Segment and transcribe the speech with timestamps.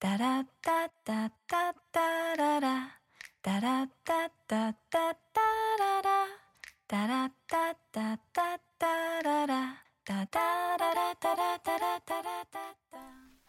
[0.00, 3.00] タラッタッタッタッララ。
[3.42, 5.40] タラッタッタッタッタ
[5.76, 6.26] ララ。
[6.86, 8.42] タラッタッタッタ
[8.86, 9.82] ッララ。
[10.04, 10.38] タタ
[10.78, 13.27] ララタラタラタラッタ。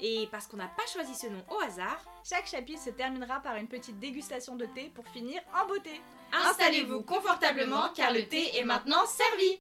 [0.00, 3.56] Et parce qu'on n'a pas choisi ce nom au hasard, Chaque chapitre se terminera par
[3.56, 6.00] une petite dégustation de thé pour finir en beauté.
[6.32, 9.58] installez-vous confortablement car le thé est maintenant servi.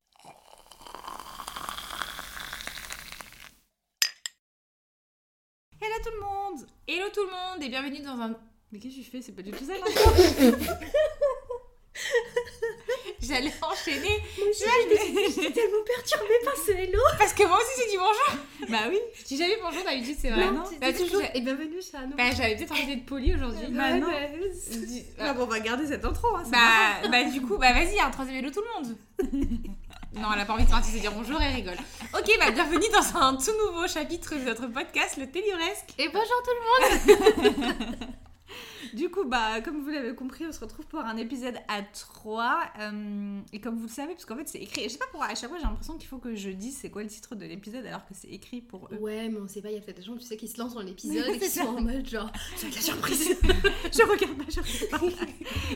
[5.82, 6.68] Hello tout le monde.
[6.88, 8.36] Hello tout le monde et bienvenue dans un...
[8.72, 9.22] Mais qu'est-ce que tu fais?
[9.22, 9.74] C'est pas du tout ça
[13.28, 14.20] J'allais enchaîner
[14.60, 19.00] J'étais tellement perturbée par ce hello parce que moi aussi j'ai dit bonjour Bah oui
[19.20, 22.16] Je dis jamais bonjour d'habitude c'est vrai Non, non Bah, toujours- Et bienvenue chez Anno.
[22.18, 23.68] bah, j'avais peut-être envie d'être polie aujourd'hui.
[23.70, 24.08] Bah non.
[24.72, 27.74] Je dis- Ah bon, on va garder cette intro, hein, Bah, bah du coup, bah
[27.74, 28.98] vas-y, un troisième hello tout le monde.
[30.14, 31.78] non, elle a pas envie de partir se dire bonjour, elle rigole.
[32.14, 35.90] Ok, bah bienvenue dans un tout nouveau chapitre de notre podcast, le Télivresque.
[35.98, 37.48] Et bonjour tout le
[37.92, 37.96] monde
[38.96, 42.72] Du coup, bah, comme vous l'avez compris, on se retrouve pour un épisode à 3.
[43.52, 44.84] et comme vous le savez, parce qu'en fait, c'est écrit.
[44.84, 46.90] Je sais pas pourquoi, à chaque fois, j'ai l'impression qu'il faut que je dise c'est
[46.90, 48.98] quoi le titre de l'épisode alors que c'est écrit pour eux.
[48.98, 50.58] Ouais, mais on sait pas, il y a peut-être des gens, tu sais, qui se
[50.58, 54.50] lancent dans l'épisode et qui sont en mode genre, c'est la surprise je regarde pas,
[54.50, 55.26] je regarde pas.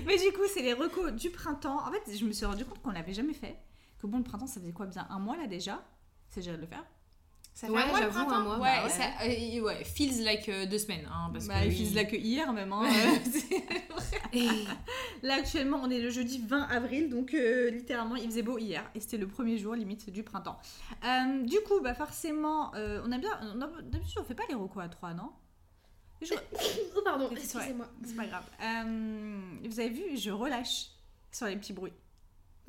[0.05, 1.85] Mais du coup, c'est les recos du printemps.
[1.85, 3.57] En fait, je me suis rendu compte qu'on l'avait jamais fait.
[4.01, 5.83] Que bon, le printemps, ça faisait quoi bien un mois là déjà?
[6.29, 6.85] C'est géré de le faire
[7.59, 8.89] Ça Ouais, j'avoue, un mois, Ouais, bah ouais.
[8.89, 11.05] ça, euh, ouais, feels like euh, deux semaines.
[11.11, 12.71] Hein, parce Bah, que là que hier même.
[12.71, 12.87] hein.
[14.33, 14.47] Et
[15.23, 18.83] Là actuellement on est le jeudi 20 avril donc euh, littéralement il faisait beau hier
[18.95, 20.57] et c'était le premier jour limite du printemps.
[21.03, 23.31] Euh, du coup bah forcément euh, on a bien
[23.83, 25.31] d'habitude on fait pas les recos à 3 non?
[26.21, 26.33] Je-
[26.95, 27.33] Oh pardon, Ouais.
[27.37, 27.87] excusez-moi.
[28.05, 28.43] C'est pas grave.
[28.61, 30.87] Euh, vous avez vu je relâche
[31.31, 31.93] sur les petits bruits.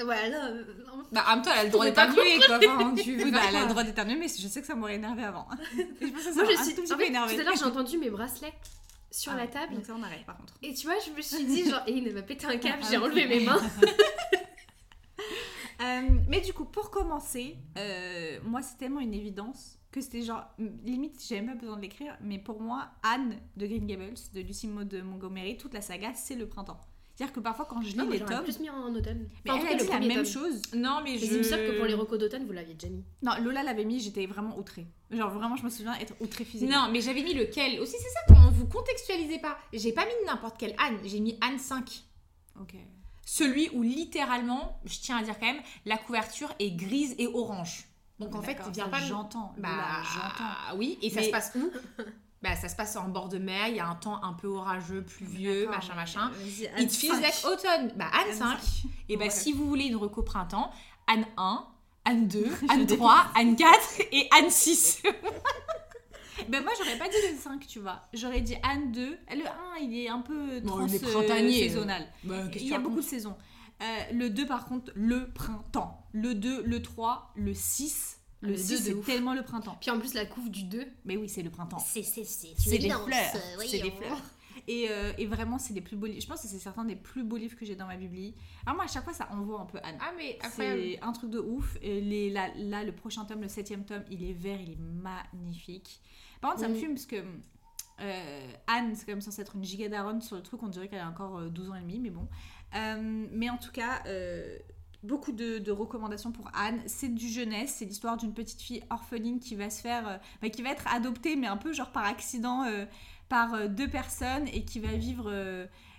[0.04, 2.56] Ouais, là, euh, non, Bah, en même temps, elle a le droit d'éternuer, quoi.
[2.58, 4.94] Enfin, tu veux bah, elle a le droit d'éternuer mais je sais que ça m'aurait
[4.96, 5.46] énervé avant.
[6.00, 6.74] Je pense que ça Moi, je suis.
[6.74, 8.54] tout à l'heure, j'ai entendu mes bracelets
[9.10, 9.74] sur Ah la table.
[9.74, 10.54] Donc ça on arrête par contre.
[10.62, 12.86] Et tu vois, je me suis dit, genre, et il m'a pété un câble, Ah
[12.90, 13.04] j'ai oui.
[13.04, 13.60] enlevé mes mains.
[15.82, 20.44] Euh, mais du coup, pour commencer, euh, moi, c'est tellement une évidence que c'était genre,
[20.84, 24.40] limite, j'avais même pas besoin de l'écrire, mais pour moi, Anne de Green Gables, de
[24.42, 26.78] Lucy Maud de Montgomery, toute la saga, c'est le printemps.
[27.20, 29.28] C'est-à-dire que parfois, quand je lis moi, les tomes, plus mis en automne.
[29.44, 30.32] mais Enfin, en elle tout a cas, le dit la même tome.
[30.32, 30.62] chose.
[30.75, 31.25] Non, mais Mais je.
[31.26, 33.04] il me semble que pour les recos d'automne, vous l'aviez déjà mis.
[33.22, 34.86] Non, Lola l'avait mis, j'étais vraiment outrée.
[35.10, 36.86] Genre, vraiment, je me souviens être outrée physiquement.
[36.86, 39.59] Non, mais j'avais mis lequel Aussi, c'est ça quand vous contextualisez pas.
[39.75, 42.04] J'ai pas mis n'importe quelle Anne, j'ai mis Anne 5.
[42.59, 42.75] Ok.
[43.26, 47.84] Celui où littéralement, je tiens à dire quand même, la couverture est grise et orange.
[48.19, 49.00] Donc en fait, il vient pas.
[49.00, 49.53] J'entends.
[49.59, 49.69] Bah,
[50.14, 50.78] j'entends.
[50.78, 51.70] oui, et ça Mais- se passe où?
[52.42, 54.48] Bah, ça se passe en bord de mer, il y a un temps un peu
[54.48, 56.30] orageux, pluvieux, machin, machin.
[56.78, 57.20] It feels 5.
[57.20, 57.92] like autumn.
[57.96, 58.58] Bah, Anne Anne 5.
[59.10, 60.70] Et bah, si vous voulez une reco printemps,
[61.06, 61.66] Anne 1,
[62.06, 62.98] Anne 2, Anne déteste.
[62.98, 65.02] 3, Anne 4 et Anne 6.
[66.48, 69.78] Ben moi j'aurais pas dit le 5 tu vois, j'aurais dit Anne 2, le 1
[69.82, 72.06] il est un peu Bon, trans il est euh, saisonnal.
[72.24, 73.36] Il y a beaucoup de saisons.
[73.82, 76.06] Euh, le 2 par contre, le printemps.
[76.12, 78.19] Le 2, le 3, le 6.
[78.42, 79.76] Ah, Le le 6 deux, de c'est tellement le printemps.
[79.80, 80.86] Puis en plus, la couve du 2.
[81.04, 81.78] Mais oui c'est le printemps.
[81.78, 83.42] C'est des fleurs.
[83.66, 84.20] C'est des fleurs.
[84.68, 86.20] Et, euh, et vraiment c'est les plus beaux livres.
[86.20, 88.34] Je pense que c'est certains des plus beaux livres que j'ai dans ma bibli.
[88.66, 89.96] Alors moi à chaque fois ça envoie un peu Anne.
[90.00, 90.38] Ah, mais.
[90.54, 91.76] C'est un truc de ouf.
[91.82, 94.78] Et les, là, là, le prochain tome, le septième tome, il est vert, il est
[94.78, 96.00] magnifique.
[96.40, 96.78] Par contre, ça me Mm.
[96.78, 97.16] fume parce que
[98.00, 100.62] euh, Anne, c'est quand même censé être une giga daronne sur le truc.
[100.62, 102.28] On dirait qu'elle a encore euh, 12 ans et demi, mais bon.
[102.74, 104.56] Euh, mais en tout cas, euh,
[105.02, 106.80] beaucoup de, recommandations pour Anne.
[106.86, 110.48] C'est du jeunesse, c'est l'histoire d'une petite fille orpheline qui va se faire, euh, bah,
[110.48, 112.84] qui va être adoptée, mais un peu genre par accident euh,
[113.28, 115.32] par euh, deux personnes et qui va vivre.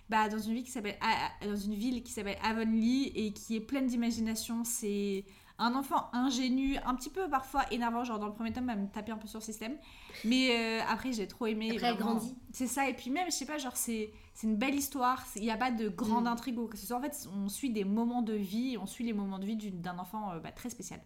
[0.10, 0.98] bah, dans une ville qui s'appelle
[1.44, 5.24] dans une ville qui s'appelle Avonlea et qui est pleine d'imagination c'est
[5.60, 8.88] un enfant ingénu un petit peu parfois énervant genre dans le premier tome elle me
[8.88, 9.78] tapait un peu sur le système.
[10.26, 12.36] Mais euh, après j'ai trop aimé Après, elle grandit.
[12.52, 15.42] c'est ça et puis même je sais pas genre c'est c'est une belle histoire il
[15.44, 16.28] n'y a pas de grande Mm.
[16.28, 16.98] intrigue ou que ce soit.
[16.98, 19.82] En fait on suit des moments de vie on suit les moments de vie d'une-
[19.82, 21.00] d'un enfant euh, bah, très spécial.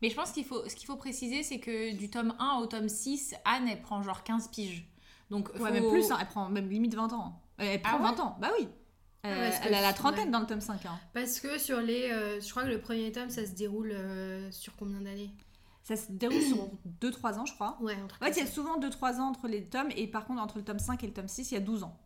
[0.00, 2.66] Mais je pense qu'il faut, ce qu'il faut préciser, c'est que du tome 1 au
[2.66, 4.88] tome 6, Anne, elle prend genre 15 piges.
[5.28, 7.42] Donc, ouais faut- même plus hein, elle prend même limite 20 ans.
[7.58, 8.36] Elle prend Ah ouais 20 ans.
[8.40, 8.68] Bah oui
[9.26, 10.30] Euh, Ah, que elle a la trentaine ouais.
[10.30, 10.98] dans le tome 5 hein.
[11.12, 12.08] Parce que sur les.
[12.10, 15.30] euh, je crois que le premier tome, ça se déroule euh, sur combien d'années?
[15.82, 16.70] Ça se déroule sur
[17.00, 19.64] 2-3 ans je crois Ouais, En fait, il y a souvent 2-3 ans entre les
[19.64, 21.60] tomes, et par contre, entre le tome 5 et le tome 6, il y a
[21.60, 21.98] 12 ans.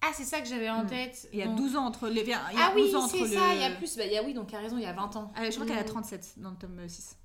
[0.00, 0.88] Ah, c'est ça que j'avais en Mm.
[0.88, 1.28] tête.
[1.32, 2.22] Il y a Donc- 12 ans entre les.
[2.22, 3.96] Il y a Ah oui, 12 ans entre c'est ça, il y a plus.
[3.96, 5.32] Bah, il y a, oui, donc as raison, il y a 20 ans.
[5.36, 5.86] Ah, je crois qu'elle a Mm.
[5.86, 7.16] 37 dans le tome 6.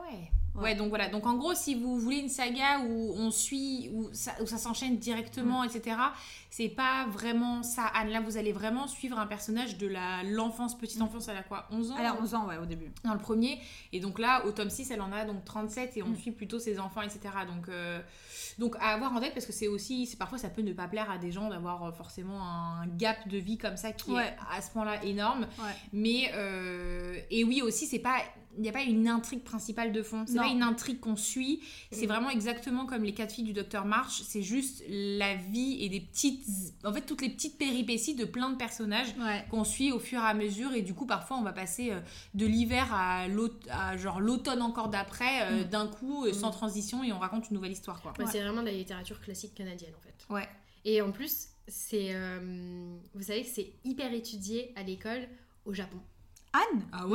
[0.00, 0.30] Ouais.
[0.54, 0.62] Ouais.
[0.62, 0.74] ouais.
[0.74, 1.08] donc voilà.
[1.08, 5.62] Donc en gros, si vous voulez une saga où on suit, où ça, s'enchaîne directement,
[5.64, 5.96] etc.,
[6.50, 7.84] c'est pas vraiment ça.
[7.94, 11.42] Anne, là, vous allez vraiment suivre un personnage de la l'enfance, petite enfance, elle a
[11.42, 11.66] quoi?
[11.70, 11.96] 11 ans?
[11.98, 12.90] Elle a 11 ans, ouais, au début.
[13.04, 13.60] dans le premier.
[13.92, 16.16] Et donc là, au tome 6, elle en a donc 37 et on Mm.
[16.16, 17.20] suit plutôt ses enfants, etc.
[17.46, 18.00] Donc, euh,
[18.58, 20.88] donc à avoir en tête parce que c'est aussi, c'est parfois ça peut ne pas
[20.88, 24.24] plaire à des gens d'avoir euh, forcément un gap de vie comme ça qui Ouais.
[24.26, 25.42] est à ce point-là énorme.
[25.58, 25.72] Ouais.
[25.92, 28.16] Mais, euh, et oui aussi, c'est pas.
[28.58, 30.24] Il n'y a pas une intrigue principale de fond.
[30.26, 31.60] C'est pas une intrigue qu'on suit.
[31.92, 32.08] C'est Mm.
[32.08, 34.20] vraiment exactement comme les quatre filles du docteur March.
[34.24, 36.44] C'est juste la vie et des petites.
[36.84, 39.44] En fait, toutes les petites péripéties de plein de personnages Ouais.
[39.50, 42.00] qu'on suit au fur et à mesure et du coup parfois on va passer euh,
[42.34, 43.26] de l'hiver à
[43.70, 45.68] à genre l'automne encore d'après euh, Mm.
[45.68, 46.52] d'un coup euh, sans Mm.
[46.52, 48.12] transition et on raconte une nouvelle histoire quoi.
[48.18, 48.30] Ouais, Ouais.
[48.32, 50.34] C'est vraiment de la littérature classique canadienne en fait.
[50.34, 50.48] Ouais.
[50.84, 55.28] Et en plus, c'est, euh, vous savez que c'est hyper étudié à l'école
[55.64, 55.98] au Japon.
[56.52, 56.82] Anne?
[56.92, 57.06] Ah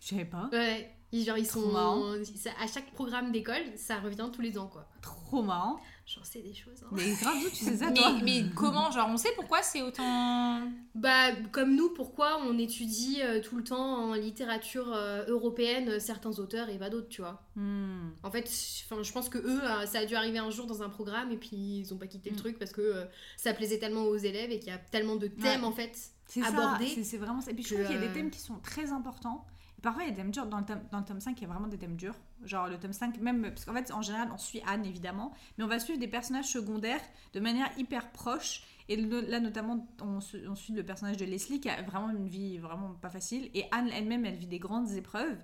[0.00, 0.48] Je savais pas.
[0.52, 0.94] Ouais.
[1.10, 2.12] Ils, genre, ils Trop sont marrant.
[2.36, 4.86] ça- à chaque programme d'école, ça revient tous les ans quoi.
[5.00, 5.80] Trop marrant.
[6.04, 6.82] J'en sais des choses.
[6.84, 6.88] hein.
[6.92, 10.60] Mais grave, tu sais ça, Mais, toi mais comment genre on sait pourquoi c'est autant
[10.94, 15.98] Bah, comme nous, pourquoi on étudie euh, tout le temps en littérature euh, européenne euh,
[15.98, 18.10] certains auteurs et pas d'autres, tu vois Hmm.
[18.22, 18.44] En fait,
[18.90, 21.32] enfin, je pense que eux, euh, ça a dû arriver un jour dans un programme
[21.32, 22.38] et puis ils ont pas quitté le Mm.
[22.38, 23.04] truc parce que euh,
[23.38, 25.66] ça plaisait tellement aux élèves et qu'il y a tellement de thèmes Ouais.
[25.66, 25.96] en fait.
[26.26, 27.50] C'est ça, Aborder c'est- vraiment ça.
[27.50, 29.46] Et puis je trouve qu'il y a des thèmes qui sont très importants.
[29.78, 30.46] Et parfois, il y a des thèmes durs.
[30.46, 32.16] Dans le, tome, dans le tome 5, il y a vraiment des thèmes durs.
[32.44, 33.42] Genre le tome 5, même.
[33.42, 35.32] Parce qu'en fait, en général, on suit Anne, évidemment.
[35.56, 37.00] Mais on va suivre des personnages secondaires
[37.32, 38.64] de manière hyper proche.
[38.88, 42.58] Et le- là, notamment, on, suit le personnage de Leslie qui a vraiment une vie
[42.58, 43.50] vraiment pas facile.
[43.54, 45.36] Et Anne elle-même, elle vit des grandes épreuves.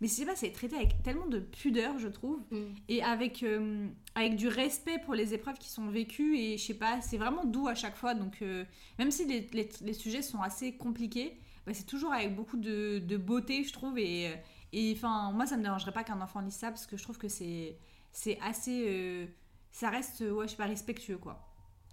[0.00, 2.40] Mais je sais pas, c'est traité avec tellement de pudeur, je trouve.
[2.88, 6.38] Et avec, euh, avec du respect pour les épreuves qui sont vécues.
[6.38, 8.14] Et je sais pas, c'est vraiment doux à chaque fois.
[8.14, 8.64] Donc, euh,
[8.98, 11.38] même si les, les- les sujets sont assez compliqués,
[11.70, 13.96] bah, c'est toujours avec beaucoup de, de beauté, je trouve.
[13.98, 14.34] Et, euh,
[14.72, 17.16] et enfin, moi, ça me dérangerait pas qu'un enfant lise ça parce que je trouve
[17.18, 17.78] que c'est
[18.12, 18.84] c'est assez.
[18.88, 19.26] euh,
[19.70, 21.46] ça reste, ouais, je sais pas, respectueux, quoi.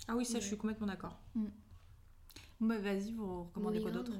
[0.07, 0.41] Ah oui ça Ouais.
[0.41, 1.19] je suis complètement d'accord.
[2.59, 4.11] Bah, vas-y, vous recommandez quoi d'autre?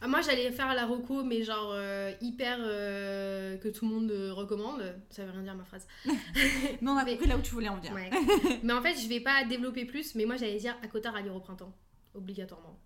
[0.00, 4.10] Ah, Moi, j'allais faire la reco, mais genre euh, hyper euh, que tout le monde
[4.10, 4.82] euh, recommande.
[5.10, 5.86] Ça veut rien dire ma phrase.
[6.06, 7.92] Mais on a Mais- compris là où tu voulais en venir.
[7.92, 8.08] Ouais.
[8.62, 11.20] mais en fait, je vais pas développer plus, mais moi, j'allais dire à Cotard à
[11.20, 11.74] lire au printemps,
[12.14, 12.78] obligatoirement.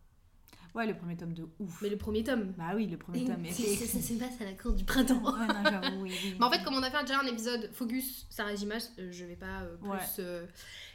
[0.75, 1.81] Ouais, le premier tome de ouf.
[1.82, 2.53] Mais le premier tome.
[2.56, 3.44] Bah oui, le premier tome.
[3.44, 5.23] est- Ça se passe à la cour du printemps.
[5.23, 6.35] Ouais, non, j'avoue, oui, oui.
[6.38, 9.25] Mais en fait, comme on a fait déjà un épisode Focus Sarah Jimash, euh, je
[9.25, 9.99] vais pas euh, plus Ouais.
[10.20, 10.47] euh,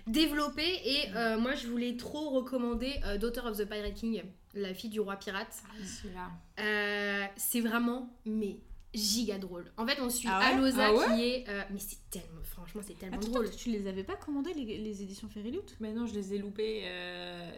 [0.08, 0.80] développer.
[0.86, 4.24] Et euh, moi, je voulais trop recommander euh, Daughter of the Pirate King,
[4.54, 5.64] la fille du roi pirate.
[5.84, 6.30] Celui-là.
[6.60, 8.60] Euh, c'est vraiment, mais
[8.94, 9.72] giga drôle.
[9.78, 11.45] En fait, on suit Ah ouais Alosa Ah ouais qui est.
[11.50, 13.45] euh, mais c'est tellement, franchement, c'est tellement Attends, drôle.
[13.50, 16.38] toi, tu les avais pas commandés, les, les éditions Fairyloot Mais non je les ai
[16.38, 16.81] loupés.
[16.86, 17.51] euh.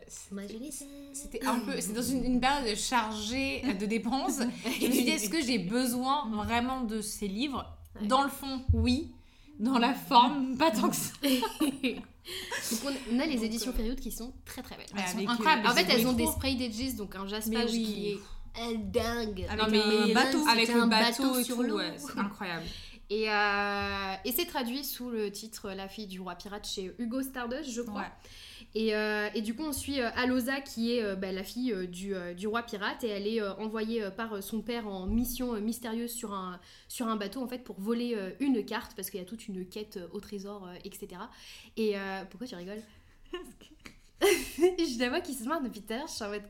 [1.13, 4.39] C'était un peu, c'était dans une, une période chargée de dépenses.
[4.39, 4.45] Et
[4.81, 7.65] je me suis dit, est-ce que j'ai besoin vraiment de ces livres?
[7.99, 8.07] Ouais.
[8.07, 9.11] Dans le fond, oui.
[9.59, 11.13] Dans la forme, pas tant que ça.
[11.23, 14.85] Donc, on, on a les éditions euh, Fairyloot qui sont très très belles.
[14.97, 15.65] Elles sont avec, incroyables.
[15.67, 17.83] euh, En fait, elles ont trop- des sprays d'edges, donc un jaspage oui.
[17.83, 18.19] qui est euh,
[18.77, 19.45] dingue.
[19.49, 20.47] Avec Non, mais un bateau.
[20.47, 21.77] avec C'était le un bateau, et sur l'eau.
[21.77, 22.65] ouais, c'est incroyable.
[23.11, 27.21] Et, euh, et c'est traduit sous le titre La fille du roi pirate chez Hugo
[27.21, 28.01] Stardust, je crois.
[28.01, 28.07] Ouais.
[28.73, 32.13] Et, euh, et du coup, on suit euh, Alosa, qui est bah, la fille du,
[32.35, 36.59] du roi pirate, et elle est envoyée par son père en mission mystérieuse sur un,
[36.87, 39.65] sur un bateau, en fait, pour voler une carte, parce qu'il y a toute une
[39.67, 41.21] quête au trésor, etc.
[41.77, 42.81] Et euh, pourquoi tu rigoles?
[44.21, 46.43] Je la vois qui se marre depuis tout à l'heure, je suis en mode,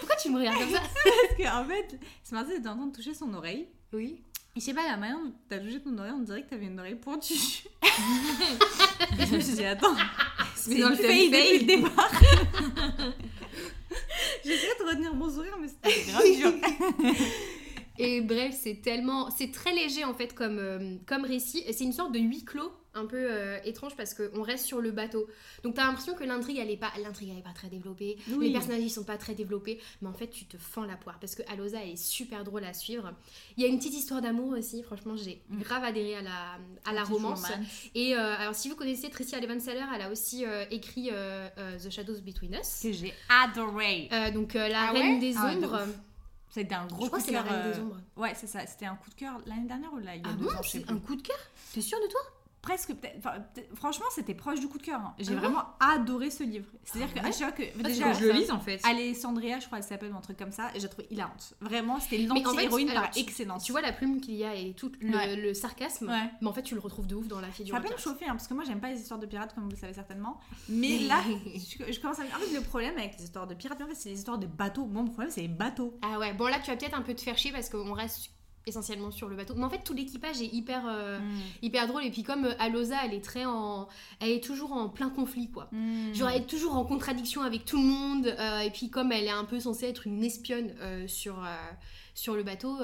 [0.00, 2.94] Pourquoi tu me regardes comme ça Parce qu'en fait, ce matin, t'étais en train de
[2.94, 3.68] toucher son oreille.
[3.92, 4.22] Oui.
[4.54, 6.66] Et je sais pas, la manière dont t'as touché ton oreille, on dirait que t'avais
[6.66, 7.34] une oreille pointue.
[7.82, 9.94] Et je me suis dit, attends,
[10.56, 11.06] c'est dans le fade.
[11.06, 12.12] depuis le départ.
[14.44, 16.52] J'essayais de retenir mon sourire, mais c'était grave dur.
[17.98, 19.30] Et bref, c'est tellement.
[19.30, 21.62] C'est très léger en fait comme, euh, comme récit.
[21.72, 24.90] C'est une sorte de huis clos un peu euh, étrange parce qu'on reste sur le
[24.90, 25.26] bateau.
[25.64, 28.46] Donc t'as l'impression que l'intrigue elle est pas l'intrigue elle est pas très développée, Oui.
[28.48, 31.18] les personnages ils sont pas très développés, mais en fait tu te fends la poire
[31.18, 33.12] parce que Alosa est super drôle à suivre.
[33.56, 35.60] Il y a une petite histoire d'amour aussi, franchement j'ai Mm.
[35.62, 37.44] grave adhéré à la, à la romance.
[37.44, 37.52] romance.
[37.94, 41.10] Et euh, alors si vous connaissez Tricia Levenseller, elle a aussi euh, écrit
[41.56, 42.80] The Shadows Between Us.
[42.82, 44.08] Que j'ai adoré.
[44.34, 45.80] Donc la Ah reine des Ah, ombres.
[46.50, 47.52] C'était un Je gros crois coup de c'est la cœur.
[47.62, 47.96] reine des ombres.
[48.16, 48.66] Ouais, c'est ça.
[48.66, 50.50] C'était un coup de cœur l'année dernière ou là, il y a Ah deux bon?
[50.50, 50.94] ans, je sais C'est plus.
[50.94, 51.38] un coup de cœur?
[51.72, 52.20] T'es sûre de toi?
[52.62, 53.34] Presque enfin,
[53.74, 55.14] franchement c'était proche du coup de cœur hein.
[55.18, 57.70] j'ai Ah vraiment adoré ce livre c'est à dire Ah qu'à ouais chaque fois que
[57.80, 58.80] Ah, déjà je le lise en fait.
[58.84, 62.24] Alessandria je crois elle s'appelle un truc comme ça et j'ai trouvé hilarante vraiment c'était
[62.30, 64.74] en fait, l'anti-héroïne alors, par tu- excellence Tu vois la plume qu'il y a et
[64.74, 65.34] tout le, Ouais.
[65.36, 66.30] le sarcasme, Ouais.
[66.40, 68.26] mais en fait tu le retrouves de ouf dans la du ça peut me chauffer
[68.26, 70.38] hein, parce que moi j'aime pas les histoires de pirates comme vous le savez certainement
[70.68, 71.20] mais là
[71.54, 73.80] je, je commence à me dire en fait le problème avec les histoires de pirates
[73.82, 76.46] en fait c'est les histoires de bateaux mon problème c'est les bateaux Ah ouais, bon
[76.46, 78.30] là tu vas peut-être un peu te faire chier parce qu'on reste
[78.66, 79.54] essentiellement sur le bateau.
[79.56, 81.18] Mais en fait tout l'équipage est hyper, euh,
[81.62, 83.88] hyper drôle et puis comme euh, Alosa elle est très en...
[84.20, 85.68] Elle est toujours en plein conflit quoi.
[85.72, 86.14] Mm.
[86.14, 89.24] Genre elle est toujours en contradiction avec tout le monde euh, et puis comme elle
[89.24, 91.44] est un peu censée être une espionne euh, sur,
[92.14, 92.78] sur le bateau,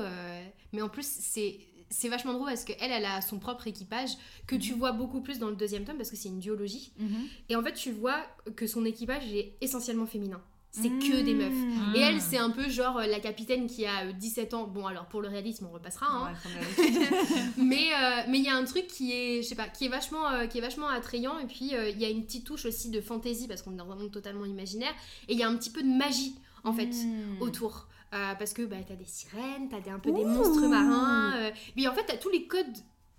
[0.73, 1.61] mais en plus c'est...
[1.91, 4.11] C'est vachement drôle parce qu'elle, elle a son propre équipage
[4.47, 6.93] que tu vois beaucoup plus dans le deuxième tome parce que c'est une duologie.
[6.99, 7.29] Mhm.
[7.49, 8.21] Et en fait, tu vois
[8.57, 10.43] que son équipage est essentiellement féminin.
[10.71, 11.53] C'est que des meufs.
[11.53, 11.95] Mm.
[11.97, 14.65] Et elle, c'est un peu genre euh, la capitaine qui a euh, 17 ans.
[14.67, 16.07] Bon, alors pour le réalisme, on repassera.
[16.09, 16.33] hein.
[16.79, 16.85] Ouais,
[17.57, 19.89] mais euh, mais il y a un truc qui est, je sais pas, qui est
[19.89, 21.39] vachement, euh, qui est vachement attrayant.
[21.39, 23.77] Et puis euh, il y a une petite touche aussi de fantaisie parce qu'on est
[23.77, 24.93] dans un monde totalement imaginaire.
[25.29, 26.35] Et il y a un petit peu de magie
[26.65, 27.41] en fait Mm.
[27.43, 27.87] autour.
[28.15, 31.35] Euh, parce que bah, t'as des sirènes, t'as des, un peu des monstres marins.
[31.37, 32.65] euh, mais en fait, t'as tous les codes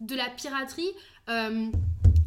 [0.01, 0.91] de la piraterie.
[1.29, 1.67] Euh,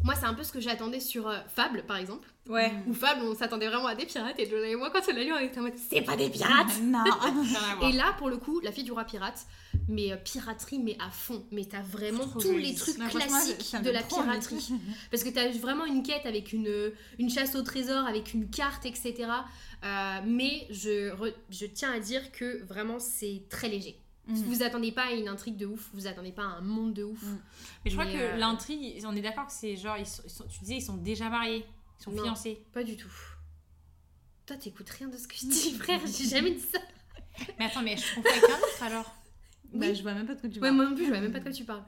[0.03, 2.27] moi, c'est un peu ce que j'attendais sur euh, Fable, par exemple.
[2.49, 2.73] Ouais.
[2.87, 4.37] Ou Fable, on s'attendait vraiment à des pirates.
[4.37, 6.29] Et Jonah et moi, quand on l'a lu, on était en mode c'est pas des
[6.29, 7.03] pirates non.
[7.83, 9.45] Et là, pour le coup, la fille du roi pirate,
[9.87, 11.45] mais euh, piraterie, mais à fond.
[11.51, 12.71] Mais t'as vraiment tous joli.
[12.71, 14.73] les trucs Non, classiques de la piraterie.
[15.11, 18.85] Parce que t'as vraiment une quête avec une, une chasse au trésor, avec une carte,
[18.85, 19.15] etc.
[19.85, 23.97] Euh, mais je, re- je tiens à dire que vraiment, c'est très léger.
[24.27, 24.35] Mhm.
[24.45, 27.03] Vous attendez pas à une intrigue de ouf, vous attendez pas à un monde de
[27.03, 27.21] ouf.
[27.21, 27.39] Mhm.
[27.83, 30.21] Mais je crois Mais, que euh, l'intrigue, on est d'accord que c'est genre, ils sont-
[30.25, 31.65] ils sont- tu disais, ils sont déjà mariés,
[31.99, 32.23] ils sont Non.
[32.23, 32.63] fiancés.
[32.71, 33.11] Pas du tout.
[34.45, 36.79] Toi, t'écoutes rien de ce que je dis, frère, j'ai jamais dit ça.
[37.59, 39.15] Mais attends, mais je confonds avec un autre alors.
[39.73, 39.95] Bah, Oui.
[39.95, 40.75] je vois même pas de quoi tu Ouais, parles.
[40.75, 41.83] moi non plus, je vois même pas de quoi tu parles.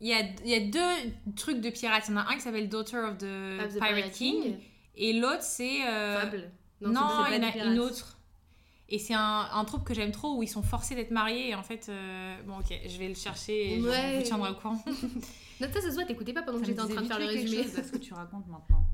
[0.00, 2.04] Il y a, il y a deux trucs de pirates.
[2.08, 3.24] Il y en a un qui s'appelle Daughter of the,
[3.64, 4.56] Of the Pirate, King.
[4.96, 5.86] Et l'autre, c'est.
[5.86, 6.50] euh, Fable.
[6.80, 8.13] Non, pas il y en a une autre.
[8.90, 11.50] Et c'est un, un troupe que j'aime trop où ils sont forcés d'être mariés.
[11.50, 14.18] Et en fait, euh, bon, ok, je vais le chercher et je Ouais.
[14.18, 14.82] vous tiendrai au courant.
[15.60, 17.18] Non, ça, ça se voit, t'écoutais pas pendant que Ça j'étais en train de faire
[17.20, 17.62] le résumé.
[17.62, 18.84] chose à ce que tu racontes maintenant.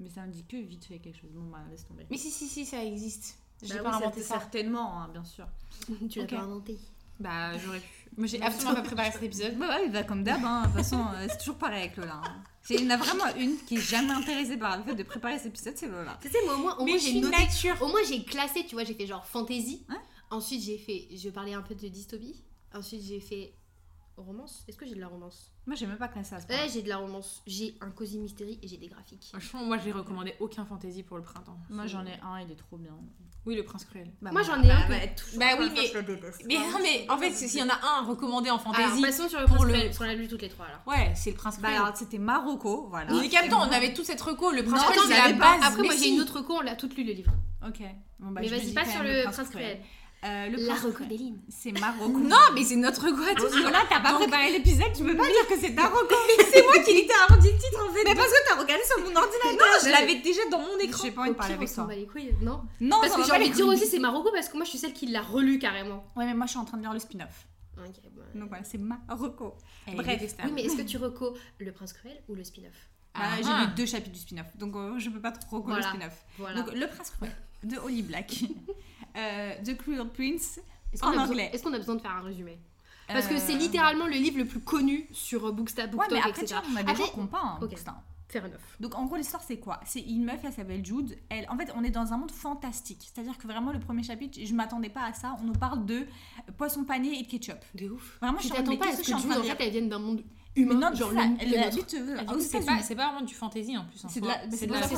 [0.00, 1.30] Mais ça me dit que vite fait quelque chose.
[1.32, 2.06] Bon, bah, laisse tomber.
[2.10, 3.38] Mais si, si, si, ça existe.
[3.62, 4.34] J'ai Bah pas oui, inventé c'est ça.
[4.40, 5.46] Certainement, hein, bien sûr.
[6.10, 6.76] tu l'as pas inventé.
[7.20, 7.86] Bah, j'aurais pu.
[8.16, 9.56] Moi, j'ai absolument pas préparé cet épisode.
[9.58, 10.62] Bah ouais, bah, comme d'hab, hein.
[10.62, 12.20] de toute façon, euh, c'est toujours pareil avec Lola.
[12.24, 12.42] hein.
[12.68, 15.02] C'est- Il y en a vraiment une qui est jamais intéressée par le fait de
[15.02, 16.18] préparer cet épisode, c'est Lola.
[16.20, 17.34] Tu sais, moi, au moins, au moins j'ai noté.
[17.38, 17.80] nature.
[17.80, 19.86] Au moins, j'ai classé, tu vois, j'ai fait genre fantasy.
[19.88, 19.96] Ouais.
[20.30, 21.08] Ensuite, j'ai fait.
[21.16, 22.42] Je parlais un peu de dystopie.
[22.74, 23.54] Ensuite, j'ai fait
[24.18, 24.64] romance.
[24.68, 25.50] Est-ce que j'ai de la romance?
[25.66, 26.46] Moi, j'ai même pas classé à ce.
[26.48, 27.40] Ouais, j'ai de la romance.
[27.46, 29.28] J'ai un cosy mystery et j'ai des graphiques.
[29.30, 31.58] Franchement, moi, j'ai recommandé aucun fantasy pour le printemps.
[31.70, 32.98] Moi, j'en ai un, il est trop bien.
[33.48, 34.08] Oui, le prince cruel.
[34.20, 36.16] Bah, Moi, voilà, j'en ai un bah, que- bah, Bah oui, mais- le.
[36.46, 39.26] Mais non, mais en fait, s'il y en a un recommandé en Alors, fantasy, passons
[39.28, 40.80] sur le pour prince le- cruel, qu'on l'a lu toutes les trois alors.
[40.86, 41.82] ouais, c'est le prince Bah cruel.
[41.82, 43.10] alors, c'était Marocco, voilà.
[43.10, 44.50] Les captants, on avait tous cette reco.
[44.52, 45.66] Le prince cruel, c'est mais la avait pas- base.
[45.66, 47.32] Après, moi, Mais j'ai une autre reco, on l'a toutes lu le livre.
[47.66, 47.80] Ok.
[48.18, 49.78] Bon, bah, Mais vas-y, pas sur le prince cruel.
[50.24, 51.04] Euh, le La reco.
[51.48, 52.18] C'est Marocco.
[52.18, 53.56] Non, mais c'est notre reco à tous.
[53.60, 56.14] Voilà, t'as pas Donc- préparé l'épisode, tu peux pas dire que c'est ta reco.
[56.50, 58.02] C'est moi qui littéralement dit le titre en fait.
[58.04, 59.52] Mais parce que t'as regardé sur mon ordinateur.
[59.52, 61.04] Non, je l'avais déjà dans mon écran.
[61.04, 61.86] J'ai pas envie de parler avec toi.
[61.90, 64.30] les couilles, non Non, Parce ça que j'ai pas envie de dire aussi, c'est Marocco
[64.32, 66.04] parce que moi, je suis celle qui l'a relu carrément.
[66.16, 67.46] Ouais, mais moi, je suis en train de lire le spin-off.
[67.78, 68.22] Ok, bah.
[68.34, 68.76] Donc voilà, c'est.
[68.78, 70.06] Elle est Bref.
[70.08, 70.48] détestable.
[70.48, 72.72] Oui, mais est-ce que tu reco le prince cruel ou le spin-off?
[73.14, 75.76] Bah, Ah, j'ai lu deux chapitres du spin-off, donc euh, je peux pas trop Voilà.
[75.78, 76.24] le spin-off.
[76.38, 76.60] Voilà.
[76.62, 77.32] Donc, Le Prince Cruel
[77.64, 78.44] de Holly Black,
[79.16, 80.60] euh, The Cruel Prince,
[80.92, 81.50] Est-ce qu'on en a besoin- anglais.
[81.52, 82.58] Est-ce qu'on a besoin de faire un résumé
[83.08, 86.12] Parce que Euh, c'est littéralement le livre le plus connu sur euh, Booksta, Ouais, BookTok,
[86.12, 87.70] mais après, tu vois, on a des gens pas un Ok.
[87.70, 88.02] Booksta.
[88.30, 88.58] Fair enough.
[88.78, 89.80] Donc en gros l'histoire c'est quoi?
[89.86, 91.16] C'est une meuf, elle s'appelle Jude.
[91.30, 92.98] Elle, en fait, on est dans un monde fantastique.
[93.10, 95.34] C'est-à-dire que vraiment le premier chapitre, je m'attendais pas à ça.
[95.40, 96.06] On nous parle de
[96.58, 97.56] poisson pané et de ketchup.
[97.74, 98.18] De ouf.
[98.20, 99.70] Vraiment, je Tu de t'attends pas à ce que je que Jude, en fait, elle
[99.70, 100.22] vienne d'un monde
[100.64, 103.34] Mais humain, non, genre ça, le, du aux coup, c'est pas, c'est pas vraiment du
[103.34, 104.04] fantasy en plus.
[104.04, 104.96] en C'est de la, mais c'est de la ça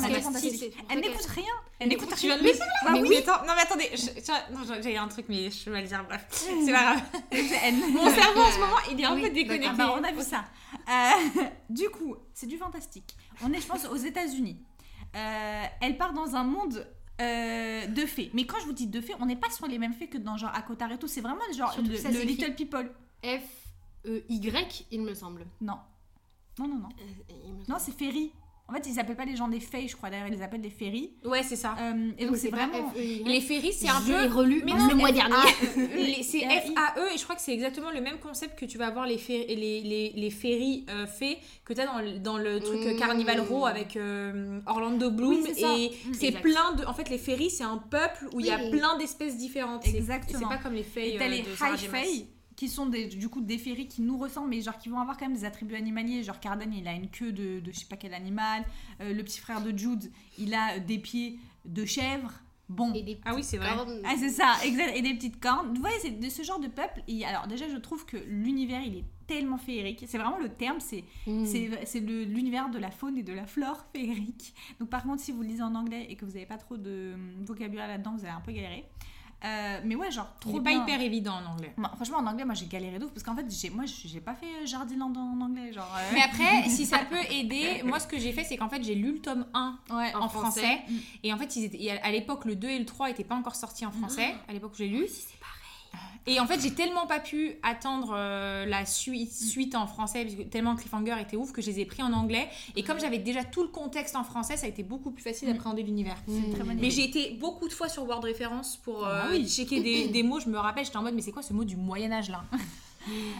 [0.89, 1.43] Elle n'écoute rien.
[1.79, 2.37] Elle n'écoute rien.
[2.37, 2.53] dire
[2.85, 3.17] Bah mais oui.
[3.17, 4.21] attends, non mais attendez, j'ai-
[4.97, 7.01] un truc mais je vais le dire, bref, c'est pas grave.
[7.93, 9.67] Mon cerveau en ce moment, il est un peu déconnecté.
[9.71, 10.43] Ah bah, on a vu ça.
[10.89, 13.15] Euh, du coup, c'est du fantastique.
[13.43, 14.57] On est, je pense, aux États-Unis.
[15.15, 16.87] Euh, elle part dans un monde
[17.19, 18.29] euh, de fées.
[18.33, 20.17] Mais quand je vous dis de fées, on n'est pas sur les mêmes fées que
[20.17, 21.07] dans genre Akotare et tout.
[21.07, 22.89] C'est vraiment genre le, le Little People.
[24.05, 25.45] F-E-Y, il me semble.
[25.61, 25.77] Non.
[26.59, 26.89] Non, non, non.
[26.99, 27.33] Euh,
[27.67, 28.31] Non, c'est Fairy.
[28.67, 30.09] En fait, ils appellent pas les gens des fées, je crois.
[30.09, 31.11] D'ailleurs, ils les appellent des fairies.
[31.25, 31.75] Ouais, c'est ça.
[31.77, 32.89] Euh, et donc, c'est vraiment.
[32.91, 33.23] F-E-Y.
[33.25, 34.33] Les ferries, c'est un Je l'ai peu.
[34.35, 36.23] relu Mais le non, mois F- dernier.
[36.23, 36.39] C'est.
[36.61, 39.17] F-A-E et je crois que c'est exactement le même concept que tu vas avoir les,
[39.17, 42.79] fer- les, les, les ferries euh, fées que tu as dans le, dans le truc
[42.85, 42.97] euh, Mmh.
[42.97, 45.33] Carnival Row avec euh, Orlando Bloom.
[45.41, 45.75] Oui, c'est ça.
[45.77, 46.85] et Mmh, c'est plein de.
[46.85, 49.85] En fait, les ferries, c'est un peuple où il y a plein d'espèces différentes.
[49.85, 50.39] Exactement.
[50.49, 51.77] C'est pas comme les fées t'as euh, les High.
[51.89, 52.25] Fae.
[52.61, 55.17] Qui sont des, du coup des féeries qui nous ressemblent, mais genre qui vont avoir
[55.17, 56.21] quand même des attributs animaliers.
[56.21, 58.63] Genre Cardan, il a une queue de, de je sais pas quel animal.
[59.01, 62.31] Euh, le petit frère de Jude, il a des pieds de chèvre.
[62.69, 62.93] Bon.
[62.93, 63.73] Et des Ah oui, c'est vrai.
[63.75, 63.99] cornes.
[64.05, 64.95] Ah, c'est ça, exact.
[64.95, 65.73] Et des petites cornes.
[65.73, 67.01] Vous voyez, c'est de ce genre de peuple.
[67.07, 70.03] Et alors, déjà, je trouve que l'univers, il est tellement féerique.
[70.07, 71.45] C'est vraiment le terme, c'est Mm.
[71.85, 74.53] c'est l'univers de la faune et de la flore féerique.
[74.79, 76.77] Donc, par contre, si vous le lisez en anglais et que vous n'avez pas trop
[76.77, 77.13] de
[77.43, 78.85] vocabulaire là-dedans, vous allez un peu galérer.
[79.43, 81.73] Euh, mais ouais, genre, trop est pas hyper évident en anglais.
[81.75, 84.35] Moi, franchement, en anglais, moi, j'ai galéré d'ouf parce qu'en fait, j'ai- moi, j'ai pas
[84.35, 85.73] fait euh, Jardiland en anglais.
[85.73, 88.69] Genre, euh, Mais après, si ça peut aider, moi ce que j'ai fait, c'est qu'en
[88.69, 90.61] fait j'ai lu le tome 1 ouais, en, français.
[90.61, 90.81] français.
[90.87, 90.97] Mm.
[91.23, 93.55] Et en fait, ils étaient- à l'époque, le 2 et le 3 n'étaient pas encore
[93.55, 95.05] sortis en français, à l'époque où j'ai lu.
[95.07, 95.40] C'est pareil.
[96.27, 100.35] Et en fait, j'ai tellement pas pu attendre euh, la suite, suite en français, parce
[100.35, 102.47] que tellement Cliffhanger était ouf que je les ai pris en anglais.
[102.75, 105.49] Et comme j'avais déjà tout le contexte en français, ça a été beaucoup plus facile
[105.49, 105.53] Mm.
[105.53, 106.17] d'appréhender l'univers.
[106.77, 109.47] Mais j'ai été beaucoup de fois sur Word Référence pour Ah euh, oui.
[109.49, 110.39] checker des, des mots.
[110.39, 112.43] Je me rappelle, j'étais en mode, mais c'est quoi ce mot du Moyen-Âge là?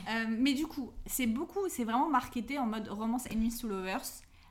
[0.09, 4.01] Euh, mais du coup, c'est beaucoup, c'est vraiment marketé en mode romance enemies to lovers.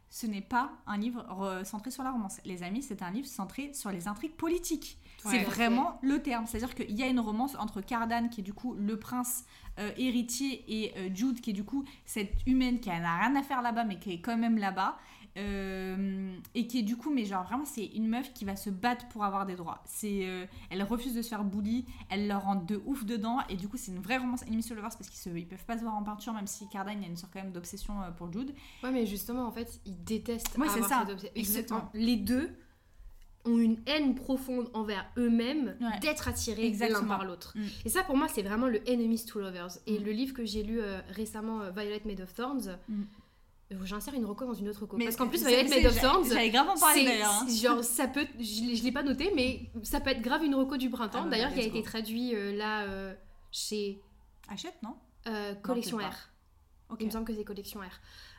[0.09, 2.37] Ce n'est pas un livre re- centré sur la romance.
[2.45, 4.99] Les amis, c'est un livre centré sur les intrigues politiques.
[5.25, 5.31] Ouais.
[5.33, 6.47] c'est vraiment le terme.
[6.47, 9.45] C'est-à-dire qu'il y a une romance entre Cardan, qui est du coup le prince
[9.79, 13.43] euh, héritier, et euh, Jude, qui est du coup cette humaine qui n'a rien à
[13.43, 14.97] faire là-bas, mais qui est quand même là-bas.
[15.39, 18.69] Euh, et qui est du coup, mais genre vraiment, c'est une meuf qui va se
[18.69, 19.81] battre pour avoir des droits.
[19.85, 20.27] C'est,
[20.71, 23.77] elle refuse de se faire bully, elle leur rentre de ouf dedans, et du coup,
[23.77, 25.95] c'est une vraie romance enemies to lovers parce qu'ils se, ils peuvent pas se voir
[25.95, 28.53] en peinture, même si Cardan, il y a une sorte quand même d'obsession pour Jude.
[28.83, 31.07] Ouais, mais justement, en fait, ils détestent Ouais, c'est ça.
[31.07, 31.31] cette.
[31.37, 31.89] Exactement.
[31.95, 32.50] Les deux
[33.47, 35.99] ont une haine profonde envers eux-mêmes Ouais.
[36.00, 37.52] d'être attirés l'un par l'autre.
[37.56, 37.62] Mm.
[37.87, 39.78] Et ça, pour moi, c'est vraiment le Enemies to Lovers.
[39.87, 40.04] Et Mm.
[40.04, 43.02] le livre que j'ai lu euh, récemment, euh, Violet Made of Thorns, Mm.
[43.73, 44.97] euh, j'insère une reco dans une autre reco.
[44.99, 47.30] Mais Parce qu'en plus, Violet Made of Thorns, grave en parler d'ailleurs.
[47.32, 47.47] hein.
[47.49, 50.44] c'est genre, ça peut, je l'ai je l'ai pas noté, mais ça peut être grave
[50.44, 51.20] une reco du printemps.
[51.23, 53.14] Ah bah, D'ailleurs, qui a été traduit euh, là euh,
[53.50, 54.00] chez
[54.49, 54.97] Achète, non?
[55.62, 56.28] Collection R.
[56.90, 56.99] Ok.
[57.00, 57.85] Il me semble que c'est Collection R.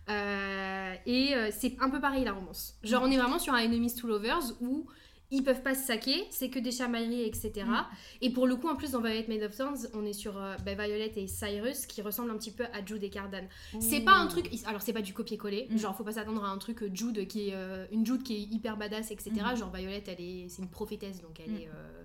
[0.10, 2.75] Euh, et euh, c'est un peu pareil la romance.
[2.84, 4.86] Genre, on est vraiment sur un Enemies to Lovers où
[5.34, 7.51] ils peuvent pas se saquer, c'est que des chamailleries, etc.
[7.65, 7.86] Mm.
[8.22, 10.58] Et pour le coup, en plus, dans Violet Made of Thorns, on est sur euh,
[10.65, 13.46] bah, Violet et Cyrus qui ressemblent un petit peu à Jude et Cardan.
[13.79, 14.50] C'est pas un truc.
[14.65, 15.67] Alors, c'est pas du copier-coller.
[15.70, 15.77] Mm.
[15.77, 17.53] Genre, faut pas s'attendre à un truc euh, Jude qui est.
[17.53, 19.31] euh, une Jude qui est hyper badass, etc.
[19.31, 19.55] Mm.
[19.55, 21.67] Genre, Violet, elle est, c'est une prophétesse, donc elle est.
[21.67, 22.03] euh,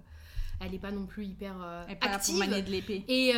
[0.61, 1.57] elle est pas non plus hyper
[1.89, 2.39] Elle pas active.
[2.39, 3.05] de l'épée.
[3.09, 3.33] Et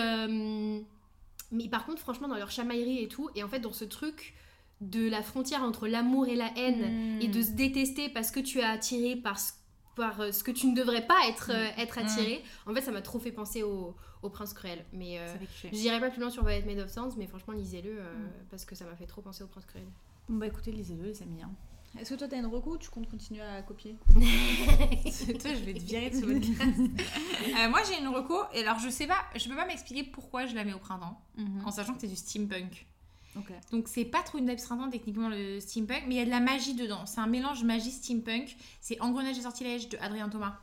[1.51, 4.35] mais par contre, franchement, dans leur chamaillerie et tout, et en fait, dans ce truc
[4.81, 8.59] de la frontière entre l'amour et la haine, et de se détester parce que tu
[8.59, 9.53] es attiré par ce,
[9.97, 12.93] par euh, ce que tu ne devrais pas être, euh, être attiré, en fait, ça
[12.93, 14.85] m'a trop fait penser au, au Prince Cruel.
[14.93, 15.35] Mais euh,
[16.01, 18.15] pas plus loin sur Violet Made of Thorns, mais franchement, lisez-le euh,
[18.51, 19.87] parce que ça m'a fait trop penser au Prince Cruel.
[20.29, 21.43] Bon bah écoutez, lisez-le les amis.
[21.43, 21.51] hein.
[21.99, 24.21] Est-ce que toi t'as une reco ou tu comptes continuer à copier Toi,
[25.55, 26.79] je vais te virer de ce podcast.
[27.49, 28.37] Euh, moi, j'ai une reco.
[28.55, 31.19] Et alors, je sais pas, je peux pas m'expliquer pourquoi je la mets au printemps,
[31.65, 32.87] en sachant que c'est du steampunk.
[33.71, 36.31] Donc, c'est pas trop une vibe printemps techniquement le steampunk, mais il y a de
[36.31, 37.07] la magie dedans.
[37.07, 38.57] C'est un mélange magie steampunk.
[38.81, 40.59] C'est Engrenage et sortilèges de Adrien Thomas.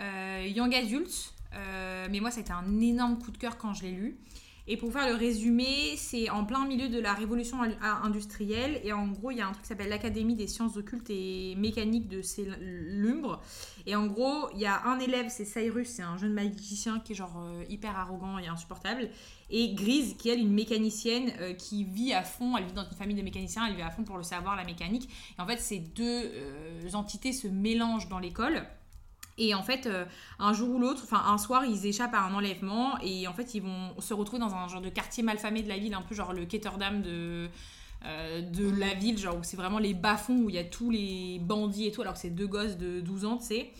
[0.00, 1.34] Euh, young adulte.
[1.54, 4.18] euh, mais moi, ça a été un énorme coup de cœur quand je l'ai lu.
[4.66, 8.80] Et pour faire le résumé, c'est en plein milieu de la révolution in- industrielle.
[8.82, 11.54] Et en gros, il y a un truc qui s'appelle l'Académie des sciences occultes et
[11.56, 13.42] mécaniques de Célumbre.
[13.84, 17.12] Et en gros, il y a un élève, c'est Cyrus, c'est un jeune magicien qui
[17.12, 19.10] est genre euh, hyper arrogant et insupportable.
[19.50, 22.96] Et Grise, qui est une mécanicienne euh, qui vit à fond, elle vit dans une
[22.96, 25.10] famille de mécaniciens, elle vit à fond pour le savoir, la mécanique.
[25.38, 28.64] Et en fait, ces deux euh, entités se mélangent dans l'école.
[29.36, 30.04] Et en fait, euh,
[30.38, 33.54] un jour ou l'autre, enfin un soir, ils échappent à un enlèvement et en fait,
[33.54, 36.14] ils vont se retrouver dans un genre de quartier malfamé de la ville, un peu
[36.14, 37.48] genre le Ketterdam de,
[38.04, 40.90] euh, de la ville, genre où c'est vraiment les bas-fonds où il y a tous
[40.90, 43.72] les bandits et tout, alors que c'est deux gosses de 12 ans, tu sais.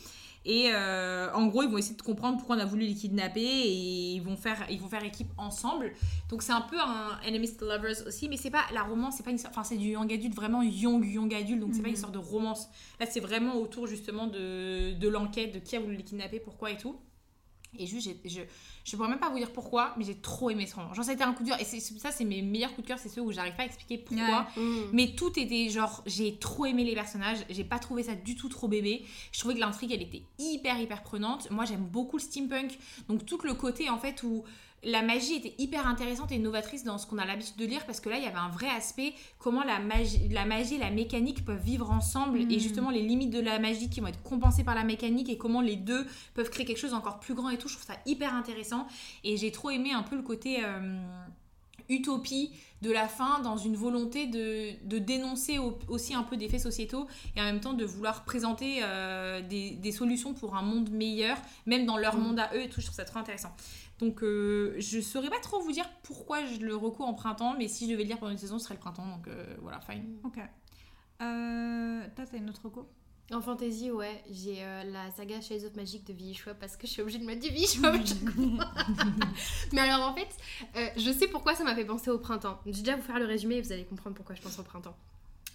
[0.46, 3.40] Et euh, en gros, ils vont essayer de comprendre pourquoi on a voulu les kidnapper
[3.40, 5.92] et ils vont faire, ils vont faire équipe ensemble.
[6.28, 9.22] Donc c'est un peu un enemies to lovers aussi, mais c'est pas la romance, c'est
[9.22, 11.94] pas une, enfin c'est du young adulte vraiment young young adulte, donc c'est pas une
[11.94, 12.00] Mhm.
[12.00, 12.68] sorte de romance.
[13.00, 16.70] Là, c'est vraiment autour justement de, de l'enquête, de qui a voulu les kidnapper, pourquoi
[16.70, 16.96] et tout.
[17.78, 18.40] Et juste, je,
[18.84, 20.92] je pourrais même pas vous dire pourquoi, mais j'ai trop aimé ce roman.
[20.94, 21.60] Genre, ça a été un coup de cœur.
[21.60, 23.98] Et ça, c'est mes meilleurs coups de cœur, c'est ceux où j'arrive pas à expliquer
[23.98, 24.46] pourquoi.
[24.56, 24.90] Mm.
[24.92, 28.48] Mais tout était genre, j'ai trop aimé les personnages, j'ai pas trouvé ça du tout
[28.48, 29.04] trop bébé.
[29.32, 31.50] Je trouvais que l'intrigue elle était hyper hyper prenante.
[31.50, 34.44] Moi j'aime beaucoup le steampunk, donc tout le côté en fait où
[34.84, 38.00] la magie était hyper intéressante et novatrice dans ce qu'on a l'habitude de lire parce
[38.00, 40.90] que là il y avait un vrai aspect comment la magie, la magie et la
[40.90, 44.64] mécanique peuvent vivre ensemble et justement les limites de la magie qui vont être compensées
[44.64, 47.58] par la mécanique et comment les deux peuvent créer quelque chose encore plus grand et
[47.58, 47.68] tout.
[47.68, 48.86] Je trouve ça hyper intéressant
[49.24, 50.58] et j'ai trop aimé un peu le côté.
[50.64, 51.00] euh,
[51.90, 56.48] utopie de la fin dans une volonté de, de dénoncer au- aussi un peu des
[56.48, 60.62] faits sociétaux et en même temps de vouloir présenter euh, des, des solutions pour un
[60.62, 62.20] monde meilleur, même dans leur Mm.
[62.22, 62.80] monde à eux et tout.
[62.80, 63.50] Je trouve ça trop intéressant.
[64.00, 67.68] Donc euh, je saurais pas trop vous dire pourquoi je le recours en printemps, mais
[67.68, 69.06] si je devais le lire pendant une saison, ce serait le printemps.
[69.06, 70.16] Donc euh, voilà, fine.
[70.24, 70.38] Ok.
[71.22, 72.88] Euh, toi, t'as une autre reco
[73.32, 76.34] En fantasy, ouais, j'ai euh, la saga Shades of Magic de V.E.
[76.34, 77.66] Schwab parce que je suis obligée de mettre du V.E.
[77.66, 78.74] Schwab à chaque fois.
[79.72, 80.28] Mais alors en fait,
[80.76, 82.58] euh, je sais pourquoi ça m'a fait penser au printemps.
[82.66, 84.64] Je vais déjà vous faire le résumé et vous allez comprendre pourquoi je pense au
[84.64, 84.96] printemps.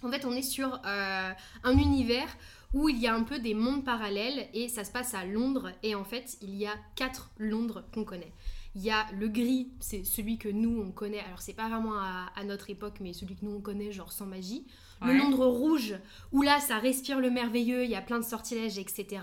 [0.02, 2.28] En fait, on est sur euh, un univers
[2.72, 5.72] où il y a un peu des mondes parallèles et ça se passe à Londres.
[5.82, 8.32] Et en fait, il y a quatre Londres qu'on connaît.
[8.76, 11.20] Il y a le gris, c'est celui que nous on connaît.
[11.20, 14.12] Alors, c'est pas vraiment à, à notre époque, mais celui que nous on connaît, genre
[14.12, 14.66] sans magie.
[15.02, 15.16] Le.
[15.16, 15.94] Londres rouge,
[16.32, 19.22] où là ça respire le merveilleux, il y a plein de sortilèges, etc.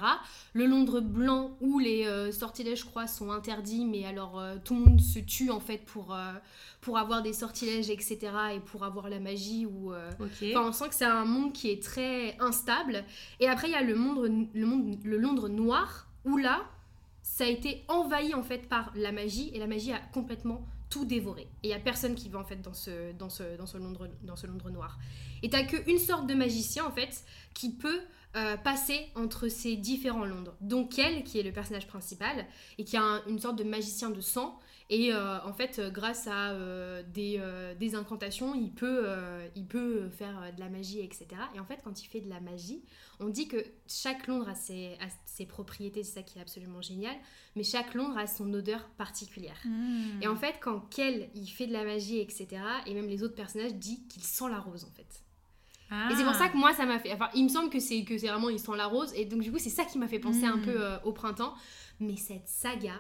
[0.53, 4.73] Le Londres blanc, où les euh, sortilèges, je crois, sont interdits, mais alors euh, tout
[4.73, 6.33] le monde se tue en fait pour, euh,
[6.81, 8.17] pour avoir des sortilèges, etc.
[8.55, 9.65] et pour avoir la magie.
[9.65, 10.45] Ou, Ok.
[10.49, 13.03] Enfin, on sent que c'est un monde qui est très instable.
[13.39, 16.65] Et après, il y a le, monde, le, monde, le Londres noir, où là,
[17.21, 21.05] ça a été envahi en fait par la magie, et la magie a complètement tout
[21.05, 21.43] dévoré.
[21.63, 23.11] Et il y a personne qui va en fait dans ce,
[23.77, 24.97] Londres, dans ce Londres noir.
[25.43, 27.23] Et t'as qu'une sorte de magicien en fait
[27.53, 27.99] qui peut
[28.35, 30.55] euh, passer entre ces différents Londres.
[30.61, 32.45] Donc Kel, qui est le personnage principal,
[32.77, 34.59] et qui a un- une sorte de magicien de sang.
[34.89, 39.05] Et euh, en fait, euh, grâce à euh, des, euh, des incantations, il peut,
[39.55, 41.27] il peut faire de la magie, etc.
[41.55, 42.81] Et en fait, quand il fait de la magie,
[43.19, 46.81] on dit que chaque Londres a ses, a ses propriétés, c'est ça qui est absolument
[46.81, 47.15] génial,
[47.55, 49.57] mais chaque Londres a son odeur particulière.
[49.65, 50.21] Hmm.
[50.21, 52.47] Et en fait, quand Kel, il fait de la magie, etc.,
[52.85, 55.21] et même les autres personnages disent qu'il sent la rose, en fait.
[55.89, 56.09] Ah.
[56.11, 57.13] Et c'est pour ça que moi, ça m'a fait.
[57.13, 59.13] Enfin, il me semble que c'est que c'est vraiment il sent la rose.
[59.15, 60.61] Et donc, du coup, c'est ça qui m'a fait penser un Mm.
[60.63, 61.53] peu euh, au printemps.
[62.01, 62.91] Mais cette saga,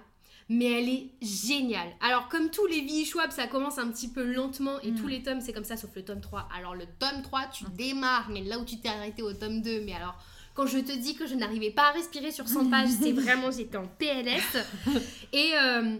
[0.49, 1.89] mais elle est géniale.
[2.01, 3.05] Alors, comme tous les V.E.
[3.05, 4.79] Schwab, ça commence un petit peu lentement.
[4.81, 4.95] Et Mm.
[4.95, 6.47] tous les tomes, c'est comme ça, sauf le tome 3.
[6.57, 8.29] Alors, le tome 3, tu démarres.
[8.29, 10.15] Mais là où tu t'es arrêté au tome 2, mais alors.
[10.55, 13.51] Quand je te dis que je n'arrivais pas à respirer sur 100 pages, c'est vraiment,
[13.51, 14.57] j'étais en PLS.
[15.33, 15.97] Et euh,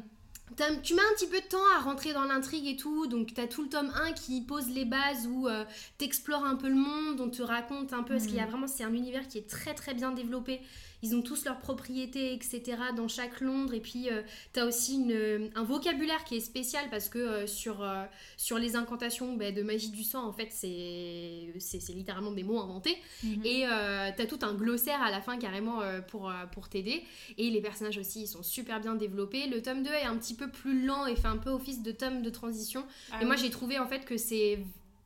[0.82, 3.06] tu mets un petit peu de temps à rentrer dans l'intrigue et tout.
[3.06, 5.64] Donc, t'as tout le tome 1 qui pose les bases où euh,
[6.00, 8.16] t'explores un peu le monde, on te raconte un peu.
[8.16, 10.60] Parce qu'il y a vraiment, c'est un univers qui est très très bien développé.
[11.04, 12.62] Ils ont tous leurs propriétés, etc.
[12.96, 13.74] dans chaque Londres.
[13.76, 17.84] Et puis, euh, t'as aussi une- un vocabulaire qui est spécial parce que euh, sur,
[17.84, 18.04] euh,
[18.36, 22.44] sur les incantations ben, de magie du sang, en fait, c'est c'est- c'est littéralement des
[22.44, 22.98] mots inventés.
[23.24, 23.42] Mhm.
[23.46, 27.04] Et euh, t'as tout un glossaire à la fin carrément euh, pour, euh, pour t'aider.
[27.38, 29.48] Et les personnages aussi, ils sont super bien développés.
[29.48, 31.92] Le tome 2 est un petit peu plus lent et fait un peu office de
[31.92, 32.86] tome de transition.
[33.12, 34.60] Ah et moi, j'ai trouvé en fait que c'est.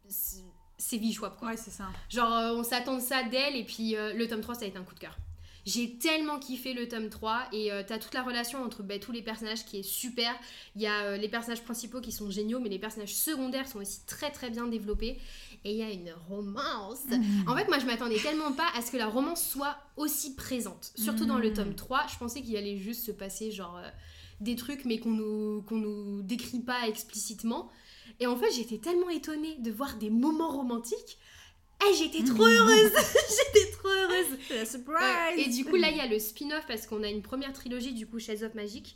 [0.08, 0.43] c'est-
[0.77, 1.49] C'est V-Schwab quoi.
[1.49, 1.89] Ouais, c'est ça.
[2.10, 4.67] Genre, euh, on s'attend de ça d'elle, et puis euh, le tome 3, ça a
[4.67, 5.15] été un coup de cœur.
[5.65, 9.12] J'ai tellement kiffé le tome 3, et euh, t'as toute la relation entre bah, tous
[9.12, 10.34] les personnages qui est super.
[10.76, 13.80] Il y a euh, les personnages principaux qui sont géniaux, mais les personnages secondaires sont
[13.80, 15.19] aussi très très bien développés.
[15.63, 17.02] Et il y a une romance.
[17.47, 20.91] En fait, moi, je m'attendais tellement pas à ce que la romance soit aussi présente.
[20.95, 21.54] Surtout dans le Mm.
[21.54, 23.88] tome 3, je pensais qu'il allait juste se passer genre euh,
[24.39, 27.69] des trucs, mais qu'on nous, qu'on nous décrit pas explicitement.
[28.19, 31.19] Et en fait, j'étais tellement étonnée de voir des moments romantiques.
[31.83, 32.91] Eh, j'étais trop heureuse.
[32.93, 34.37] J'étais trop heureuse.
[34.51, 35.37] Euh, surprise.
[35.37, 37.93] Et du coup, là, il y a le spin-off parce qu'on a une première trilogie,
[37.93, 38.95] du coup, Shades of Magic.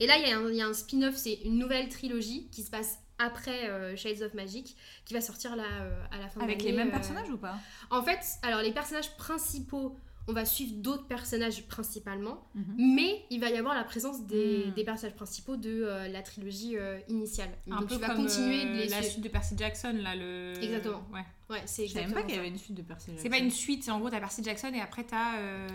[0.00, 2.48] Et là, il y a un, il y a un spin-off, c'est une nouvelle trilogie
[2.52, 6.28] qui se passe après euh, Shades of Magic, qui va sortir là euh, à la
[6.28, 7.56] fin de Avec les l'année, mêmes euh, personnages ou pas?
[7.90, 9.96] En fait, alors les personnages principaux,
[10.28, 12.74] on va suivre d'autres personnages principalement, Mhm.
[12.96, 14.74] mais il va y avoir la présence des, Mm.
[14.74, 17.48] des personnages principaux de euh, la trilogie euh, initiale.
[17.70, 19.96] un Donc peu tu vas comme continuer de euh, les la suite de Percy Jackson
[20.02, 21.02] là le Exactement.
[21.12, 23.30] ouais Ouais, c'est Je savais même pas qu'il y avait une suite de Percy c'est
[23.30, 25.66] pas une suite c'est en gros t'as Percy Jackson et après t'as euh,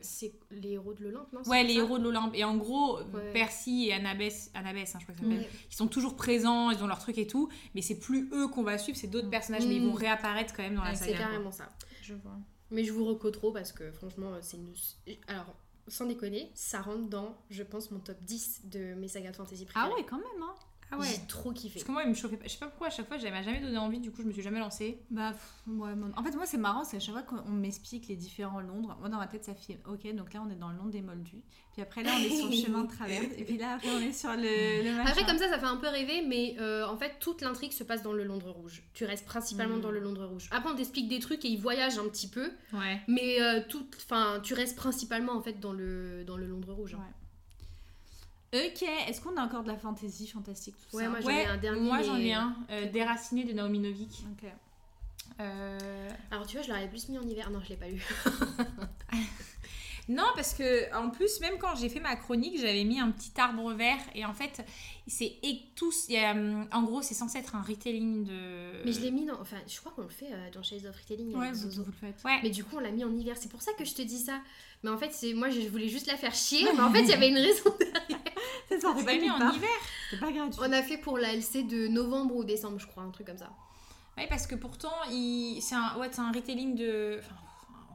[0.00, 1.42] c'est les héros de l'Olympe, non?
[1.46, 3.30] Ouais les héros de l'Olympe et en gros Ouais.
[3.34, 6.82] Percy et Annabeth Annabeth hein, je crois que ça s'appelle ils sont toujours présents ils
[6.82, 9.66] ont leur truc et tout mais c'est plus eux qu'on va suivre c'est d'autres personnages
[9.66, 9.96] mais ils vont Mm.
[9.96, 11.26] réapparaître quand même dans la saga C'est quoi.
[11.26, 11.70] carrément ça.
[12.00, 12.38] Je vois.
[12.70, 14.72] Mais je vous reco trop parce que franchement, c'est une.
[15.26, 15.54] Alors,
[15.88, 19.66] sans déconner, ça rentre dans, je pense, mon top 10 de mes sagas de fantasy
[19.74, 20.00] Ah préférées.
[20.02, 20.54] ouais, quand même, hein
[20.92, 21.74] ah ouais J'ai trop kiffé.
[21.78, 23.30] parce que moi il me chauffait pas je sais pas pourquoi à chaque fois j'avais
[23.30, 26.12] m'a jamais donné envie du coup je me suis jamais lancée Bah, pff, ouais, mon-
[26.16, 29.08] en fait, moi, c'est marrant, c'est à chaque fois qu'on m'explique les différents Londres, moi,
[29.08, 31.42] dans ma tête, ça fait ok, donc là, on est dans le Londres des Moldus.
[31.72, 33.26] Puis après, là, on est sur le chemin de traverse.
[33.38, 35.08] Et puis là, après, on est sur le, le machin.
[35.10, 37.84] Après, comme ça, ça fait un peu rêver, mais euh, en fait, toute l'intrigue se
[37.84, 38.82] passe dans le Londres rouge.
[38.92, 39.80] Tu restes principalement Mm.
[39.82, 40.48] dans le Londres rouge.
[40.50, 43.86] Après, on t'explique des trucs et ils voyagent un petit peu, ouais mais euh, tout,
[43.96, 46.94] enfin, tu restes principalement en fait dans le, dans le Londres rouge.
[46.94, 46.98] hein.
[46.98, 47.14] Ouais.
[48.52, 51.42] Ok, est-ce qu'on a encore de la fantasy fantastique tout Ouais, ça moi, j'en ouais
[51.42, 54.50] ai un dernier, moi j'en ai un euh, déraciné de Naomi Novik Ok.
[55.40, 57.48] Euh, Alors, tu vois, je l'aurais plus mis en hiver.
[57.50, 58.02] Non, je l'ai pas lu.
[60.10, 63.30] Non, parce que en plus, même quand j'ai fait ma chronique, j'avais mis un petit
[63.36, 64.00] arbre vert.
[64.16, 64.66] Et en fait,
[65.06, 66.06] c'est et tous.
[66.08, 68.84] il y a, hum, en gros, c'est censé être un retelling de.
[68.84, 69.40] Mais je l'ai mis dans.
[69.40, 71.84] Enfin, je crois qu'on le fait euh, dans Shades of Retelling Ouais, vous, Zozo.
[71.84, 72.24] vous le faites.
[72.24, 72.40] Ouais.
[72.42, 73.36] Mais du coup, on l'a mis en hiver.
[73.38, 74.40] C'est pour ça que je te dis ça.
[74.82, 76.66] Mais en fait, c'est moi, je voulais juste la faire chier.
[76.74, 77.70] Mais en fait, il y avait une raison.
[78.80, 79.68] Ça Vous l'avez mis en hiver
[80.10, 80.60] C'est pas gratuit.
[80.60, 83.38] On a fait pour la LC de novembre ou décembre, je crois, un truc comme
[83.38, 83.50] ça.
[84.16, 85.60] Oui, parce que pourtant, il...
[85.60, 85.96] c'est un...
[85.98, 87.18] Ouais, c'est un retelling de.
[87.20, 87.34] Enfin,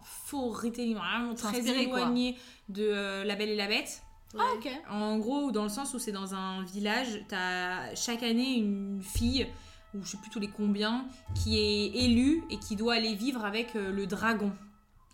[0.05, 2.37] faux retelling, vraiment C'est très éloigné
[2.69, 4.01] de euh, La Belle et la Bête.
[4.33, 4.41] Ouais.
[4.43, 4.69] Ah, ok.
[4.89, 9.47] En gros, dans le sens où c'est dans un village, t'as chaque année une fille,
[9.93, 13.45] ou je sais plus tous les combien, qui est élue et qui doit aller vivre
[13.45, 14.51] avec euh, le dragon.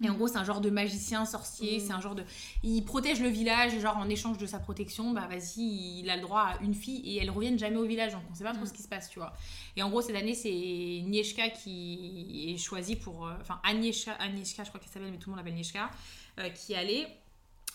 [0.03, 1.79] Et en gros, c'est un genre de magicien, sorcier, Mm.
[1.85, 2.23] c'est un genre de...
[2.63, 6.21] Il protège le village, genre en échange de sa protection, bah vas-y, il a le
[6.23, 8.63] droit à une fille, et elles reviennent jamais au village, donc on sait pas trop
[8.63, 8.67] Mm.
[8.67, 9.33] ce qui se passe, tu vois.
[9.75, 13.27] Et en gros, cette année, c'est Nieshka qui est choisie pour...
[13.27, 15.91] euh, Enfin, Agnieszka, Agnieszka, je crois qu'elle s'appelle, mais tout le monde l'appelle Nieshka,
[16.39, 17.07] euh, qui allait.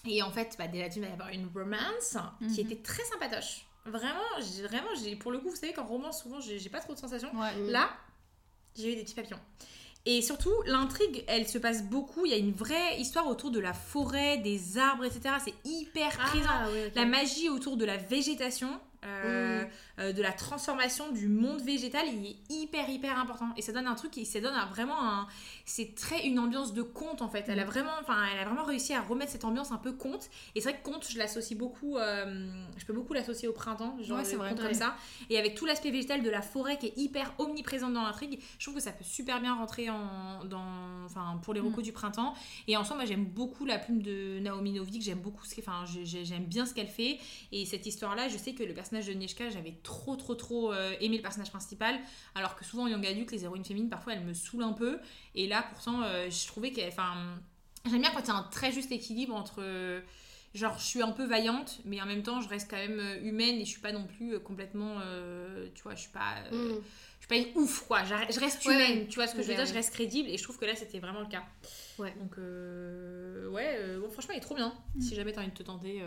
[0.09, 2.17] Et en fait, bah, dès la il va y avoir une romance
[2.55, 3.67] qui était très sympatoche.
[3.85, 4.21] Vraiment,
[4.69, 4.89] vraiment
[5.21, 7.31] pour le coup, vous savez qu'en romance, souvent, j'ai, pas trop de sensations.
[7.39, 7.55] Ouais.
[7.57, 7.71] Mm.
[7.71, 7.91] Là,
[8.77, 9.39] j'ai eu des petits papillons.
[10.09, 12.25] Et surtout, l'intrigue, elle se passe beaucoup.
[12.27, 15.35] Il y a une vraie histoire autour de la forêt, des arbres, etc.
[15.45, 16.49] C'est hyper présent.
[16.49, 16.93] Ah, ok.
[16.95, 18.69] La magie autour de la végétation,
[19.05, 19.65] euh.
[19.99, 23.49] Euh, de la transformation du monde végétal, il est hyper hyper important.
[23.57, 25.27] Et ça donne un truc, et ça donne un- vraiment un,
[25.65, 27.45] c'est très une ambiance de conte en fait.
[27.49, 27.69] Elle a Mm.
[27.69, 30.29] vraiment, enfin, elle a vraiment réussi à remettre cette ambiance un peu conte.
[30.55, 33.97] Et c'est vrai que conte, je l'associe beaucoup, euh, je peux beaucoup l'associer au printemps,
[34.03, 34.55] genre Ouais, c'est des vrai.
[34.55, 34.97] comme ça.
[35.31, 38.65] Et avec tout l'aspect végétal de la forêt qui est hyper omniprésente dans l'intrigue, je
[38.65, 40.65] trouve que ça peut super bien rentrer en, dans,
[41.05, 41.67] enfin, pour les Mm.
[41.69, 42.35] recos du printemps.
[42.69, 45.65] Et en soi, moi j'aime beaucoup la plume de Naomi Novik, j'aime beaucoup ce qu'elle,
[45.67, 47.19] enfin, j'ai- j'ai- j'aime bien ce qu'elle fait.
[47.53, 50.93] Et cette histoire-là, je sais que le personnage de Nieshka, j'avais trop, trop, trop euh,
[51.01, 51.99] aimé le personnage principal.
[52.35, 54.99] Alors que souvent, en young les héroïnes féminines, parfois, elles me saoulent un peu.
[55.35, 56.89] Et là, pourtant, euh, je trouvais qu'elle.
[56.89, 57.15] Enfin,
[57.89, 59.61] j'aime bien quand il y a un très juste équilibre entre.
[59.61, 60.01] euh,
[60.55, 63.21] Genre, je suis un peu vaillante, mais en même temps, je reste quand même euh,
[63.21, 64.95] humaine et je suis pas non plus complètement.
[65.75, 66.37] tu vois, je suis pas.
[66.51, 66.81] Mm.
[67.21, 68.05] Je suis pas une ouf, quoi.
[68.05, 69.07] Je reste humaine, ouais.
[69.07, 69.67] tu vois ce que je veux dire?
[69.67, 71.45] Je reste crédible et je trouve que là, c'était vraiment le cas.
[71.99, 72.15] Ouais.
[72.19, 72.37] Donc,
[73.55, 74.73] ouais, bon, franchement, il est trop bien.
[74.99, 76.03] Si jamais t'as envie de te tenter.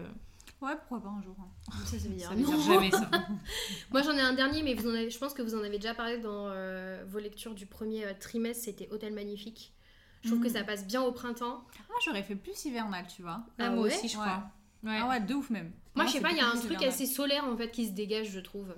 [0.61, 1.35] Ouais, pourquoi pas un jour.
[1.39, 1.71] hein.
[1.85, 2.49] Ça, ça veut dire ça veut non.
[2.49, 3.09] dire jamais ça.
[3.91, 5.77] Moi, j'en ai un dernier, mais vous en avez, je pense que vous en avez
[5.77, 8.65] déjà parlé dans euh, vos lectures du premier euh, trimestre.
[8.65, 9.73] C'était Hôtel Magnifique.
[10.21, 11.63] Je trouve que ça passe bien au printemps.
[11.87, 13.41] Moi, j'aurais fait plus hivernal, tu vois.
[13.57, 14.23] Ah, Ah moi ouais aussi, je Ouais.
[14.25, 14.43] crois.
[14.83, 14.97] Ouais.
[15.01, 15.71] Ah ouais, de ouf même.
[15.95, 16.89] Moi, Pour je sais pas, il y a un truc hivernal.
[16.89, 18.75] assez solaire en fait qui se dégage, je trouve.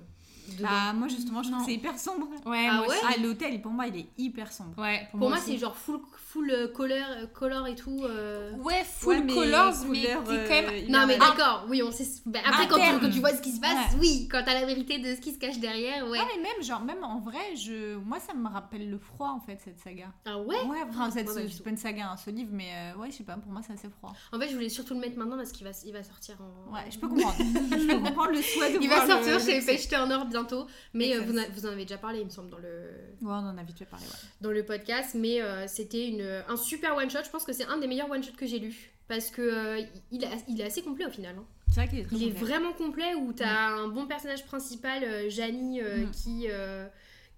[0.48, 0.68] Dedans.
[0.68, 2.26] Bah, moi, justement, je trouve c'est hyper sombre.
[2.46, 2.96] Ouais, Ah ouais.
[3.08, 4.78] Ah, l'hôtel, pour moi, il est hyper sombre.
[4.78, 8.00] Ouais, Pour moi, c'est genre full, full euh, color, euh, color et tout.
[8.04, 8.52] euh.
[8.58, 10.88] Ouais, full Ouais, mais colors, mais couleur, quand même.
[10.88, 12.06] Non, mais d'accord, oui, on sait.
[12.26, 13.00] bah, après, quand tu, Interne.
[13.00, 13.98] quand tu vois ce qui se passe, Ouais.
[14.00, 16.18] oui, quand t'as la vérité de ce qui se cache derrière, ouais.
[16.20, 17.96] Ah, mais même, genre, même en vrai, je...
[17.96, 20.06] moi, ça me rappelle le froid, en fait, cette saga.
[20.24, 20.56] Ah ouais?
[20.66, 23.24] Ouais, enfin, cette, c'est pas une saga, hein, ce livre, mais euh, ouais, je sais
[23.24, 24.12] pas, pour moi, c'est assez froid.
[24.32, 26.74] En fait, je voulais surtout le mettre maintenant parce qu'il va, il va sortir en.
[26.74, 27.36] Ouais, je peux comprendre.
[27.38, 31.20] je peux comprendre le souhait de Il va sortir chez Page Turner bientôt, mais euh,
[31.20, 32.90] vous, vous en avez déjà parlé, il me semble, dans le,
[33.20, 34.28] Ouais, on en a vite fait parler, ouais.
[34.40, 37.20] dans le podcast, mais euh, c'était une, un super one shot.
[37.24, 39.82] Je pense que c'est un des meilleurs one shot que j'ai lu parce que euh,
[40.10, 41.36] il, a- il est assez complet au final.
[41.38, 41.44] hein.
[41.68, 45.30] C'est vrai qu'il est très Il est vraiment complet où t'as un bon personnage principal,
[45.30, 46.10] Janie, Mm.
[46.10, 46.46] qui,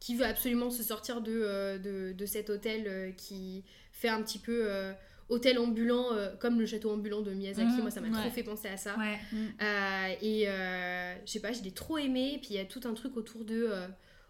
[0.00, 4.64] qui veut absolument se sortir de, de, de cet hôtel qui fait un petit peu
[4.68, 4.92] euh,
[5.28, 7.78] hôtel ambulant, euh, comme le château ambulant de Miyazaki.
[7.78, 8.20] Mm, Moi, ça m'a ouais.
[8.20, 8.96] trop fait penser à ça.
[8.98, 9.18] Ouais.
[9.62, 12.32] Euh, et euh, je sais pas, je l'ai trop aimé.
[12.34, 13.86] Et puis il y a tout un truc autour de, euh,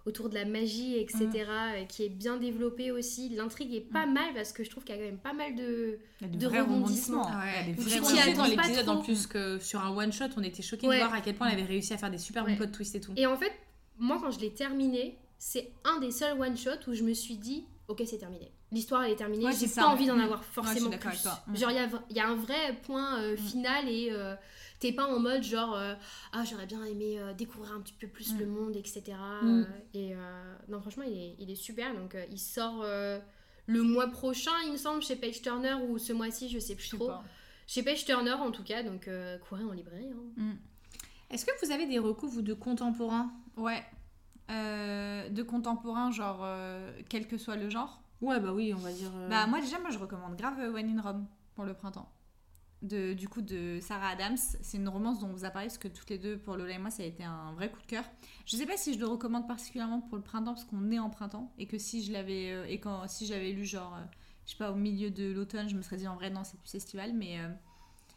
[0.06, 3.28] autour de la magie, etc., euh, qui est bien développé aussi.
[3.30, 5.54] L'intrigue est pas mal parce que je trouve qu'il y a quand même pas mal
[5.56, 5.98] de.
[6.20, 7.26] Il y a de, de vrais rebondissements.
[7.26, 7.52] Ah ouais.
[7.62, 8.36] Il y a des vrais rebondissements.
[8.44, 10.96] dans l'épisode en plus que sur un one shot, on était choqués Ouais.
[10.96, 12.52] de voir à quel point elle avait réussi à faire des super Ouais.
[12.52, 13.12] bons plot twists et tout.
[13.16, 13.52] Et en fait,
[13.98, 17.64] moi, quand je l'ai terminé, c'est un des seuls one-shots où je me suis dit,
[17.88, 18.50] ok, c'est terminé.
[18.74, 19.44] L'histoire, elle est terminée.
[19.46, 19.88] Ouais, J'ai pas ça.
[19.88, 20.20] envie d'en Mm.
[20.20, 21.26] avoir forcément plus.
[21.46, 21.56] Mm.
[21.56, 24.34] Genre, il y a, v- il y a un vrai point euh, final et euh,
[24.80, 25.94] t'es pas en mode genre, euh,
[26.32, 28.38] ah, j'aurais bien aimé euh, découvrir un petit peu plus Mm.
[28.40, 29.02] le monde, etc.
[29.42, 29.60] Mm.
[29.60, 31.94] Euh, et euh, non, franchement, il est, il est super.
[31.94, 33.18] Donc, euh, il sort euh,
[33.66, 36.88] le mois prochain, il me semble, chez Page Turner ou ce mois-ci, je sais plus
[36.88, 37.06] trop.
[37.06, 37.24] pas.
[37.66, 38.82] Chez Page Turner, en tout cas.
[38.82, 40.10] Donc, euh, courez en librairie.
[40.12, 40.32] hein.
[40.42, 40.52] Mm.
[41.30, 43.32] Est-ce que vous avez des recours, vous, de contemporains?
[43.56, 43.82] Ouais.
[44.50, 48.02] Euh, de contemporain, genre, euh, quel que soit le genre?
[48.20, 49.10] Ouais, bah oui, on va dire.
[49.14, 52.10] euh, Bah moi déjà moi je recommande grave euh, When in Rome pour le printemps.
[52.82, 54.36] De, du coup de Sarah Adams.
[54.36, 56.78] C'est une romance dont on vous a parce que toutes les deux pour Lola et
[56.78, 58.04] moi ça a été un vrai coup de cœur.
[58.44, 61.08] Je sais pas si je le recommande particulièrement pour le printemps parce qu'on est en
[61.08, 63.96] printemps et que si je l'avais euh, et quand si j'avais lu genre
[64.44, 66.58] je sais pas au milieu de l'automne je me serais dit en vrai non c'est
[66.60, 67.38] plus estival mais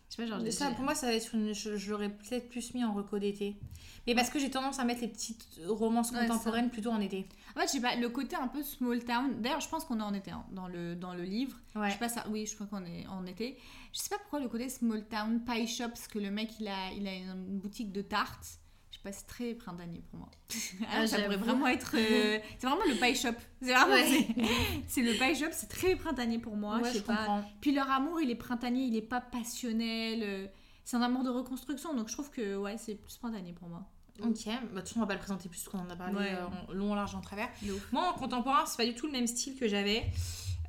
[0.10, 0.40] Je sais pas, genre.
[0.40, 2.84] De j'ai- ça, pour moi, ça va être une- je, je l'aurais peut-être plus mis
[2.84, 3.58] en reco d'été.
[4.06, 7.28] Mais parce que j'ai tendance à mettre les petites romances Ouais, contemporaines plutôt en été.
[7.56, 9.42] En fait, je sais pas, le côté un peu small town.
[9.42, 11.58] D'ailleurs, je pense qu'on est en été hein, dans, le, dans le livre.
[11.76, 11.88] Ouais.
[11.88, 12.26] Je sais pas ça.
[12.30, 13.58] Oui, je crois qu'on est en été.
[13.94, 16.68] Je sais pas pourquoi le côté small town, pie shop, parce que le mec il
[16.70, 18.60] a, il a une boutique de tartes.
[18.98, 20.30] Je sais pas, c'est très printanier pour moi.
[20.90, 21.96] Ah, Alors, ça pourrait vraiment être.
[21.96, 23.30] euh, c'est vraiment le pie shop.
[23.62, 23.94] C'est vraiment.
[23.94, 24.06] Ouais.
[24.08, 24.44] c'est-
[24.88, 26.78] C'est le pie shop, c'est très printanier pour moi.
[26.78, 27.16] Ouais, je sais je pas.
[27.18, 27.44] comprends.
[27.62, 30.22] Puis leur amour, il est printanier, il est pas passionnel.
[30.24, 30.48] euh,
[30.84, 33.84] C'est un amour de reconstruction, donc je trouve que ouais, c'est plus spontané pour moi.
[34.24, 36.16] Ok, bah, de toute façon, on va pas le présenter plus qu'on en a parlé
[36.18, 36.34] Ouais.
[36.34, 37.50] euh, long, large, en travers.
[37.92, 40.06] Moi, en contemporain, c'est pas du tout le même style que j'avais.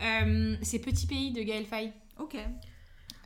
[0.02, 1.92] Euh, c'est Petit Pays de Gaël Faye.
[2.18, 2.36] Ok.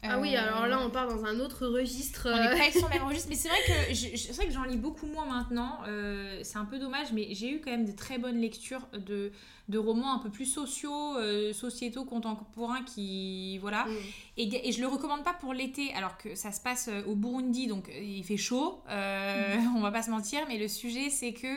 [0.02, 2.26] Ah oui, Euh, alors là, on part dans un autre registre.
[2.30, 4.52] On euh, n'est pas sur le même registre, mais c'est vrai que je- vrai que
[4.52, 5.78] j'en lis beaucoup moins maintenant.
[5.86, 9.30] euh, c'est un peu dommage, mais j'ai eu quand même de très bonnes lectures de,
[9.68, 13.84] de romans un peu plus sociaux, euh, sociétaux, contemporains qui voilà.
[13.84, 13.96] Mm.
[14.38, 17.14] Et, et je le recommande pas pour l'été, alors que ça se passe euh, au
[17.14, 18.80] Burundi, donc euh, il fait chaud.
[18.88, 21.56] euh, On va pas se mentir, mais le sujet c'est que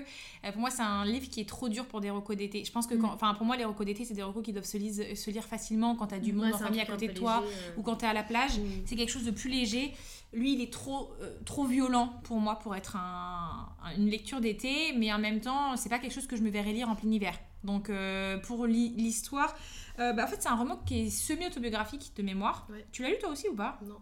[0.52, 2.66] pour moi c'est un livre qui est trop dur pour des recos d'été.
[2.66, 4.66] Je pense que quand, enfin pour moi les recos d'été c'est des recos qui doivent
[4.66, 7.14] se, lise- se lire facilement quand t'as du monde Ouais, en famille à côté de
[7.14, 7.80] toi léger, euh.
[7.80, 8.60] ou quand t'es à la plage.
[8.60, 8.64] Mm.
[8.86, 9.94] C'est quelque chose de plus léger.
[10.34, 14.42] Lui, il est trop, euh, trop violent pour moi pour être un- un- une lecture
[14.42, 16.96] d'été, mais en même temps, c'est pas quelque chose que je me verrais lire en
[16.96, 17.40] plein hiver.
[17.66, 19.56] Donc, euh, pour l'histoire,
[20.00, 22.68] euh, bah, en fait, c'est un roman qui est semi-autobiographique de mémoire.
[22.70, 22.86] Ouais.
[22.92, 23.80] Tu l'as lu toi aussi ou pas?
[23.86, 23.98] Non.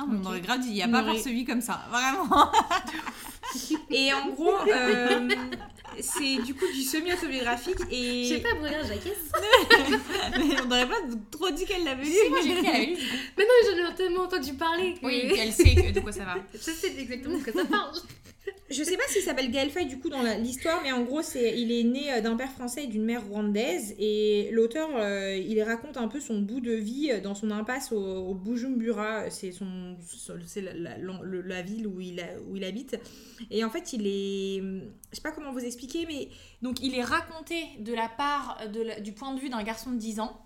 [0.00, 2.52] Ah, on aurait grave dit, il n'y a pas vie comme ça, vraiment.
[3.90, 5.28] Et en gros, euh,
[6.00, 8.24] c'est du coup du semi-autobiographique et.
[8.24, 9.32] Je sais pas, regarde, j'acquiesce.
[10.38, 12.10] Mais on n'aurait pas trop dit qu'elle l'avait lu.
[12.12, 12.96] Si, moi j'ai dit qu'elle avait lu.
[13.36, 13.50] Mais non,
[13.84, 14.94] j'en ai tellement entendu parler.
[15.00, 16.36] que- Oui, qu'elle sait que- de quoi ça va.
[16.52, 17.94] Je sais exactement de quoi ça parle.
[18.70, 21.58] Je sais pas s'il s'appelle Gaël Faye du coup dans l'histoire, mais en gros, c'est
[21.58, 23.94] il est né euh, d'un père français et d'une mère rwandaise.
[23.98, 27.92] Et l'auteur, euh, il raconte un peu son bout de vie euh, dans son impasse
[27.92, 29.30] au, Bujumbura.
[29.30, 29.96] C'est son,
[30.46, 32.98] c'est la, la- la- le- la ville où il, où il habite.
[33.50, 34.60] Et en fait, il est.
[35.10, 36.28] Je sais pas comment vous expliquer, mais.
[36.60, 39.96] Donc, il est raconté de la part, de du point de vue d'un garçon de
[39.98, 40.38] 10 ans.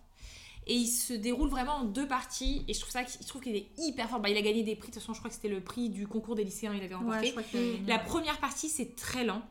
[0.66, 2.64] Et il se déroule vraiment en deux parties.
[2.68, 4.20] Et je trouve ça, je trouve qu'il est hyper fort.
[4.20, 4.88] Bah, il a gagné des prix.
[4.90, 6.72] De toute façon, je crois que c'était le prix du concours des lycéens.
[6.75, 7.33] Il avait remporté.
[7.53, 9.42] que La première partie, c'est très lent.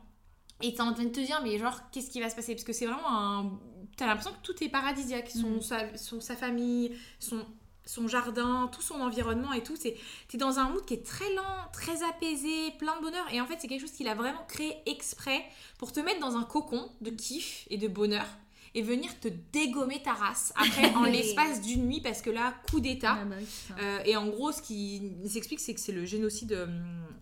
[0.62, 2.54] Et t'es en train de te dire, mais genre, qu'est-ce qui va se passer?
[2.54, 3.58] Parce que c'est vraiment un.
[3.96, 5.28] T'as l'impression que tout est paradisiaque.
[5.30, 5.60] Son, Mhm.
[5.60, 7.44] sa, son- sa famille, son,
[7.84, 9.74] son jardin, tout son environnement et tout.
[9.76, 9.96] c'est
[10.28, 11.42] T'es dans un mood qui est très lent,
[11.74, 13.26] très apaisé, plein de bonheur.
[13.32, 15.44] Et en fait, c'est quelque chose qu'il a vraiment créé exprès
[15.78, 18.26] pour te mettre dans un cocon de kiff et de bonheur.
[18.74, 22.80] Et venir te dégommer ta race après en l'espace d'une nuit parce que là, coup
[22.80, 23.18] d'état.
[23.20, 23.74] Ah bah oui, ça.
[23.80, 26.66] Euh, et en gros, ce qui s'explique, c'est que c'est le génocide euh,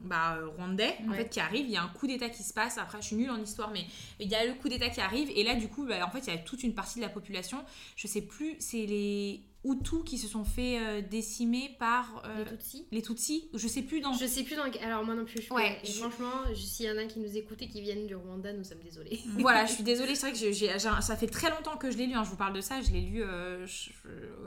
[0.01, 1.67] bah, rwandais en fait, qui arrive.
[1.67, 2.79] Il y a un coup d'État qui se passe.
[2.79, 3.85] Après, je suis nulle en histoire, mais
[4.21, 5.31] il y a le coup d'État qui arrive.
[5.35, 7.11] Et là, du coup, bah, en fait, il y a toute une partie de la
[7.11, 7.59] population.
[7.97, 12.57] Je sais plus, c'est les Hutus qui se sont fait euh, décimer par euh, Les
[12.57, 12.87] Tutsis.
[12.93, 13.49] les Tutsis.
[13.55, 14.15] Je sais plus dans.
[14.15, 14.65] Je sais plus dans.
[14.83, 15.43] Alors moi non plus.
[15.43, 18.15] Je Ouais, je- franchement, s'il y en a qui nous écoutent et qui viennent du
[18.15, 19.21] Rwanda, nous sommes désolés.
[19.39, 22.15] voilà, je suis désolée, c'est vrai que ça fait très longtemps que je l'ai lu.
[22.15, 23.23] hein, je vous parle de ça, je l'ai lu.
[23.23, 23.67] euh,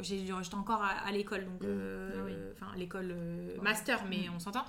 [0.02, 1.64] J'étais encore à, à l'école, donc.
[1.64, 2.34] euh, Ah oui.
[2.54, 4.66] Enfin, l'école euh, master, mais on s'entend.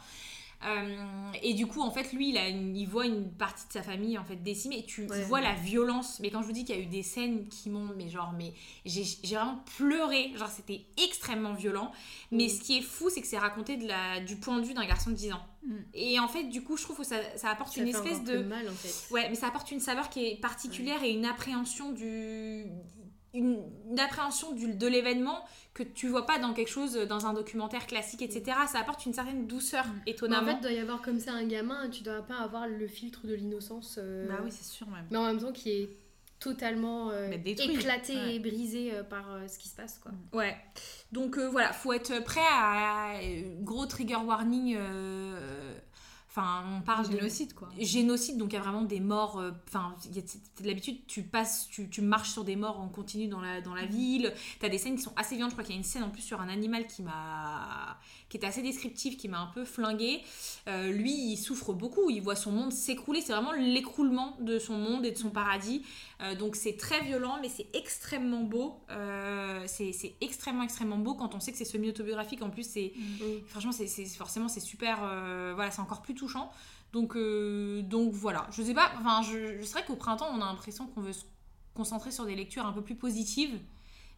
[0.66, 3.72] Euh, et du coup, en fait, lui, il, a une- il voit une partie de
[3.72, 4.78] sa famille en fait décimée.
[4.78, 5.22] Et tu Ouais.
[5.24, 6.20] vois la violence.
[6.20, 8.32] Mais quand je vous dis qu'il y a eu des scènes qui m'ont, mais genre,
[8.36, 8.52] mais
[8.86, 10.32] j'ai vraiment pleuré.
[10.36, 11.92] Genre, c'était extrêmement violent.
[12.30, 12.48] Mais Mm.
[12.48, 14.86] ce qui est fou, c'est que c'est raconté de la, du point de vue d'un
[14.86, 15.42] garçon de 10 ans.
[15.66, 15.74] Mm.
[15.94, 18.38] Et en fait, du coup, je trouve que ça, ça apporte Ça une espèce de
[18.38, 19.12] mal en fait.
[19.12, 22.64] Ouais, mais ça apporte une saveur qui est particulière et une appréhension du
[23.34, 25.44] une, une appréhension du, de l'événement
[25.74, 29.12] que tu vois pas dans quelque chose dans un documentaire classique etc ça apporte une
[29.12, 29.90] certaine douceur Mm.
[30.06, 32.36] Mais en étonnamment fait, il doit y avoir comme ça un gamin, tu dois pas
[32.38, 33.98] avoir le filtre de l'innocence.
[34.00, 35.04] euh, Bah oui, c'est sûr même.
[35.10, 35.90] Mais en même temps, qui est
[36.40, 38.34] totalement euh, éclaté Ouais.
[38.34, 40.12] et brisé euh, par euh, ce qui se passe quoi.
[40.34, 40.54] ouais
[41.10, 45.74] donc euh, voilà faut être prêt à euh, gros trigger warning euh,
[46.36, 47.68] enfin on parle de Génocide quoi.
[47.78, 49.38] génocide, donc il y a vraiment des morts.
[49.38, 49.94] euh, Enfin,
[50.60, 53.86] d'habitude, tu passes, tu, tu marches sur des morts en continu dans la, dans la
[53.86, 54.32] ville.
[54.58, 55.52] Tu as des scènes qui sont assez violentes.
[55.52, 57.98] Je crois qu'il y a une scène en plus sur un animal qui m'a
[58.34, 60.20] qui était assez descriptive, qui m'a un peu flinguée.
[60.66, 62.10] Euh, lui, il souffre beaucoup.
[62.10, 63.20] Il voit son monde s'écrouler.
[63.20, 65.82] C'est vraiment l'écroulement de son monde et de son paradis.
[66.20, 68.80] Euh, donc c'est très violent, mais c'est extrêmement beau.
[68.90, 72.42] Euh, c'est extrêmement, extrêmement beau quand on sait que c'est semi-autobiographique.
[72.42, 73.46] En plus, c'est Mm.
[73.46, 74.98] Franchement, c'est forcément c'est super.
[75.04, 76.50] euh, voilà, c'est encore plus touchant.
[76.92, 78.48] Donc, euh, donc voilà.
[78.50, 78.90] Je sais pas.
[78.98, 81.24] Enfin, je, je sais qu'au printemps, on a l'impression qu'on veut se
[81.74, 83.60] concentrer sur des lectures un peu plus positives.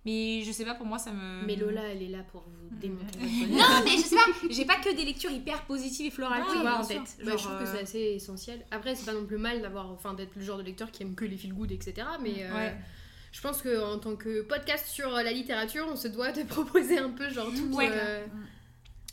[0.06, 1.44] Mais je sais pas, pour moi, ça me.
[1.44, 4.22] Mais Lola, elle est là pour vous démontrer votre Non, mais je sais pas.
[4.48, 7.02] J'ai pas que des lectures hyper positives et florales, tu vois, en sûr.
[7.02, 7.16] tête.
[7.26, 8.64] Bah, je trouve que euh, c'est assez essentiel.
[8.70, 11.14] Après, c'est pas non plus mal d'avoir, enfin, d'être le genre de lecteur qui aime
[11.16, 12.06] que les feel good, etc.
[12.22, 12.76] Mais euh, Ouais.
[13.32, 16.98] je pense que en tant que podcast sur la littérature, on se doit de proposer
[16.98, 17.74] un peu genre tout.
[17.76, 17.88] Ouais.
[17.90, 18.24] euh,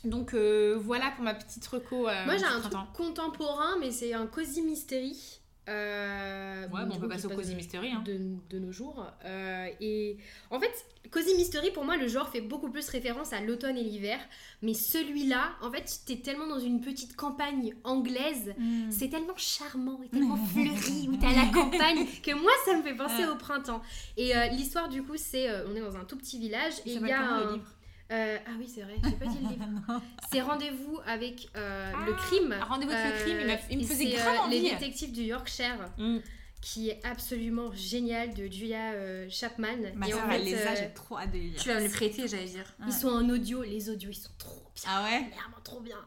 [0.04, 2.08] Donc euh, voilà pour ma petite reco.
[2.08, 5.40] euh, Moi j'ai un truc contemporain, mais c'est un Cozy Mystery.
[5.68, 7.92] Euh, Ouais, bon, on peut passer au Cozy Mystery.
[7.92, 8.02] Hein.
[8.04, 8.18] de,
[8.50, 9.06] de nos jours.
[9.24, 10.16] Euh, et
[10.50, 10.72] en fait,
[11.10, 14.18] Cozy Mystery, pour moi, le genre fait beaucoup plus référence à l'automne et l'hiver.
[14.62, 18.54] Mais celui-là, en fait, t'es tellement dans une petite campagne anglaise.
[18.58, 18.90] Mm.
[18.90, 22.82] C'est tellement charmant et tellement fleuri où t'es à la campagne que moi ça me
[22.82, 23.28] fait penser Ouais.
[23.30, 23.82] au printemps.
[24.16, 27.06] Et euh, l'histoire du coup c'est on est dans un tout petit village et il
[27.06, 27.64] y a un- livre?
[28.12, 29.64] Euh, ah oui c'est vrai j'ai pas dit le livre.
[30.32, 32.54] C'est rendez-vous avec euh, Ah, le crime.
[32.68, 34.70] Rendez-vous avec le crime, il m'a- il me et faisait grave Les envie.
[34.70, 36.18] détectives du Yorkshire Mm.
[36.60, 39.76] qui est absolument génial de Julia euh, Chapman.
[39.96, 41.60] Ma et soeur, en elle fait, les a, euh, j'ai trop hâte de les lire.
[41.62, 42.74] Tu vas me le prêter, j'allais dire.
[42.80, 42.86] Ouais.
[42.88, 44.84] ils sont en audio, les audios ils sont trop bien.
[44.88, 45.20] Ah ouais?
[45.30, 45.98] Vraiment trop bien.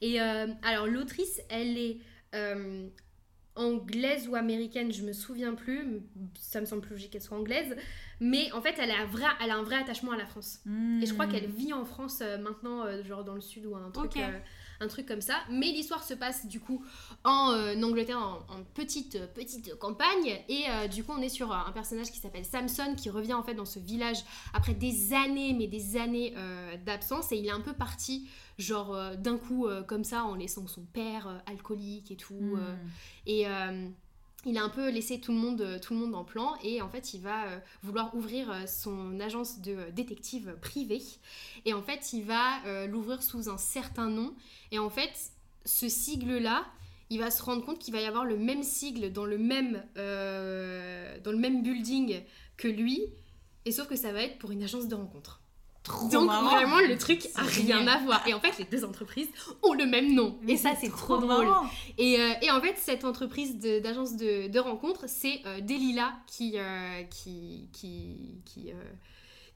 [0.00, 1.98] Et euh, alors l'autrice, elle est
[2.34, 2.88] euh,
[3.56, 6.00] anglaise ou américaine, je me souviens plus.
[6.40, 7.76] Ça me semble plus logique qu'elle soit anglaise.
[8.20, 10.60] Mais en fait, elle a, un vrai, elle a un vrai attachement à la France.
[10.66, 11.32] Et je crois Mm.
[11.32, 14.38] qu'elle vit en France euh, maintenant, euh, genre dans le sud ou un truc, euh,
[14.80, 15.34] un truc comme ça.
[15.50, 16.84] Mais l'histoire se passe du coup
[17.24, 17.52] en
[17.82, 20.38] Angleterre, en, en petite, petite campagne.
[20.48, 23.54] Et du coup, on est sur un personnage qui s'appelle Samson qui revient en fait
[23.54, 24.18] dans ce village
[24.52, 26.34] après des années, mais des années
[26.84, 27.32] d'absence.
[27.32, 31.42] Et il est un peu parti, genre d'un coup, comme ça, en laissant son père
[31.46, 32.34] alcoolique et tout.
[32.34, 32.58] Mm.
[32.58, 32.74] euh,
[33.26, 33.46] et
[34.46, 36.82] il a un peu laissé tout le monde, euh, tout le monde en plan et
[36.82, 41.02] en fait il va euh, vouloir ouvrir euh, son agence de détective privée
[41.64, 44.34] et en fait il va l'ouvrir sous un certain nom
[44.70, 45.32] et en fait
[45.64, 46.66] ce sigle là
[47.10, 49.82] il va se rendre compte qu'il va y avoir le même sigle dans le même,
[49.94, 52.22] dans le même building
[52.56, 53.02] que lui
[53.64, 55.43] et sauf que ça va être pour une agence de rencontre.
[56.10, 56.48] Donc marrant.
[56.56, 57.88] vraiment le truc a rien génial.
[57.90, 59.28] à voir et en fait les deux entreprises
[59.62, 61.44] ont le même nom et ça c'est trop drôle.
[61.46, 61.68] marrant.
[61.98, 66.12] Et, euh, et en fait, cette entreprise de- d'agence de, de rencontre, c'est euh, Delila
[66.26, 68.74] qui, euh, qui, qui, qui, euh,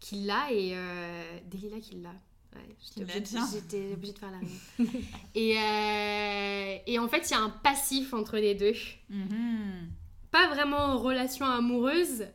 [0.00, 2.10] qui l'a et euh, Delila qui l'a.
[2.54, 4.90] Ouais, j'étais obligée, de- j'étais obligée de faire la rime.
[5.34, 8.74] et, euh, et en fait, il y a un passif entre les deux.
[9.08, 9.88] Mhm.
[10.30, 12.26] Pas vraiment relation amoureuse,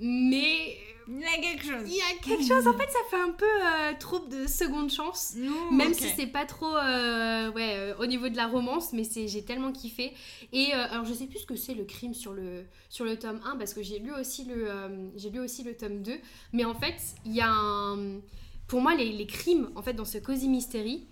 [0.00, 0.76] mais
[1.08, 1.82] Il y a quelque chose.
[1.86, 2.66] il y a quelque chose.
[2.66, 5.34] En fait, ça fait un peu euh, troupe de seconde chance.
[5.36, 9.04] Ouh, Même si c'est pas trop euh, ouais, euh, au niveau de la romance, mais
[9.04, 10.12] c'est j'ai tellement kiffé.
[10.52, 13.16] Et euh, alors je sais plus ce que c'est le crime sur le, sur le
[13.18, 16.12] tome 1 parce que j'ai lu, aussi le, euh, j'ai lu aussi le tome 2.
[16.52, 18.18] Mais en fait, il y a un.
[18.66, 21.06] Pour moi, les, les crimes en fait dans ce Cozy Mystery.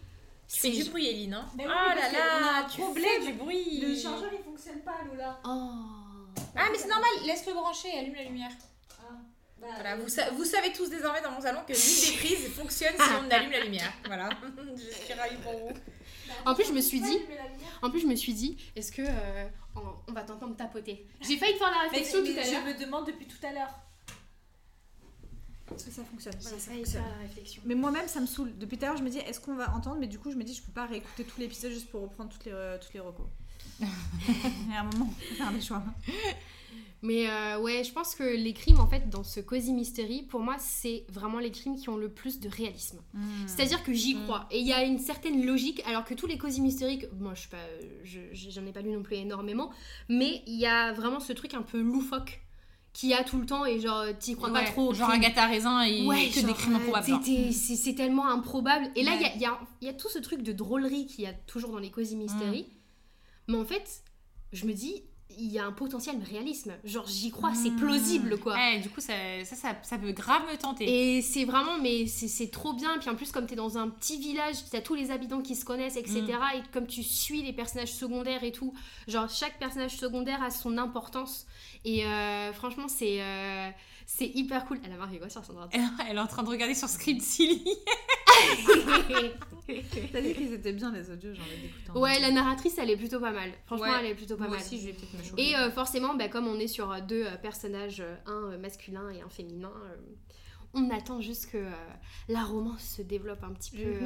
[0.53, 3.07] Tu fais du bruit, Eline, hein Mais oui, Oh là là, tu problème.
[3.23, 5.39] fais du bruit Le chargeur il fonctionne pas, Lola.
[5.47, 5.71] Oh
[6.57, 8.51] Ah, mais c'est normal, laisse-le brancher, allume la lumière.
[9.65, 11.77] Bah, Voilà, vous, sa- vous savez tous désormais dans mon salon que l'une
[12.12, 13.93] des prises fonctionne si on allume la lumière.
[14.07, 14.29] Voilà,
[14.77, 15.71] je suis ravie pour vous.
[16.45, 17.19] En plus, je me suis dit.
[17.83, 19.47] En plus, je me suis dit, est-ce que euh,
[19.77, 21.07] on, on va t'entendre tapoter?
[21.21, 22.65] J'ai failli te faire la réflexion mais tout à je l'heure.
[22.67, 23.71] me demande depuis tout à l'heure.
[25.75, 27.03] Est-ce que ça fonctionne J'ai Voilà, ça failli te fonctionne.
[27.05, 27.62] faire la réflexion.
[27.65, 28.57] Mais moi-même, ça me saoule.
[28.59, 29.97] Depuis tout à l'heure, je me dis, est-ce qu'on va entendre?
[29.99, 32.31] Mais du coup, je me dis, je peux pas réécouter tout l'épisode juste pour reprendre
[32.31, 33.27] toutes les, euh, toutes les recos.
[33.81, 33.87] Il
[34.73, 35.83] y a un moment, faut faire des choix.
[37.03, 40.41] Mais euh, ouais, je pense que les crimes, en fait, dans ce Cozy Mystery, pour
[40.41, 43.01] moi, c'est vraiment les crimes qui ont le plus de réalisme.
[43.47, 44.22] C'est-à-dire que j'y Mm.
[44.25, 44.49] crois.
[44.51, 47.41] Et il y a une certaine logique, alors que tous les Cozy Mystery, moi, je
[47.41, 47.59] suis pas,
[48.05, 49.70] je- je- j'en ai pas lu non plus énormément,
[50.09, 52.41] mais il y a vraiment ce truc un peu loufoque
[52.95, 54.95] qu'il y a tout le temps et genre, t'y crois pas trop.
[54.95, 55.20] Genre crime.
[55.22, 57.20] Agatha Raisin et Ouais, que genre, des crimes euh, improbables.
[57.53, 58.89] C'est tellement improbable.
[58.97, 61.25] Et là, il y a- y, a, y a tout ce truc de drôlerie qu'il
[61.25, 62.66] y a toujours dans les Cozy Mystery.
[63.49, 64.05] Mais en fait,
[64.53, 65.03] je me dis,
[65.37, 66.72] il y a un potentiel réalisme.
[66.85, 67.77] Genre, j'y crois, c'est Mm.
[67.77, 68.55] plausible, quoi.
[68.55, 69.14] Ouais, du coup, ça,
[69.45, 71.16] ça, ça, ça peut grave me tenter.
[71.16, 72.99] Et c'est vraiment, mais c'est c'est trop bien.
[72.99, 75.64] Puis en plus, comme t'es dans un petit village, t'as tous les habitants qui se
[75.64, 76.20] connaissent, etc.
[76.22, 76.57] Mm.
[76.59, 78.72] Et comme tu suis les personnages secondaires et tout,
[79.09, 81.47] genre chaque personnage secondaire a son importance.
[81.85, 83.70] Et euh, franchement, c'est euh,
[84.07, 84.81] c'est hyper cool.
[84.85, 86.89] Elle a marqué quoi sur son ordi Elle, elle est en train de regarder sur
[86.89, 87.65] Script Silly.
[90.13, 91.99] T'as dit qu'ils étaient bien les audios, j'ai envie d'écouter.
[91.99, 93.51] Ouais, la narratrice, elle est plutôt pas mal.
[93.67, 93.93] Franchement, Ouais.
[94.01, 94.61] elle est plutôt pas Moi mal.
[94.65, 95.43] aussi, je vais peut-être me chauffer.
[95.51, 99.23] Et euh, forcément, bah, comme on est sur euh, deux euh, personnages, un masculin et
[99.23, 99.97] un féminin, euh,
[100.75, 101.71] on attend juste que euh,
[102.29, 104.01] la romance se développe un petit, peu, euh,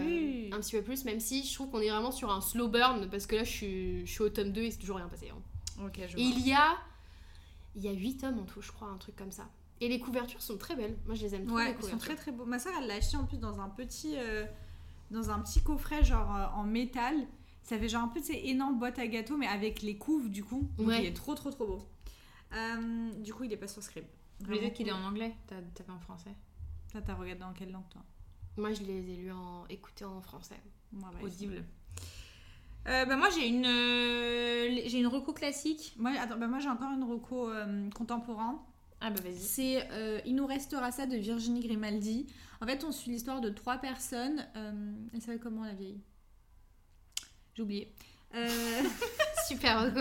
[0.48, 0.52] Mhm.
[0.52, 3.08] un petit peu plus, même si je trouve qu'on est vraiment sur un slow burn,
[3.10, 5.30] parce que là, je suis, je suis au tome 2 et c'est toujours rien passé.
[5.30, 5.42] hein.
[5.96, 6.76] Je Et il y a,
[7.76, 9.48] il y a 8 tomes en tout, je crois, un truc comme ça.
[9.80, 10.96] Et les couvertures sont très belles.
[11.06, 12.44] Moi, je les aime trop, les Ouais, ils sont très très beaux.
[12.44, 14.44] Ma soeur, elle l'a acheté en plus dans un petit, euh,
[15.10, 17.14] dans un petit coffret genre euh, en métal.
[17.62, 20.42] Ça fait genre un peu ces énorme boîte à gâteaux, mais avec les couves du
[20.42, 20.68] coup.
[20.78, 21.02] Donc Ouais.
[21.02, 21.88] il est trop trop trop beau.
[22.54, 24.04] Euh, du coup, il est pas sur Scrib.
[24.48, 26.34] Mais peut-être qu'il est en anglais, t'as t'as pas en français.
[26.90, 28.02] Toi, t'as regardé dans quelle langue toi?
[28.56, 30.60] Moi, je les ai lus en écoutés en français.
[30.92, 31.64] Ouais, bah, Audible.
[32.86, 35.94] Euh, bah moi j'ai une euh, j'ai une reco classique.
[35.98, 38.64] Moi, attends, bah, moi j'ai encore une reco euh, contemporain.
[39.00, 39.38] Ah bah vas-y.
[39.38, 42.26] C'est euh, Il nous restera ça de Virginie Grimaldi.
[42.60, 44.46] En fait, on suit l'histoire de trois personnes.
[44.56, 46.02] Euh, elle s'appelle comment la vieille?
[47.54, 47.94] J'ai oublié.
[48.34, 48.48] Euh,
[49.46, 49.92] Super.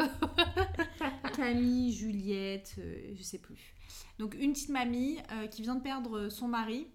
[1.36, 2.76] Camille, Juliette,
[3.16, 3.74] je sais plus.
[4.20, 5.20] Donc une petite mamie
[5.52, 6.88] qui vient de perdre son mari.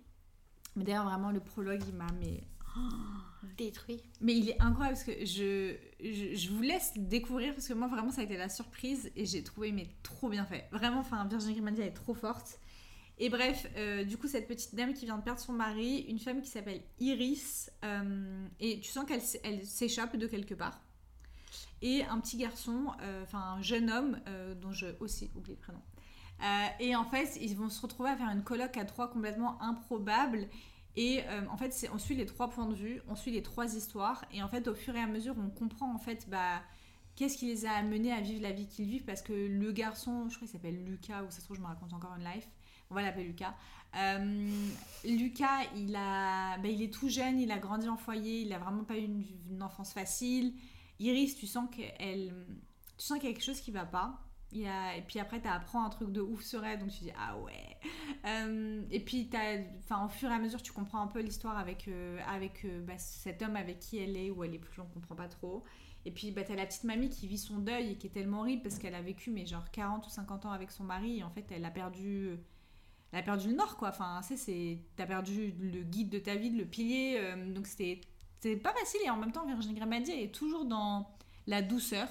[0.74, 2.42] Mais d'ailleurs vraiment le prologue il m'a mais
[3.56, 4.02] Détruit.
[4.20, 7.88] mais il est incroyable parce que je, je, je vous laisse découvrir parce que moi
[7.88, 10.68] vraiment ça a été la surprise et j'ai trouvé mais trop bien fait.
[10.72, 12.58] Vraiment enfin Virginie Grimaldi elle est trop forte.
[13.18, 16.18] Et bref, euh, du coup cette petite dame qui vient de perdre son mari, une
[16.18, 20.80] femme qui s'appelle Iris euh, et tu sens qu'elle elle s'échappe de quelque part.
[21.82, 24.18] Et un petit garçon, euh, enfin un jeune homme
[24.60, 25.80] dont je aussi oublie le prénom.
[26.80, 30.48] Et en fait, ils vont se retrouver à faire une colloque à trois complètement improbable.
[30.96, 33.74] Et euh, en fait, on suit les trois points de vue, on suit les trois
[33.76, 34.24] histoires.
[34.32, 36.62] Et en fait, au fur et à mesure, on comprend en fait bah,
[37.16, 39.04] qu'est-ce qui les a amenés à vivre la vie qu'ils vivent.
[39.04, 41.66] Parce que le garçon, je crois qu'il s'appelle Lucas, ou ça se trouve, je me
[41.66, 42.48] raconte encore une life.
[42.90, 43.54] On va l'appeler Lucas.
[43.96, 44.50] Euh,
[45.04, 48.58] Lucas, il, a, bah, il est tout jeune, il a grandi en foyer, il a
[48.58, 50.54] vraiment pas eu une, enfance facile.
[50.98, 52.34] Iris, tu sens qu'elle,
[52.98, 54.20] tu sens y a quelque chose qui va pas.
[54.54, 57.38] Et puis après, tu apprends un truc de ouf sur elle, donc tu dis ah
[57.38, 57.78] ouais.
[58.26, 59.28] Euh, et puis,
[59.78, 62.80] enfin, au fur et à mesure, tu comprends un peu l'histoire avec, euh, avec euh,
[62.82, 65.64] bah, cet homme avec qui elle est, ou elle est plus, on comprend pas trop.
[66.04, 68.40] Et puis, bah, t'as la petite mamie qui vit son deuil et qui est tellement
[68.40, 71.22] horrible parce qu'elle a vécu, mais genre 40 ou 50 ans avec son mari, et
[71.22, 72.38] en fait, elle a perdu.
[73.12, 73.88] Elle a perdu le nord, quoi.
[73.90, 77.20] Enfin, tu sais, t'as perdu le guide de ta vie, le pilier.
[77.48, 78.00] donc, c'était
[78.56, 79.00] pas facile.
[79.04, 81.10] Et en même temps, Virginie Grimaldi, elle est toujours dans
[81.46, 82.08] la douceur.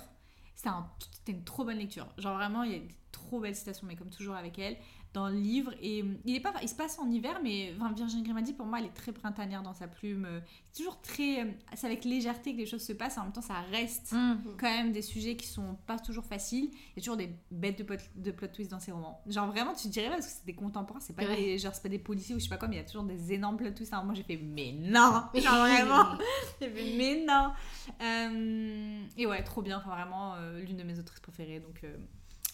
[0.56, 2.08] C'était un- c'était une trop bonne lecture.
[2.18, 4.78] Genre, vraiment, il y a des trop belles citations, mais comme toujours avec elle,
[5.14, 5.74] dans le livre.
[5.82, 8.80] Et euh, il, est pas, il se passe en hiver, mais Virginie Grimaldi, pour moi,
[8.80, 10.26] elle est très printanière dans sa plume.
[10.26, 10.40] Euh,
[10.72, 11.42] C'est toujours très.
[11.42, 13.18] euh, C'est avec légèreté que les choses se passent.
[13.18, 14.12] En même temps, ça reste
[14.58, 16.70] quand même des sujets qui sont pas toujours faciles.
[16.72, 19.22] Il y a toujours des bêtes de plot, de plot twist dans ces romans.
[19.28, 21.36] Genre vraiment, tu te dirais pas parce que c'est des contemporains, c'est pas Ouais.
[21.36, 23.04] des genre pas des policiers ou je sais pas quoi, mais il y a toujours
[23.04, 23.92] des énormes plot twists.
[23.94, 26.18] Alors moi j'ai fait mais non, genre vraiment,
[26.62, 27.52] j'ai fait mais non.
[28.02, 29.78] Euh, et ouais, trop bien.
[29.80, 31.60] Enfin vraiment euh, l'une de mes autrices préférées.
[31.60, 31.96] Donc euh,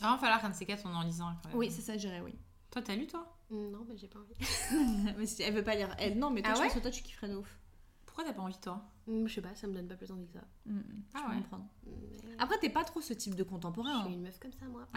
[0.01, 1.31] Ah, il va falloir qu'un de ces quatre, on en lisant.
[1.43, 1.57] quand même.
[1.57, 2.33] oui, c'est ça, je dirais oui.
[2.77, 4.35] Toi, t'as lu, toi Non, mais j'ai pas envie.
[5.17, 6.91] mais elle veut pas lire, elle non, mais toi Ah je ouais pense que toi
[6.91, 7.59] tu kifferais de ouf.
[8.05, 10.27] Pourquoi t'as pas envie, toi Hum, Je sais pas, ça me donne pas plus envie
[10.27, 10.43] que ça.
[10.67, 10.83] Mm, mm,
[11.15, 11.41] Ah je peux ouais.
[11.41, 11.65] comprendre.
[11.87, 14.01] Mais Après t'es pas trop ce type de Je contemporain.
[14.03, 14.13] suis hein.
[14.13, 14.87] une meuf comme ça, moi.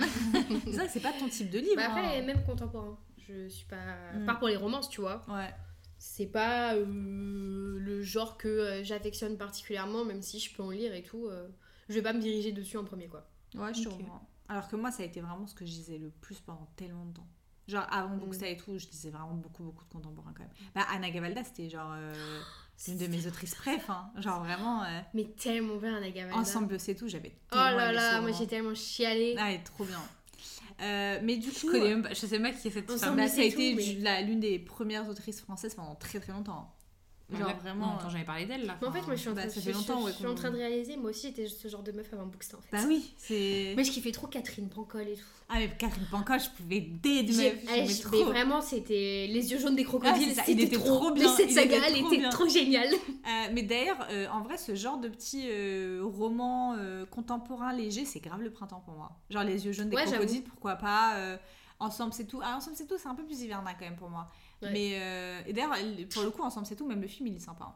[0.65, 1.77] C'est vrai que c'est pas ton type de livre.
[1.77, 2.27] Bah après, hein.
[2.27, 2.99] même contemporain.
[3.17, 4.13] Je suis pas.
[4.13, 4.23] Mm.
[4.23, 5.25] À part pour les romances, tu vois.
[5.29, 5.55] Ouais.
[5.97, 6.85] C'est pas euh,
[7.79, 11.29] le genre que euh, j'affectionne particulièrement, même si je peux en lire et tout.
[11.29, 11.49] euh,
[11.89, 13.27] je vais pas me diriger dessus en premier, quoi.
[13.55, 13.97] Ouais, je te Ok.
[13.99, 14.27] comprends.
[14.49, 17.05] Alors que moi, ça a été vraiment ce que je lisais le plus pendant tellement
[17.07, 17.27] de temps.
[17.71, 20.53] Genre, avant Booksta et tout, je lisais vraiment beaucoup, beaucoup de contemporains quand même.
[20.75, 22.41] Bah, Anna Gavalda, c'était genre euh,
[22.89, 23.89] une de mes autrices préf.
[23.89, 24.11] hein.
[24.21, 26.39] Genre, vraiment, euh, Mais tellement bien, Anna Gavalda.
[26.39, 29.37] ensemble, c'est tout, j'avais Oh là là, moi j'ai tellement chialé.
[29.39, 30.01] Ah, elle est trop bien.
[30.83, 32.91] Euh, mais du coup, Je connais même pas, je sais même pas qui est cette
[32.91, 33.19] femme.
[33.29, 36.75] c'est ça a été l'une des premières autrices françaises pendant très très longtemps.
[37.33, 37.87] Genre, Là, vraiment.
[37.87, 38.77] Non, attends, j'avais parlé d'elle là.
[38.83, 40.05] Mais en fait, moi je suis en bah, train, ça je- fait je- longtemps, je
[40.07, 42.27] ouais, suis en qu'on- train de réaliser, moi aussi j'étais ce genre de meuf avant
[42.27, 42.77] Booksta en fait.
[42.77, 43.75] Bah oui, c'est.
[43.77, 45.23] Mais je kiffais trop Catherine Pancol et tout.
[45.49, 47.59] Ah, mais Catherine Pancol, je pouvais date, J'ai- meuf.
[47.77, 50.35] eh, mais vraiment, c'était les yeux jaunes des crocodiles.
[50.39, 52.93] Ah, c'était était trop, trop bien, cette saga, elle était trop géniale.
[52.93, 58.05] Euh, mais d'ailleurs, euh, en vrai, ce genre de petit euh, roman euh, contemporain léger,
[58.05, 59.13] c'est grave le printemps pour moi.
[59.31, 61.15] Genre les yeux jaunes des Ouais, crocodiles, pourquoi pas.
[61.17, 61.37] euh,
[61.79, 62.41] ensemble, c'est tout.
[62.43, 64.29] Ah, ensemble, c'est tout, c'est un peu plus hivernal quand même pour moi.
[64.63, 64.71] Ouais.
[64.73, 65.75] Mais euh, et d'ailleurs,
[66.13, 66.87] pour le coup, ensemble, c'est tout.
[66.87, 67.65] Même le film, il est sympa.
[67.65, 67.75] hein.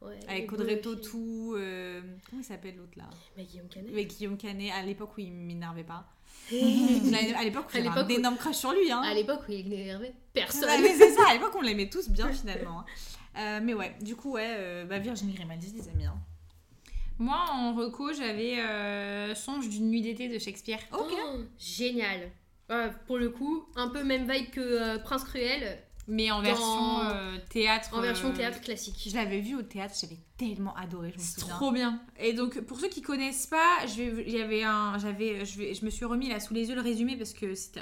[0.00, 0.80] Ouais, Avec Audrey.
[0.80, 1.54] Tautou.
[1.56, 3.08] euh, comment il s'appelle l'autre là?
[3.36, 3.92] Mais Guillaume Canet.
[3.92, 6.06] Avec Guillaume Canet, à l'époque où il m'énervait pas.
[6.52, 8.90] à à l'époque où À j'avais un où- énorme crush sur lui.
[8.92, 9.02] Hein.
[9.14, 10.64] l'époque où il n'énervait personne.
[10.68, 12.80] Ouais, mais c'est ça, à l'époque on l'aimait tous bien finalement.
[12.80, 12.84] hein.
[13.38, 16.06] Euh, mais ouais, du coup, ouais, euh, bah, Virginie Grimaldi, les amis.
[16.06, 16.16] Hein.
[17.18, 20.78] Moi, en reco, j'avais euh, Songe d'une nuit d'été de Shakespeare.
[20.92, 21.12] Ok.
[21.12, 22.30] Oh, génial.
[23.06, 25.78] Pour le coup, un peu même vibe que euh, Prince Cruel,
[26.10, 27.90] Mais en Dans- version euh, théâtre.
[27.92, 28.96] en version euh, théâtre classique.
[29.08, 31.54] Je l'avais vu au théâtre, j'avais tellement adoré, je me C'est souviens.
[31.56, 32.00] trop bien.
[32.18, 35.74] Et donc pour ceux qui connaissent pas, je vais, il y avait un, j'avais, je,
[35.74, 37.80] je me suis remis là sous les yeux le résumé parce que c'était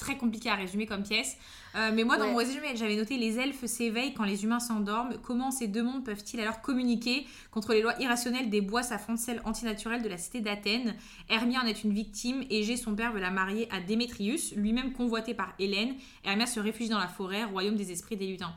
[0.00, 1.36] très compliqué à résumer comme pièce.
[1.76, 2.30] Euh, mais moi dans Ouais.
[2.32, 5.14] mon résumé j'avais noté les elfes s'éveillent quand les humains s'endorment.
[5.22, 9.40] Comment ces deux mondes peuvent-ils alors communiquer contre les lois irrationnelles des bois s'affrontent celles
[9.44, 10.96] antinaturelles de la cité d'Athènes?
[11.28, 12.42] Hermia en est une victime.
[12.50, 15.94] Égée son père veut la marier à Démétrius, lui-même convoité par Hélène.
[16.24, 18.52] Hermia se réfugie dans la forêt, royaume des esprits des lutins.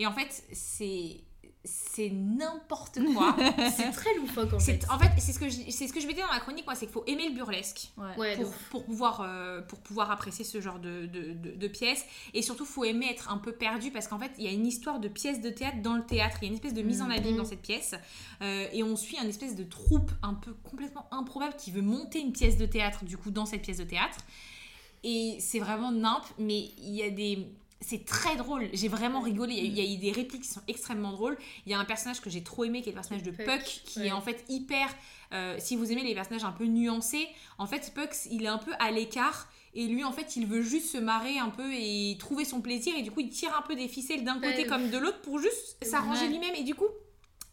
[0.00, 1.20] Et en fait c'est
[1.66, 3.36] c'est n'importe quoi.
[3.76, 4.86] C'est très loufoque en fait.
[4.90, 6.74] En fait, c'est ce que je, c'est ce que je mettais dans ma chronique, moi,
[6.74, 8.36] c'est qu'il faut aimer le burlesque Ouais.
[8.36, 12.04] Pour, pour pouvoir euh, pour pouvoir apprécier ce genre de, de, de- de pièces
[12.34, 14.66] et surtout faut aimer être un peu perdu parce qu'en fait il y a une
[14.66, 17.02] histoire de pièce de théâtre dans le théâtre il y a une espèce de mise
[17.02, 17.38] en abîme Mhm.
[17.38, 17.94] dans cette pièce
[18.42, 22.20] Euh, et on suit un espèce de troupe un peu complètement improbable qui veut monter
[22.20, 24.18] une pièce de théâtre du coup dans cette pièce de théâtre
[25.04, 27.46] Et c'est vraiment nimp, mais il y a des.
[27.82, 28.68] C'est très drôle.
[28.72, 29.54] J'ai vraiment rigolé.
[29.54, 31.36] Il y, a, eu- a eu des répliques qui sont extrêmement drôles.
[31.66, 33.44] Il y a un personnage que j'ai trop aimé, qui est le personnage de Puck,
[33.46, 34.06] Puck, qui ouais.
[34.08, 34.88] est en fait hyper.
[35.32, 38.58] euh, si vous aimez les personnages un peu nuancés, en fait, Puck, il est un
[38.58, 39.48] peu à l'écart.
[39.74, 42.94] Et lui, en fait, il veut juste se marrer un peu et trouver son plaisir.
[42.96, 44.66] Et du coup, il tire un peu des ficelles d'un côté Ouais.
[44.66, 46.28] comme de l'autre pour juste s'arranger Ouais.
[46.28, 46.54] lui-même.
[46.54, 46.86] Et du coup,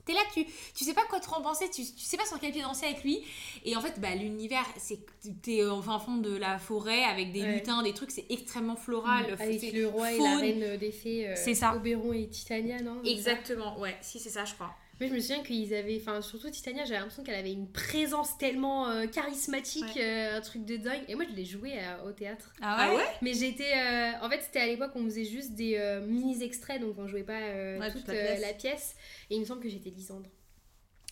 [0.06, 0.46] t'es là, tu,
[0.76, 2.86] tu sais pas quoi te en penser, tu, tu sais pas sur quel pied danser
[2.86, 3.20] avec lui.
[3.66, 5.00] Et en fait, bah, l'univers, c'est
[5.42, 7.56] t'es au fin fond de la forêt avec des Ouais.
[7.56, 9.36] lutins, des trucs, c'est extrêmement floral.
[9.40, 11.28] Avec c'est le roi et la reine des fées.
[11.30, 11.76] euh, C'est ça.
[11.76, 14.74] Oberon et Titania, non Exactement, ouais, si c'est ça, je crois.
[15.04, 18.38] Moi, je me souviens qu'ils avaient, enfin, surtout Titania, j'avais l'impression qu'elle avait une présence
[18.38, 21.04] tellement euh, charismatique, euh, un truc de dingue.
[21.10, 22.54] Et moi, je l'ai joué euh, au théâtre.
[22.62, 23.74] Ah ouais, Mais j'étais.
[23.74, 27.24] euh, en fait, c'était à l'époque on faisait juste des euh, mini-extraits, donc on jouait
[27.24, 28.42] pas euh, Ouais, toute toute la euh, pièce.
[28.42, 28.96] la pièce.
[29.30, 30.30] Et il me semble que j'étais Lysandre.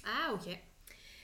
[0.05, 0.57] Ah, ok.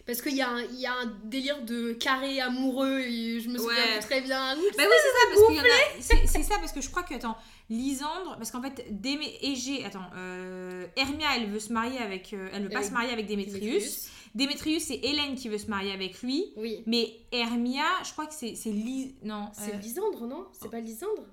[0.06, 3.50] Parce qu'il y, a un- il y a un délire de carré amoureux, et je
[3.50, 4.56] me souviens très bien.
[4.58, 6.02] Oups, Bah oui, c'est ça, parce qu'il y en a.
[6.02, 7.36] C'est c'est ça, parce que je crois que, attends,
[7.70, 12.34] Lysandre, parce qu'en fait, Démé, Égée, attends, euh, Hermia, elle veut se marier avec.
[12.34, 13.60] euh, elle veut pas Avec se marier avec Démétrius.
[13.62, 14.10] Démétrius.
[14.36, 16.54] Démétrius, c'est Hélène qui veut se marier avec lui.
[16.56, 16.84] Oui.
[16.86, 19.16] Mais Hermia, je crois que c'est c'est Lys.
[19.24, 20.48] Non, C'est euh, Lysandre, non?
[20.54, 21.24] C'est pas Lysandre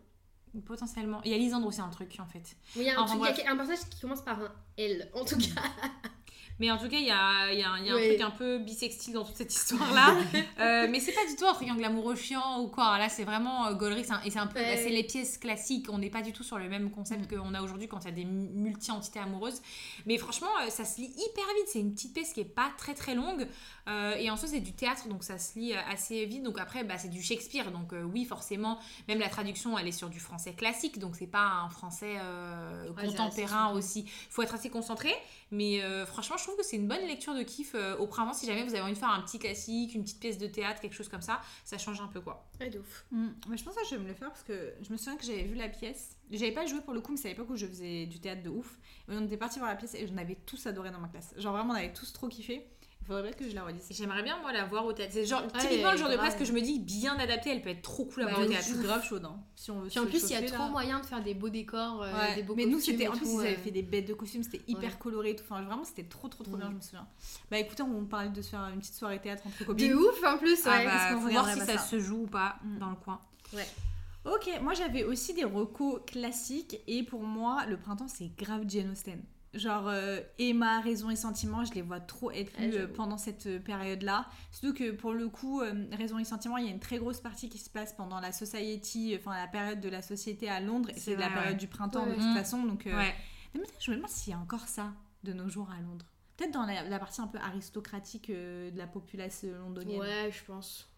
[0.67, 1.21] potentiellement.
[1.25, 2.57] Il y a Lysandre aussi, un truc, en fait.
[2.77, 4.53] Oui, il y a un, Enfin, truc- y a un personnage qui commence par un
[4.77, 5.63] L, en tout cas.
[6.61, 7.99] Mais en tout cas, il y a, il y a un, il y a un
[7.99, 10.15] truc un peu bisextile dans toute cette histoire-là.
[10.61, 12.97] Euh, mais c'est pas du tout un triangle amoureux chiant ou quoi.
[12.97, 14.61] Là, c'est vraiment euh, un- Et c'est un peu.
[14.61, 14.77] Ouais.
[14.83, 15.89] C'est les pièces classiques.
[15.91, 18.09] On n'est pas du tout sur le même concept qu'on a aujourd'hui quand il y
[18.09, 19.61] a des mu- multi-entités amoureuses.
[20.07, 21.67] Mais franchement, euh, ça se lit hyper vite.
[21.67, 23.49] C'est une petite pièce qui est pas très très longue.
[23.89, 26.43] Euh, et en soi, c'est du théâtre, donc ça se lit euh, assez vite.
[26.45, 27.73] Donc après, bah, c'est du Shakespeare.
[27.73, 28.79] Donc euh, oui, forcément,
[29.09, 30.99] même la traduction, elle est sur du français classique.
[31.01, 34.07] Donc c'est pas un français euh, contemporain aussi.
[34.31, 35.13] faut être assez concentré.
[35.55, 38.33] Mais euh, franchement, je trouve que c'est une bonne lecture de kiff euh, au printemps.
[38.33, 40.81] Si jamais vous avez envie de faire un petit classique, une petite pièce de théâtre,
[40.81, 42.49] quelque chose comme ça, ça change un peu quoi.
[42.61, 43.07] Ouais, de ouf.
[43.13, 43.29] Mm.
[43.49, 45.25] Mais je pense que je vais me le faire parce que je me souviens que
[45.25, 46.17] j'avais vu la pièce.
[46.31, 48.43] J'avais pas joué pour le coup, mais c'est à l'époque où je faisais du théâtre
[48.43, 48.79] de ouf.
[49.09, 51.35] Et on était partis voir la pièce et j'en avais tous adoré dans ma classe.
[51.37, 52.67] Genre vraiment, on avait tous trop kiffé.
[53.05, 53.87] Il faudrait bien que je la redise.
[53.91, 55.13] J'aimerais bien moi la voir au théâtre.
[55.13, 57.61] C'est genre Ouais, typiquement le genre de presse que je me dis bien adapté, elle
[57.61, 58.65] peut être trop cool à Bah, voir au je théâtre.
[58.67, 59.27] suis grave chaude.
[59.27, 59.37] hein.
[59.55, 60.71] Si on veut Puis en plus, il y a chauffer, trop là.
[60.71, 62.35] moyen de faire des beaux décors, euh, Ouais.
[62.37, 63.59] des beaux mais nous c'était en plus ils avaient euh.
[63.59, 64.99] fait des bêtes de costumes c'était hyper Ouais.
[64.99, 66.61] coloré et tout enfin vraiment c'était trop trop trop Mm.
[66.61, 67.07] bien je me souviens
[67.51, 70.25] bah écoutez on parlait de se faire une petite soirée théâtre entre copines De ouf
[70.25, 70.71] en plus, ouais.
[70.73, 72.79] Ah bah, parce qu'on voir si ça se joue ou pas Mm.
[72.79, 73.21] dans le coin.
[74.25, 78.91] ok moi j'avais aussi des recos classiques et pour moi le printemps c'est grave Jane
[78.93, 79.21] Austen
[79.55, 83.63] genre euh, Emma Raison et Sentiment je les vois trop être Ah, euh, pendant cette
[83.65, 86.81] période là surtout que pour le coup euh, Raison et Sentiment il y a une
[86.81, 90.49] très grosse partie qui se passe pendant la society enfin la période de la société
[90.49, 91.55] à Londres et C'est la période ouais.
[91.59, 92.17] du printemps Ouais, de ouais.
[92.21, 92.37] toute Mm.
[92.37, 93.15] façon donc euh, Ouais.
[93.55, 94.93] Mais je me demande s'il y a encore ça
[95.23, 96.07] de nos jours à Londres.
[96.37, 100.01] Peut-être dans la, la partie un peu aristocratique euh, de la populace euh, londonienne.
[100.01, 100.91] Ouais, je pense.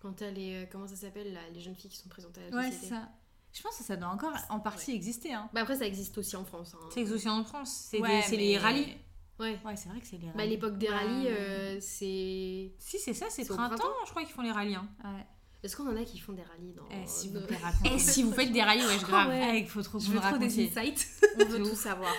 [0.00, 0.62] Quand t'as les.
[0.62, 2.86] euh, comment ça s'appelle là, Les jeunes filles qui sont présentées à la Ouais, société.
[2.86, 3.08] c'est ça.
[3.52, 5.32] Je pense que ça doit encore en partie exister.
[5.32, 5.48] Hein.
[5.52, 6.74] Bah après, ça existe aussi en France.
[6.74, 6.88] hein.
[6.92, 8.96] C'est aussi en France, c'est Ouais, mais- les rallyes.
[9.40, 9.58] Ouais.
[9.64, 10.50] Ouais, c'est vrai que c'est les Bah, rallyes.
[10.50, 10.94] l'époque des Ouais.
[10.94, 12.72] rallyes, euh, c'est.
[12.78, 14.74] Si c'est ça, c'est printemps, printemps je crois qu'ils font les rallyes.
[14.74, 14.88] hein.
[15.04, 15.24] Ouais.
[15.62, 16.86] Est-ce qu'on en a qui font des rallyes dans.
[16.90, 17.46] Eh, dans- vous
[17.98, 19.32] si vous faites des rallyes, ouais, je grave.
[19.32, 21.06] Eh, il faut trop Je veux trop des insights.
[21.40, 22.12] On veut tout savoir.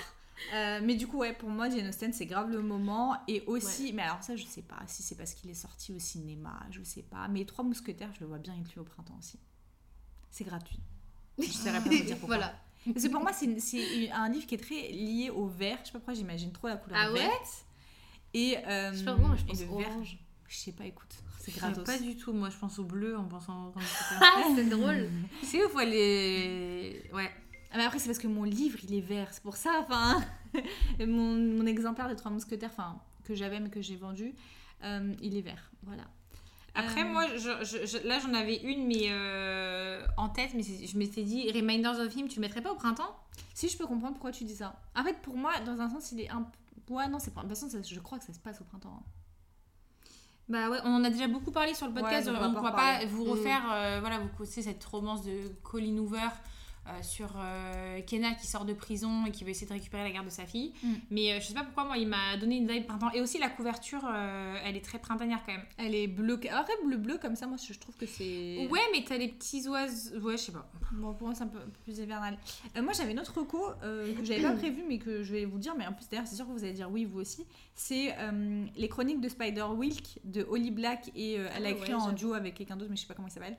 [0.53, 3.17] Euh, mais du coup, ouais, pour moi, Jane Austen, c'est grave le moment.
[3.27, 5.99] Et aussi, mais alors ça, je sais pas si c'est parce qu'il est sorti au
[5.99, 7.27] cinéma, je sais pas.
[7.27, 9.37] Mais Trois Mousquetaires, je le vois bien inclus au printemps aussi.
[10.31, 10.79] C'est gratuit.
[11.39, 12.37] Je saurais pas vous dire pourquoi.
[12.37, 12.55] voilà.
[12.93, 13.47] Parce que pour moi, c'est
[14.11, 15.77] un livre qui est très lié au vert.
[15.81, 17.65] Je sais pas pourquoi j'imagine trop la couleur Ah ouais verte.
[18.33, 20.17] Et, euh, Je sais pas pourquoi, je pense vert, orange.
[20.47, 21.83] je sais pas, écoute, c'est gratos.
[21.83, 23.73] Pas du tout, moi je pense au bleu en pensant.
[24.21, 25.09] Ah, c'est drôle.
[25.43, 27.03] c'est ouf, les.
[27.13, 27.29] Ouais.
[27.71, 29.27] Ah, mais après, c'est parce que mon livre, il est vert.
[29.31, 30.23] C'est pour ça, enfin,
[30.99, 34.33] mon, mon exemplaire des Trois Mousquetaires, enfin, que j'avais mais que j'ai vendu,
[34.83, 35.69] euh, il est vert.
[35.83, 36.03] Voilà.
[36.79, 40.63] Après, Euh, moi, je- je- je- là j'en avais une, mais euh, en tête, mais
[40.63, 43.15] je m'étais dit Reminders of Him, tu le mettrais pas au printemps?
[43.53, 44.79] Si je peux comprendre pourquoi tu dis ça.
[44.95, 46.45] En fait, pour moi, dans un sens, il est un.
[46.89, 47.41] Ouais, non, c'est pas.
[47.43, 48.97] De toute façon, ça- je crois que ça se passe au printemps.
[48.99, 49.03] hein.
[50.47, 52.75] Bah ouais, on en a déjà beaucoup parlé sur le podcast, Ouais, on ne pourra
[52.75, 53.29] pas vous Mm.
[53.29, 56.27] refaire, euh, voilà, vous connaissez cette romance de Colin Hoover
[56.89, 60.11] euh, sur euh, Kenna qui sort de prison et qui veut essayer de récupérer la
[60.11, 60.73] garde de sa fille.
[60.81, 60.93] Mm.
[61.11, 63.11] Mais euh, je sais pas pourquoi, moi, il m'a donné une vibe printemps.
[63.13, 65.65] Et aussi la couverture, euh, elle est très printanière quand même.
[65.77, 66.39] Elle est bleue.
[66.51, 68.67] Après, bleu-bleu, comme ça, moi, je trouve que c'est.
[68.69, 70.19] Ouais, mais t'as les petits oiseaux.
[70.19, 70.69] Ouais, je sais pas.
[70.93, 72.37] Bon, pour moi, c'est un peu plus hivernal.
[72.81, 75.75] Moi, j'avais une autre reco que j'avais pas prévu, mais que je vais vous dire.
[75.77, 77.45] Mais en plus, d'ailleurs, c'est sûr que vous allez dire oui, vous aussi.
[77.75, 78.15] C'est
[78.75, 81.11] les chroniques de Spider-Wilk de Holly Black.
[81.15, 83.13] Et elle a Ah écrit ouais, en duo avec quelqu'un d'autre, mais je sais pas
[83.13, 83.57] comment il s'appelle.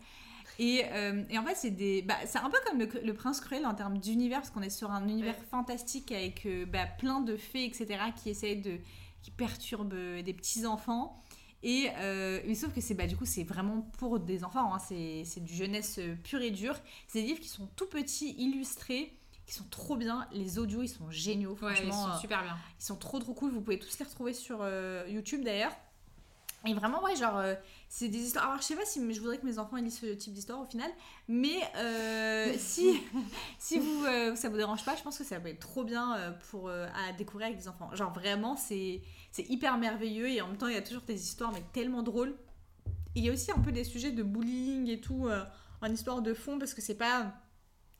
[0.59, 2.03] Et, euh, et en fait, c'est des.
[2.03, 4.71] Bah, c'est un peu comme le, le Prince Cruel en termes d'univers, parce qu'on est
[4.71, 5.47] sur un univers Ouais.
[5.51, 7.87] fantastique avec euh, bah, plein de fées, etc.,
[8.21, 8.79] qui essayent de.
[9.23, 11.23] qui perturbent euh, des petits enfants.
[11.63, 14.79] Et euh, mais sauf que c'est bah, du coup c'est vraiment pour des enfants, hein.
[14.79, 16.75] c'est du jeunesse pure et dure.
[17.07, 19.13] C'est des livres qui sont tout petits, illustrés,
[19.47, 20.27] qui sont trop bien.
[20.33, 22.05] Les audios ils sont géniaux, Ouais, ils franchement.
[22.07, 22.57] sont euh, super bien.
[22.79, 23.53] ils sont trop trop cool.
[23.53, 25.73] Vous pouvez tous les retrouver sur euh, YouTube d'ailleurs.
[26.67, 27.43] Et vraiment, ouais, genre,
[27.93, 28.45] c'est des histoires.
[28.45, 30.65] Alors, je sais pas si je voudrais que mes enfants lisent ce type d'histoire au
[30.65, 30.89] final,
[31.27, 33.03] mais euh, si,
[33.59, 36.17] si vous, euh, ça vous dérange pas, je pense que ça peut être trop bien
[36.17, 37.91] euh, pour, euh, à découvrir avec des enfants.
[37.95, 41.21] Genre, vraiment, c'est c'est hyper merveilleux et en même temps, il y a toujours des
[41.21, 42.37] histoires, mais tellement drôles.
[43.17, 45.29] Il y a aussi un peu des sujets de bullying et tout
[45.81, 47.35] en histoire de fond parce que c'est pas.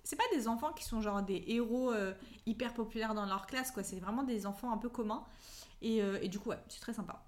[0.03, 1.93] C'est pas des enfants qui sont genre des héros
[2.47, 3.85] hyper populaires dans leur classe, quoi.
[3.85, 5.25] C'est vraiment des enfants un peu communs.
[5.83, 7.23] Et, et du coup, ouais, c'est très sympa.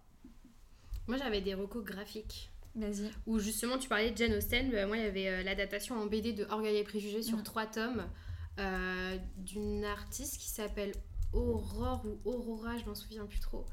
[1.06, 2.51] Moi, j'avais des recos graphiques.
[2.74, 3.10] Vas-y.
[3.26, 4.70] Où justement, tu parlais de Jane Austen.
[4.70, 7.66] bah, moi, il y avait euh, l'adaptation en BD de Orgueil et Préjugés sur trois
[7.66, 8.04] tomes
[8.58, 10.92] euh, d'une artiste qui s'appelle
[11.32, 13.64] Aurore ou Aurora, je m'en souviens plus trop.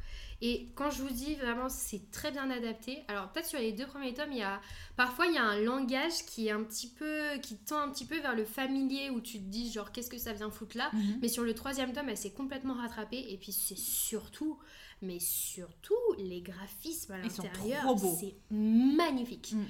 [0.41, 3.04] Et quand je vous dis vraiment, c'est très bien adapté.
[3.10, 4.62] Alors, peut-être sur les deux premiers tomes, il y a
[4.95, 8.06] parfois il y a un langage qui est un petit peu, qui tend un petit
[8.06, 10.91] peu vers le familier où tu te dis genre qu'est-ce que ça vient foutre là?
[11.22, 13.26] Mais sur le troisième tome, elle s'est complètement rattrapée.
[13.30, 14.58] Et puis c'est surtout,
[15.02, 19.54] mais surtout, les graphismes à l'intérieur, c'est magnifique.
[19.54, 19.66] Mm.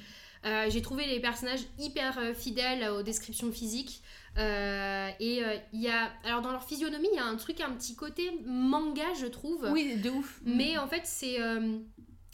[0.45, 4.01] Euh, J'ai trouvé les personnages hyper euh, fidèles aux descriptions physiques.
[4.37, 5.41] Euh, et
[5.73, 8.31] il y a, alors dans leur physionomie, il y a un truc, un petit côté
[8.45, 9.67] manga, je trouve.
[9.71, 10.39] Oui, de ouf.
[10.45, 11.37] Mais en fait, c'est,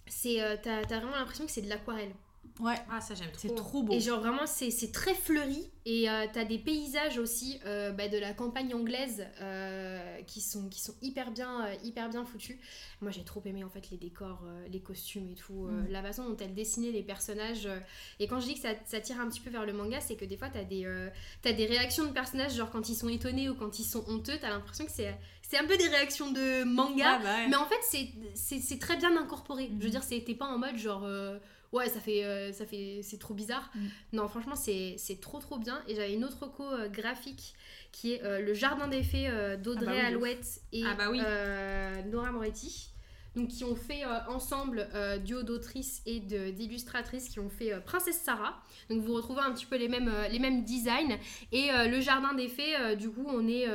[0.08, 2.14] c'est, t'as, t'as vraiment l'impression que c'est de l'aquarelle.
[2.62, 3.40] Ouais, Ah, ça j'aime trop.
[3.50, 3.94] c'est trop beau.
[3.94, 8.08] Et genre vraiment c'est c'est très fleuri et euh, t'as des paysages aussi euh, bah,
[8.08, 12.56] de la campagne anglaise euh, qui, sont, qui sont hyper bien, euh, hyper bien foutus.
[13.02, 15.88] Moi j'ai trop aimé en fait les décors, euh, les costumes et tout, euh, Mm.
[15.92, 17.66] la façon dont elle dessinait les personnages.
[17.66, 17.78] euh.
[18.20, 20.16] et quand je dis que ça, ça tire un petit peu vers le manga, c'est
[20.16, 21.10] que des fois t'as des, euh,
[21.42, 24.38] t'as des réactions de personnages genre quand ils sont étonnés ou quand ils sont honteux,
[24.40, 27.04] t'as l'impression que c'est c'est un peu des réactions de manga.
[27.06, 27.48] Ah, bah ouais.
[27.50, 29.70] Mais en fait, c'est- c'est c'est très bien incorporé.
[29.78, 31.04] Je veux dire, c'était pas en mode genre.
[31.04, 31.38] euh,
[31.72, 32.24] ouais, ça fait.
[32.24, 33.70] euh, ça fait c'est trop bizarre.
[33.76, 33.90] Mhm.
[34.14, 35.82] Non, franchement, c'est c'est trop trop bien.
[35.88, 37.54] Et j'avais une autre reco euh, graphique
[37.92, 40.06] qui est euh, Le Jardin des Fées d'Audrey Ah bah oui.
[40.08, 41.22] Alouette et Ah bah oui.
[42.12, 42.90] Nora Moretti.
[43.36, 47.80] Donc, qui ont fait euh, ensemble euh, duo d'autrices et d'illustratrices qui ont fait euh,
[47.82, 48.62] Princesse Sarah.
[48.90, 51.18] Donc, vous retrouvez un petit peu les mêmes, les mêmes designs.
[51.52, 53.66] Et le jardin des fées, du coup, on est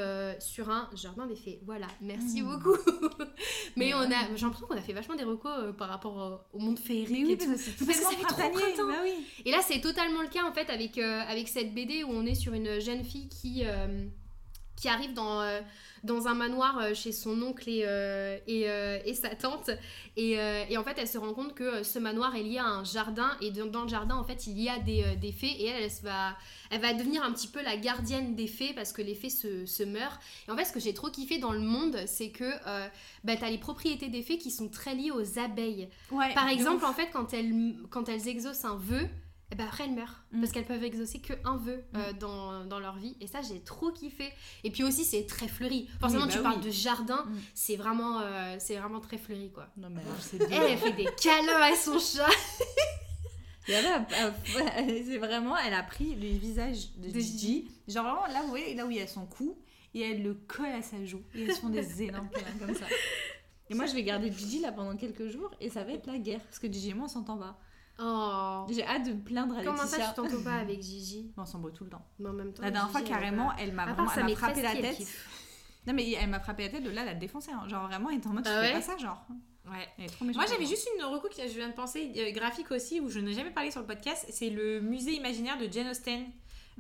[0.41, 1.61] sur un jardin des fées.
[1.67, 2.47] Voilà, merci Mm.
[2.47, 2.77] beaucoup.
[3.77, 6.79] Mais on a, j'ai l'impression qu'on a fait vachement des recos par rapport au monde
[6.79, 7.27] féerique.
[7.27, 7.47] Oui, et tout.
[7.47, 8.87] parce que ça fait trop printemps.
[8.89, 9.15] Bah oui.
[9.45, 12.35] Et là, c'est totalement le cas en fait avec, avec cette BD où on est
[12.35, 13.65] sur une jeune fille qui,
[14.81, 15.61] qui arrive dans, euh,
[16.05, 19.71] dans un manoir euh, chez son oncle et, euh, et, euh, et sa tante.
[20.17, 20.33] Et,
[20.69, 23.31] et en fait, elle se rend compte que ce manoir est lié à un jardin.
[23.41, 25.47] Et dans, dans le jardin, en fait, il y a des, des fées.
[25.47, 26.37] Et elle, va,
[26.71, 29.65] elle va devenir un petit peu la gardienne des fées parce que les fées se,
[29.67, 30.19] se meurent.
[30.49, 32.51] Et en fait, ce que j'ai trop kiffé dans le monde, c'est que
[33.25, 35.89] bah, tu as les propriétés des fées qui sont très liées aux abeilles.
[36.11, 36.91] Ouais, Par de exemple, ouf.
[36.91, 39.09] en fait, quand elles, quand elles exaucent un vœu,
[39.53, 40.25] eh ben après elles meurent.
[40.33, 40.41] Mm.
[40.41, 43.17] Parce qu'elles peuvent exaucer qu'un vœu euh, dans, dans leur vie.
[43.21, 44.31] Et ça, j'ai trop kiffé.
[44.65, 45.89] Et puis aussi, c'est très fleuri.
[46.01, 46.45] Forcément, bah tu oui.
[46.45, 47.39] parles de jardin, Mm.
[47.55, 49.69] c'est vraiment, euh, c'est vraiment très fleuri, quoi.
[49.77, 52.27] Non, mais alors, c'est Elle, elle fait des câlins à son chat.
[53.69, 57.71] Et elle euh, c'est vraiment, elle a pris le visage de, De Gigi.
[57.87, 59.59] Genre vraiment, là, vous voyez, là où il y a son cou,
[59.95, 61.23] et elle le colle à sa joue.
[61.35, 62.87] Et elles font des énormes câlins comme ça.
[63.69, 66.19] Et moi, je vais garder Gigi là pendant quelques jours, et ça va être la
[66.19, 66.41] guerre.
[66.41, 67.61] Parce que Gigi et moi, on s'entend pas.
[68.03, 68.67] Oh.
[68.71, 70.07] J'ai hâte de me plaindre à Comment Laetitia.
[70.07, 72.05] ça, tu t'entends pas avec Gigi On s'embrouille tout le temps.
[72.19, 74.75] Mais en même temps, La dernière fois, Gigi, carrément, elle m'a vraiment elle frappé la
[74.75, 74.99] tête.
[75.87, 77.51] Non, mais elle m'a frappé la tête, de là, elle a défoncé.
[77.53, 77.67] hein.
[77.69, 79.27] Genre vraiment, elle était en mode, Ah tu fais ouais pas ça, genre.
[79.71, 79.87] Ouais.
[79.99, 80.43] Elle est trop méchante.
[80.43, 83.21] Moi j'avais juste une reco qui je viens de penser euh, graphique aussi où je
[83.21, 84.27] n'ai jamais parlé sur le podcast.
[84.31, 86.25] C'est le musée imaginaire de Jane Austen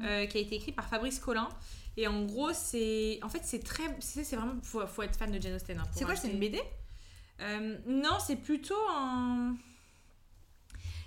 [0.03, 1.49] euh, qui a été écrit par Fabrice Collin.
[1.97, 5.41] Et en gros c'est en fait c'est très c'est vraiment faut, faut être fan de
[5.41, 5.79] Jane Austen.
[5.79, 6.61] hein, C'est quoi, c'est une BD
[7.41, 9.55] Euh, Non c'est plutôt un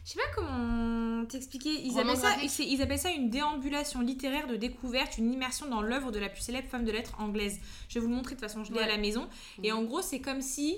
[0.06, 1.70] je sais pas comment t'expliquer.
[1.86, 6.12] Ils, appellent ça- ils appellent ça une déambulation littéraire de découverte, une immersion dans l'œuvre
[6.12, 7.60] de la plus célèbre femme de lettres anglaise.
[7.88, 8.84] Je vais vous le montrer de toute façon, je l'ai Ouais.
[8.84, 9.28] à la maison.
[9.64, 10.78] Et en gros, c'est comme si,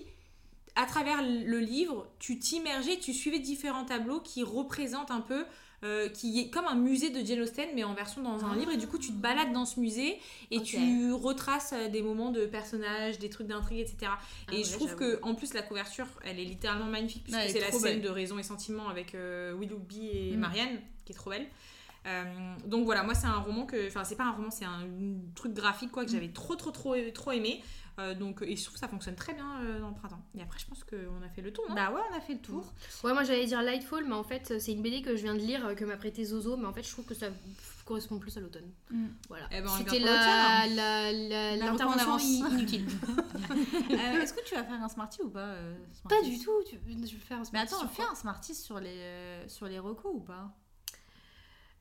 [0.76, 5.46] à travers le livre, tu t'immergeais, tu suivais différents tableaux qui représentent un peu,
[5.86, 8.58] euh, qui est comme un musée de Jane Austen, mais en version dans un Ah.
[8.58, 8.72] livre.
[8.72, 10.18] Et du coup, tu te balades dans ce musée
[10.52, 13.98] et tu retraces euh, des moments de personnages, des trucs d'intrigue, etc.
[14.08, 17.38] Ah et ouais, je trouve que, en plus, la couverture, elle est littéralement magnifique, puisque
[17.40, 18.02] Ouais, c'est la scène belle.
[18.02, 20.40] de Raison et Sentiment avec euh, Willoughby et Mm.
[20.40, 21.46] Marianne, qui est trop belle.
[22.06, 24.82] Euh, donc voilà, moi c'est un roman que, enfin c'est pas un roman, c'est un
[25.34, 27.64] truc graphique quoi que j'avais trop trop trop trop aimé.
[27.98, 30.22] Euh, donc et je trouve que ça fonctionne très bien euh, dans le printemps.
[30.38, 31.76] Et après je pense qu'on a fait le tour, non?
[31.76, 32.66] Bah ouais, on a fait le tour.
[33.04, 35.40] Ouais, moi j'allais dire Lightfall, mais en fait c'est une BD que je viens de
[35.40, 37.28] lire, que m'a prêté Zozo, mais en fait je trouve que ça
[37.86, 38.70] correspond plus à l'automne.
[38.92, 39.06] Mm.
[39.30, 39.48] Voilà.
[39.52, 42.18] Eh ben, C'était la, la, la- l'intervention
[42.50, 42.86] inutile.
[43.92, 45.56] Euh, Est-ce que tu vas faire un Smarty ou pas
[46.10, 48.80] Pas du tout, tu je vais faire un Mais attends, on fait un Smarty sur
[48.80, 50.52] les, sur les recos ou pas?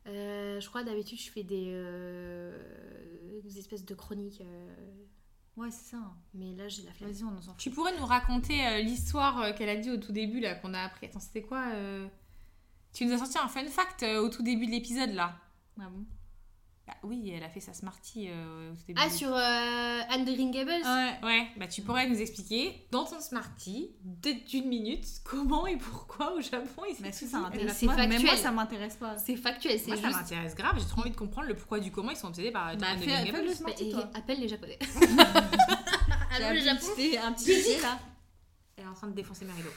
[0.07, 2.57] Euh, Je crois d'habitude je fais des, euh,
[3.43, 4.75] des espèces de chroniques, euh,
[5.57, 5.99] Ouais, c'est ça.
[6.35, 7.11] mais là j'ai la flemme.
[7.11, 7.59] Vas-y, on en s'en fout.
[7.61, 10.81] Tu pourrais nous raconter euh, l'histoire qu'elle a dit au tout début, là, qu'on a
[10.81, 11.07] appris.
[11.07, 12.07] Attends, c'était quoi euh?
[12.93, 15.37] Tu nous as sorti un fun fact euh, au tout début de l'épisode, là.
[15.81, 16.05] Ah bon?
[16.87, 19.01] Bah oui, elle a fait sa Smarty euh, au tout début.
[19.03, 21.15] Ah, sur euh, Anne de Green Gables Ouais.
[21.23, 26.43] Ouais, bah tu pourrais nous expliquer, dans ton Smarty, d'une minute, comment et pourquoi au
[26.43, 28.39] Japon il s'est tout ça c'est moi Même moi, factuel.
[28.39, 29.17] ça m'intéresse pas.
[29.17, 30.19] C'est factuel, c'est Moi, ça juste.
[30.21, 32.77] m'intéresse grave, j'ai trop envie de comprendre le pourquoi du comment ils sont obsédés par
[32.77, 33.39] Bah, Anne de Green Gables.
[33.45, 34.11] le Bah, Smarty, et- toi.
[34.15, 34.79] appelle les japonais.
[36.37, 37.99] J'ai Allô, le un petit un petit là.
[38.77, 39.71] Elle est en train de défoncer Marilo.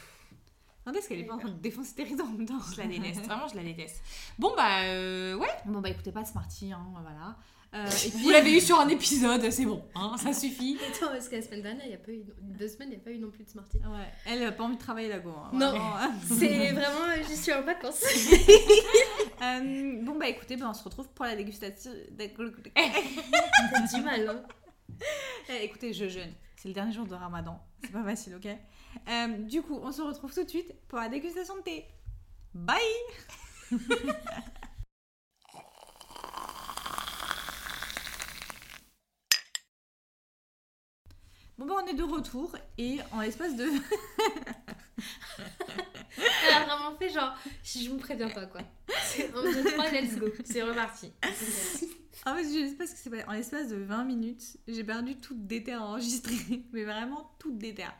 [0.88, 2.78] Non, est-ce qu'elle est pas en train de défoncer tes rideaux en même temps Je
[2.82, 4.02] la déteste, vraiment je la déteste.
[4.40, 7.36] Bon bah euh, ouais, Bon, bah écoutez, pas de Smarty, hein, voilà.
[7.74, 10.78] Euh, et puis, vous l'avez eu sur un épisode, c'est bon, hein, ça suffit.
[10.88, 13.02] Attends, parce que la semaine dernière, il y a pas eu deux semaines, il n'y
[13.02, 13.80] a pas eu non plus de Smarty.
[13.80, 15.32] Ouais, elle a pas envie de travailler là-go.
[15.32, 15.74] hein, Non.
[15.76, 16.12] hein.
[16.26, 18.02] C'est vraiment, je suis en vacances.
[19.42, 21.92] Euh, bon, bah écoutez, bah, on se retrouve pour la dégustation.
[23.94, 24.44] Du mal, hein.
[25.50, 26.32] Eh, écoutez, je jeûne.
[26.56, 27.62] C'est le dernier jour de Ramadan.
[27.84, 28.48] C'est pas facile, ok?
[29.10, 31.86] Euh, Du coup, on se retrouve tout de suite pour la dégustation de thé.
[32.54, 32.80] Bye
[41.58, 43.66] Bon, bah, on est de retour et en l'espace de.
[46.18, 48.62] Elle a vraiment fait genre, si je vous préviens pas, quoi.
[49.04, 50.28] C'est 1, 2, 3, let's go.
[50.46, 51.12] C'est reparti.
[52.26, 53.24] En fait, je sais pas ce s'est passé.
[53.28, 56.64] En l'espace de 20 minutes, j'ai perdu toute déterre enregistrée.
[56.74, 57.94] Mais vraiment toute déterre.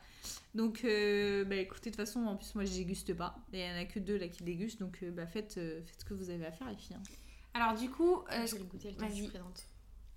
[0.54, 3.36] Donc, euh, bah écoutez, de toute façon, en plus, moi, je déguste pas.
[3.52, 4.80] Et il y en a que deux là qui dégustent.
[4.80, 6.96] Donc, euh, bah faites, euh, faites ce que vous avez à faire, les filles.
[6.96, 7.02] hein.
[7.54, 9.66] Alors du coup, euh, Je vais le goûter, le temps que je présente.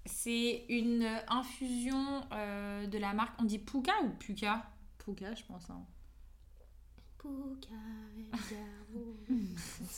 [0.05, 4.69] c'est une infusion euh, de la marque, on dit Puka ou Puka?
[4.99, 5.69] Pouka, je pense.
[5.69, 5.85] hein.
[7.17, 7.73] Pouka,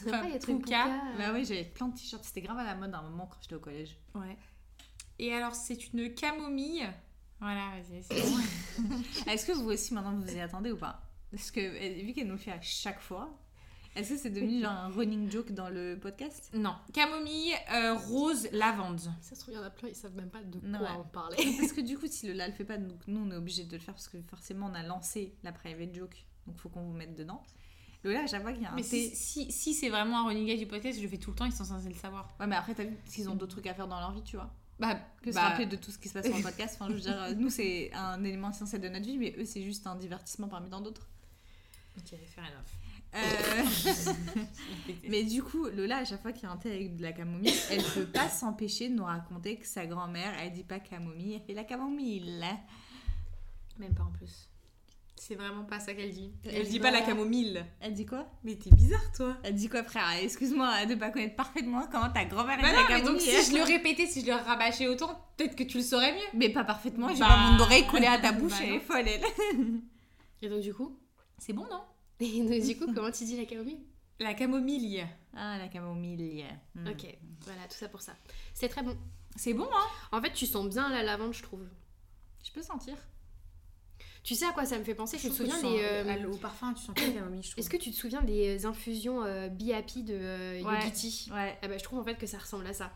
[0.05, 0.39] va pas.
[0.39, 0.85] Pouka.
[1.17, 2.23] Bah oui, j'avais plein de t-shirts.
[2.23, 3.97] C'était grave à la mode à un moment quand j'étais au collège.
[4.15, 4.37] Ouais.
[5.19, 6.85] Et alors c'est une camomille.
[7.39, 8.37] Voilà, vas-y, c'est bon.
[9.31, 11.01] Est-ce que vous aussi, maintenant, vous y attendez ou pas?
[11.31, 13.29] Parce que, euh, vu qu'elle nous le fait à chaque fois,
[13.95, 16.49] est-ce que c'est devenu genre un running joke dans le podcast?
[16.53, 18.99] Non, camomille, euh, rose, lavande.
[19.21, 20.87] Ça se trouve, il y en a plein, ils savent même pas de Non, quoi
[20.89, 20.97] ouais.
[20.99, 21.37] on parlait.
[21.59, 23.65] Parce que du coup, si le là le fait pas, donc nous on est obligé
[23.65, 26.81] de le faire parce que forcément on a lancé la private joke, donc faut qu'on
[26.83, 27.43] vous mette dedans.
[28.03, 30.27] Le là, à chaque fois qu'il y a un Mais si, si c'est vraiment un
[30.27, 32.27] running gag du podcast, je le fais tout le temps, ils sont censés le savoir.
[32.39, 34.35] Ouais, mais après, t'as vu qu'ils ont d'autres trucs à faire dans leur vie, tu
[34.37, 34.51] vois.
[34.79, 36.77] Bah, Que se bah, rappeler de tout ce qui se passe sur le podcast.
[36.79, 39.63] Enfin, je veux dire, nous c'est un élément essentiel de notre vie, mais eux c'est
[39.63, 41.07] juste un divertissement parmi tant d'autres.
[41.97, 42.83] Ok, fair enough.
[43.15, 44.41] Euh,
[45.07, 47.13] mais du coup, Lola, à chaque fois qu'il y a un thé avec de la
[47.13, 51.35] camomille, elle peut pas s'empêcher de nous raconter que sa grand-mère, elle dit pas camomille,
[51.35, 52.43] elle fait la camomille.
[53.77, 54.49] Même pas en plus.
[55.25, 56.33] C'est vraiment pas ça qu'elle dit.
[56.43, 57.63] Elle Elle dit pas la camomille.
[57.79, 58.27] Elle dit quoi?
[58.43, 59.37] Mais t'es bizarre, toi.
[59.43, 60.03] Elle dit quoi, frère?
[60.21, 63.05] Excuse-moi de pas connaître parfaitement comment ta grand-mère Bah non, la mais camomille.
[63.13, 66.11] donc si je le répétais, si je le rabâchais autant, peut-être que tu le saurais
[66.11, 66.27] mieux.
[66.33, 68.75] Mais pas parfaitement, j'ai Bah, pas mon oreille collée à ta bouche, bah elle non.
[68.75, 69.21] est folle, elle.
[70.41, 70.99] Et donc, du coup?
[71.37, 71.83] C'est bon, non?
[72.19, 73.79] Et donc, du coup, comment tu dis la camomille?
[74.19, 75.05] La camomille.
[75.37, 76.43] Ah, la camomille.
[76.75, 76.87] Hmm.
[76.89, 77.07] Ok,
[77.45, 78.11] voilà, tout ça pour ça.
[78.53, 78.97] C'est très bon.
[79.37, 79.87] C'est bon, hein?
[80.11, 81.65] En fait, tu sens bien la lavande, je trouve.
[82.45, 82.95] Je peux sentir.
[84.23, 85.61] Tu sais à quoi ça me fait penser trouve que souviens des.
[85.79, 87.01] sens- euh, Au parfum, tu sens pas
[87.41, 87.53] je.
[87.57, 90.79] Est-ce que tu te souviens des infusions euh, Be Happy de euh, Ouais.
[90.79, 91.29] Yogiti?
[91.33, 92.91] Ouais, Ah bah, je trouve en fait que ça ressemble à ça.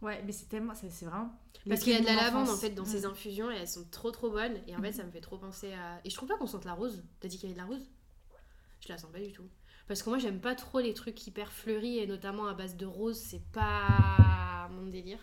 [0.00, 0.74] ouais, mais c'est tellement.
[0.74, 1.32] C'est vraiment.
[1.68, 3.84] Parce qu'il y a de la lavande en fait dans ces infusions et elles sont
[3.90, 4.58] trop trop bonnes.
[4.68, 6.00] Et en fait, ça me fait trop penser à.
[6.04, 7.02] Et je trouve pas qu'on sente la rose.
[7.20, 7.84] T'as dit qu'il y avait de la rose?
[8.80, 9.44] Je la sens pas du tout.
[9.88, 12.86] Parce que moi, j'aime pas trop les trucs hyper fleuris et notamment à base de
[12.86, 15.18] rose, c'est pas mon délire.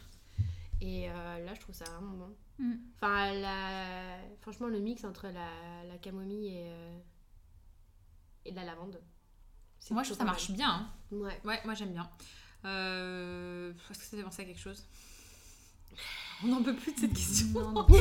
[0.82, 2.36] Et euh, là, je trouve ça vraiment bon.
[2.59, 2.73] Mm.
[2.95, 4.17] Enfin, la...
[4.41, 6.99] franchement, le mix entre la, la camomille et, euh,
[8.45, 9.01] et la lavande.
[9.91, 10.69] Moi, je trouve ça marche bien.
[10.69, 10.89] hein.
[11.11, 11.39] Ouais.
[11.45, 12.09] Ouais, moi j'aime bien.
[12.65, 13.71] Euh...
[13.89, 14.86] Est-ce que ça fait penser à quelque chose?
[16.43, 17.47] On n'en peut plus de cette question.
[17.59, 17.88] Non, non.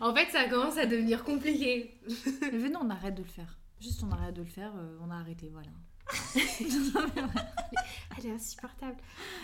[0.00, 2.00] En fait, ça commence à devenir compliqué.
[2.40, 3.58] Mais venez, on arrête de le faire.
[3.80, 5.68] Juste, on arrête de le faire, euh, on a arrêté, voilà.
[8.16, 8.96] Elle est insupportable.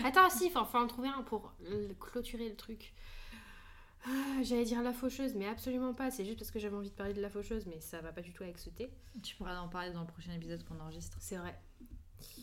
[0.04, 1.52] Attends, si, il faut, faut en trouver un pour
[2.00, 2.92] clôturer le truc.
[4.06, 6.10] Ah, J'allais dire la faucheuse, mais absolument pas.
[6.10, 8.20] C'est juste parce que j'avais envie de parler de la faucheuse, mais ça va pas
[8.22, 8.90] du tout avec ce thé.
[9.22, 11.16] Tu pourras en parler dans le prochain épisode qu'on enregistre.
[11.20, 11.58] C'est vrai.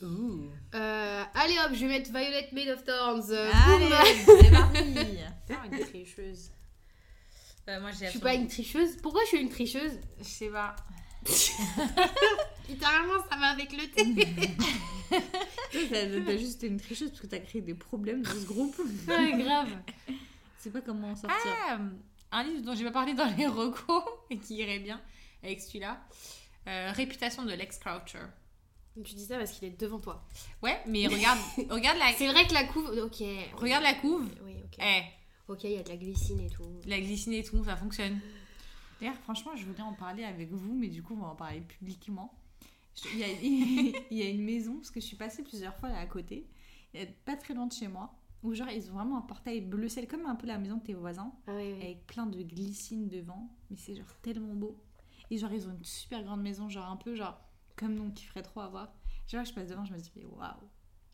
[0.02, 0.50] Ouh.
[0.74, 3.30] Euh, allez hop, je vais mettre Violet Made of Thorns.
[3.32, 3.90] euh, Allez,
[4.26, 5.20] c'est parti.
[5.50, 6.50] Ah, une tricheuse.
[7.70, 8.98] Euh, moi, Je suis pas une tricheuse.
[9.02, 10.00] Pourquoi je suis une tricheuse?
[10.20, 10.76] Je sais pas.
[12.70, 14.28] Littéralement, ça va avec le thé.
[15.90, 18.76] T'as t'as juste été une tricheuse parce que t'as créé des problèmes dans ce groupe.
[19.08, 19.70] ouais, grave.
[20.58, 21.38] C'est pas comment en sortir.
[21.70, 21.80] Ah,
[22.32, 25.00] un livre dont j'ai pas parlé dans les recos et qui irait bien
[25.44, 26.02] avec celui-là.
[26.68, 28.26] Euh, Réputation de Lex Croucher.
[28.96, 30.26] Tu dis ça parce qu'il est devant toi.
[30.64, 31.40] Ouais, mais regarde,
[31.70, 32.90] regarde la, C'est vrai que la couve.
[33.04, 33.22] Ok.
[33.58, 34.28] regarde la couve.
[34.44, 34.78] Oui, ok.
[34.80, 35.04] Eh,
[35.48, 36.64] Ok, il y a de la glycine et tout.
[36.88, 38.20] la glycine et tout, ça fonctionne.
[39.00, 41.62] D'ailleurs, franchement, je voulais en parler avec vous, mais du coup, on va en parler
[41.62, 42.34] publiquement.
[42.96, 43.28] Je- Il y, a,
[44.12, 46.48] il y a une maison, parce que je suis passée plusieurs fois là à côté,
[47.26, 50.08] pas très loin de chez moi, où genre ils ont vraiment un portail bleu ciel,
[50.08, 51.82] comme un peu la maison de tes voisins, Ah oui, oui.
[51.84, 54.78] avec plein de glycine devant, mais c'est genre tellement beau.
[55.32, 57.40] Et genre, ils ont une super grande maison, genre un peu genre
[57.76, 58.94] comme nous qui ferait trop avoir.
[59.28, 60.54] Genre, je passe devant, je me dis, mais waouh!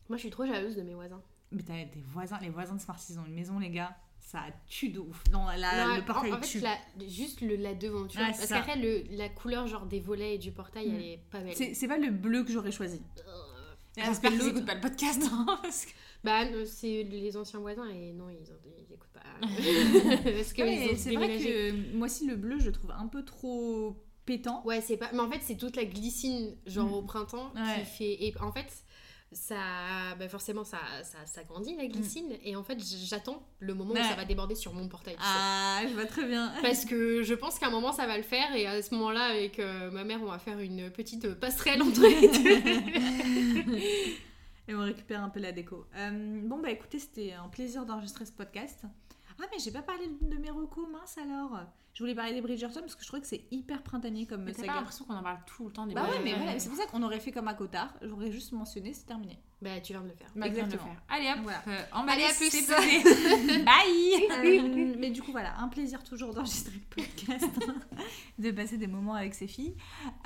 [0.08, 1.22] Moi, je suis trop jalouse de mes voisins.
[1.50, 4.44] Mais t'as des voisins, les voisins de Smart, ils ont une maison, les gars, ça
[4.66, 5.22] tue de ouf.
[5.32, 6.60] Non, la, Non, le portail en, en fait, tue.
[6.60, 8.20] la- juste le, la devanture.
[8.20, 8.76] Parce qu'après,
[9.10, 10.94] la couleur genre des volets et du portail, Mm.
[10.94, 11.74] elle est pas belle.
[11.74, 13.02] C'est pas le bleu que j'aurais choisi.
[13.18, 15.22] Euh, J'espère qu'ils l'autre- écoutent pas le podcast.
[15.30, 15.90] hein, parce que-
[16.24, 19.20] Bah, c'est les anciens voisins et non, ils, ont, ils écoutent pas.
[19.42, 23.24] parce que Ouais, c'est vrai que moi aussi le bleu je le trouve un peu
[23.24, 24.62] trop pétant.
[24.64, 25.10] Ouais, c'est pas.
[25.12, 26.94] Mais en fait, c'est toute la glycine, genre Mm.
[26.94, 27.80] au printemps, Ouais.
[27.80, 28.24] qui fait.
[28.24, 28.72] Et en fait,
[29.32, 30.14] ça.
[30.18, 32.32] Bah forcément, ça, ça, ça grandit la glycine.
[32.44, 34.00] Et en fait, j'attends le moment Ouais.
[34.00, 35.16] où ça va déborder sur mon portail.
[35.20, 36.52] Ah, je vois très bien.
[36.62, 39.24] Parce que je pense qu'à un moment ça va le faire et à ce moment-là
[39.24, 43.92] avec euh, ma mère on va faire une petite passerelle entre les deux.
[44.68, 45.86] Et on récupère un peu la déco.
[45.96, 48.80] Euh, bon bah écoutez, c'était un plaisir d'enregistrer ce podcast.
[49.40, 51.58] Ah mais j'ai pas parlé de mes recos, mince alors.
[51.94, 54.52] Je voulais parler des Bridgerton parce que je trouvais que c'est hyper printanier comme Mais
[54.52, 54.74] t'as pas saga.
[54.76, 56.86] l'impression qu'on en parle tout le temps des Bah ouais, mais voilà, c'est pour ça
[56.86, 57.92] qu'on aurait fait comme à Cotard.
[58.00, 59.38] J'aurais juste mentionné, c'est terminé.
[59.60, 60.28] bah tu viens de le faire.
[60.34, 60.90] Bah, viens de le Exactement.
[60.90, 61.02] faire.
[61.10, 61.62] Allez hop, Voilà.
[61.68, 63.62] euh, emballé, Allez, à plus.
[63.66, 67.44] Bye Euh, mais du coup, voilà, un plaisir toujours d'enregistrer le podcast,
[68.38, 69.74] de passer des moments avec ses filles.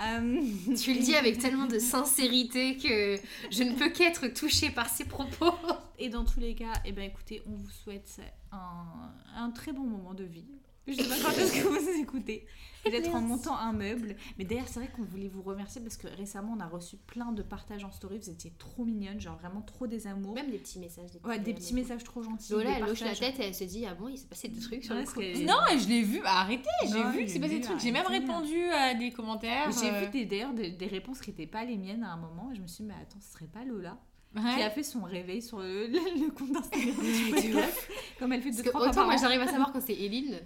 [0.00, 0.40] Euh,
[0.80, 3.16] Tu le dis avec tellement de sincérité que
[3.50, 5.50] je ne peux qu'être touchée par ces propos.
[5.98, 8.20] Et dans tous les cas, eh ben, écoutez, on vous souhaite
[8.52, 10.46] un, un très bon moment de vie.
[10.86, 12.46] Je sais pas quand est-ce que vous écoutez.
[12.84, 14.14] Peut-être en montant un meuble.
[14.38, 17.32] Mais d'ailleurs, c'est vrai qu'on voulait vous remercier parce que récemment, on a reçu plein
[17.32, 18.18] de partages en story.
[18.20, 20.34] Vous étiez trop mignonnes, genre vraiment trop des amours.
[20.34, 21.10] Même des petits messages.
[21.10, 22.52] Des Ouais, des petits messages trop gentils.
[22.52, 24.60] Lola, elle hoche la tête et elle se dit Ah bon, il s'est passé des
[24.60, 25.20] trucs sur Ouais, le parce coup.
[25.20, 27.80] que- Non, et je l'ai vu, bah, arrêtez, j'ai vu que c'est passé des trucs.
[27.80, 28.24] J'ai même arrêtez.
[28.24, 29.68] répondu à des commentaires.
[29.72, 32.16] J'ai euh, vu des- d'ailleurs des, des réponses qui n'étaient pas les miennes à un
[32.18, 32.50] moment.
[32.52, 33.98] Et je me suis dit, mais attends, ce serait pas Lola
[34.36, 34.62] qui ouais.
[34.64, 35.92] a fait son réveil sur le, le-
[36.26, 37.88] le compte Instagram du podcast.
[38.20, 39.94] Comme elle fait Parce deux, que trois fois autant moi j'arrive à savoir quand c'est
[39.94, 40.38] Eline.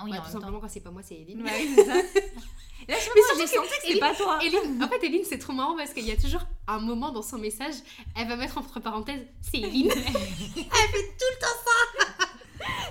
[0.00, 0.40] Ah oui, Ouais, en tout même temps.
[0.40, 1.42] simplement quand c'est pas moi, c'est Eline.
[1.42, 1.94] Ouais, c'est ça.
[2.88, 4.38] Là, je Mais j'ai surtout senti que c'était pas toi.
[4.42, 7.22] Eline, en fait, Eline, c'est trop marrant parce qu'il y a toujours un moment dans
[7.22, 7.74] son message,
[8.16, 9.90] elle va mettre entre parenthèses, c'est Eline.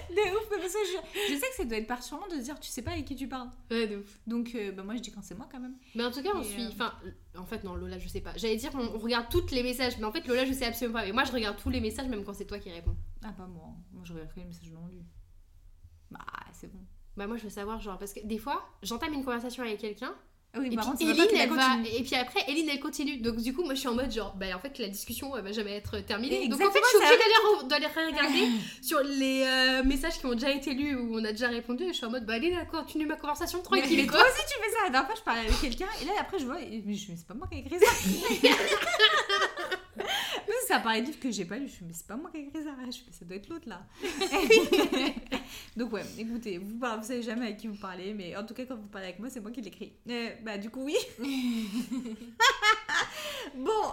[0.10, 2.60] De ouf, mais parce que je, je sais que ça doit être perturbant de dire
[2.60, 3.49] tu sais pas avec qui tu parles.
[3.70, 4.20] ouais, de ouf.
[4.26, 5.76] Donc euh, bah, moi je dis quand c'est moi quand même.
[5.93, 6.66] Mais en tout cas, on suit.
[6.66, 8.32] euh, en fait, non, Lola, je sais pas.
[8.36, 10.99] J'allais dire, on, on regarde tous les messages, mais en fait, Lola, je sais absolument
[10.99, 11.05] pas.
[11.05, 12.95] Mais moi, je regarde tous les messages, même quand c'est toi qui réponds.
[13.24, 13.68] Ah pas moi.
[13.93, 15.03] Moi je regarde que les messages non lus.
[16.10, 16.20] Bah
[16.53, 16.80] c'est bon.
[17.20, 20.15] Bah, moi, je veux savoir, genre, parce que des fois, j'entame une conversation avec quelqu'un,
[20.57, 21.78] oui, et par puis contre, Eline, elle va.
[21.86, 23.17] Et après, Eline, elle continue.
[23.17, 25.43] Donc, du coup, moi, je suis en mode, genre, bah, en fait, la discussion, elle
[25.43, 26.47] va jamais être terminée.
[26.47, 28.47] Donc, en fait, je suis obligée d'aller re- d'aller regarder
[28.82, 31.84] sur les euh, messages qui ont déjà été lus ou on a déjà répondu.
[31.84, 33.97] Et je suis en mode, bah, allez, là, continue ma conversation tranquille.
[33.97, 34.78] Mais et toi aussi tu fais ça.
[34.86, 37.11] La dernière fois je parlais avec quelqu'un et là après je vois, et- mais je
[37.11, 37.91] me dis, c'est pas moi qui ai écrit ça.
[40.68, 41.68] Ça paraît livre que j'ai pas lu.
[41.68, 42.72] Je me dis, mais c'est pas moi qui ai écrit ça.
[42.86, 43.86] Je fais, ça doit être l'autre là.
[45.78, 48.66] Donc ouais, écoutez, vous, vous savez jamais avec qui vous parlez, mais en tout cas
[48.66, 49.93] quand vous parlez avec moi, c'est moi qui l'écris.
[50.10, 50.95] Euh, bah du coup oui.
[53.55, 53.84] bon,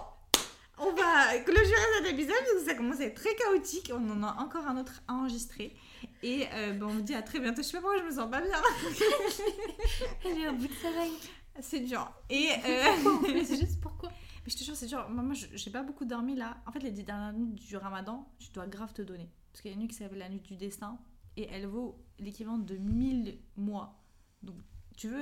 [0.78, 3.90] on va clôturer cet épisode parce que ça commence à être très chaotique.
[3.94, 5.74] On en a encore un autre à enregistrer.
[6.22, 7.62] Et euh, bah, on vous dit à très bientôt.
[7.62, 8.62] Je sais pas pourquoi je me sens pas bien.
[10.24, 11.16] Elle est au bout de sa veille.
[11.60, 12.10] C'est dur.
[12.28, 12.84] Et euh,
[13.32, 14.10] Mais c'est juste pourquoi?
[14.46, 15.08] Mais je te jure, c'est dur.
[15.08, 16.62] Moi, moi, j'ai pas beaucoup dormi là.
[16.66, 19.28] En fait, les dix dernières nuits du ramadan, je dois grave te donner.
[19.50, 20.98] Parce qu'il y a une nuit qui s'appelle la nuit du destin.
[21.36, 24.00] Et elle vaut l'équivalent de 1000 mois.
[24.42, 24.56] Donc,
[24.96, 25.20] tu veux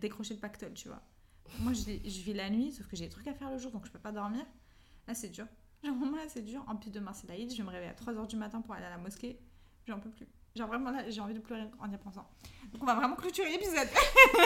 [0.00, 1.02] décrocher le pactole, tu vois.
[1.58, 3.72] Moi, je, je vis la nuit, sauf que j'ai des trucs à faire le jour,
[3.72, 4.46] donc je peux pas dormir.
[5.08, 5.46] Là, c'est dur.
[5.82, 6.64] Genre, là, c'est dur.
[6.68, 7.52] En plus, demain, c'est l'Aïd.
[7.52, 9.40] Je me réveiller à 3h du matin pour aller à la mosquée.
[9.86, 10.28] J'en peux plus.
[10.54, 12.28] Genre, vraiment, là, j'ai envie de pleurer en y pensant.
[12.72, 13.88] Donc, on va vraiment clôturer l'épisode.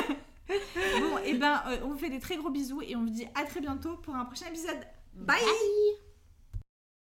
[0.48, 3.26] bon, et ben, euh, on vous fait des très gros bisous et on vous dit
[3.34, 4.80] à très bientôt pour un prochain épisode.
[5.14, 5.40] Bye.
[5.40, 6.03] Bye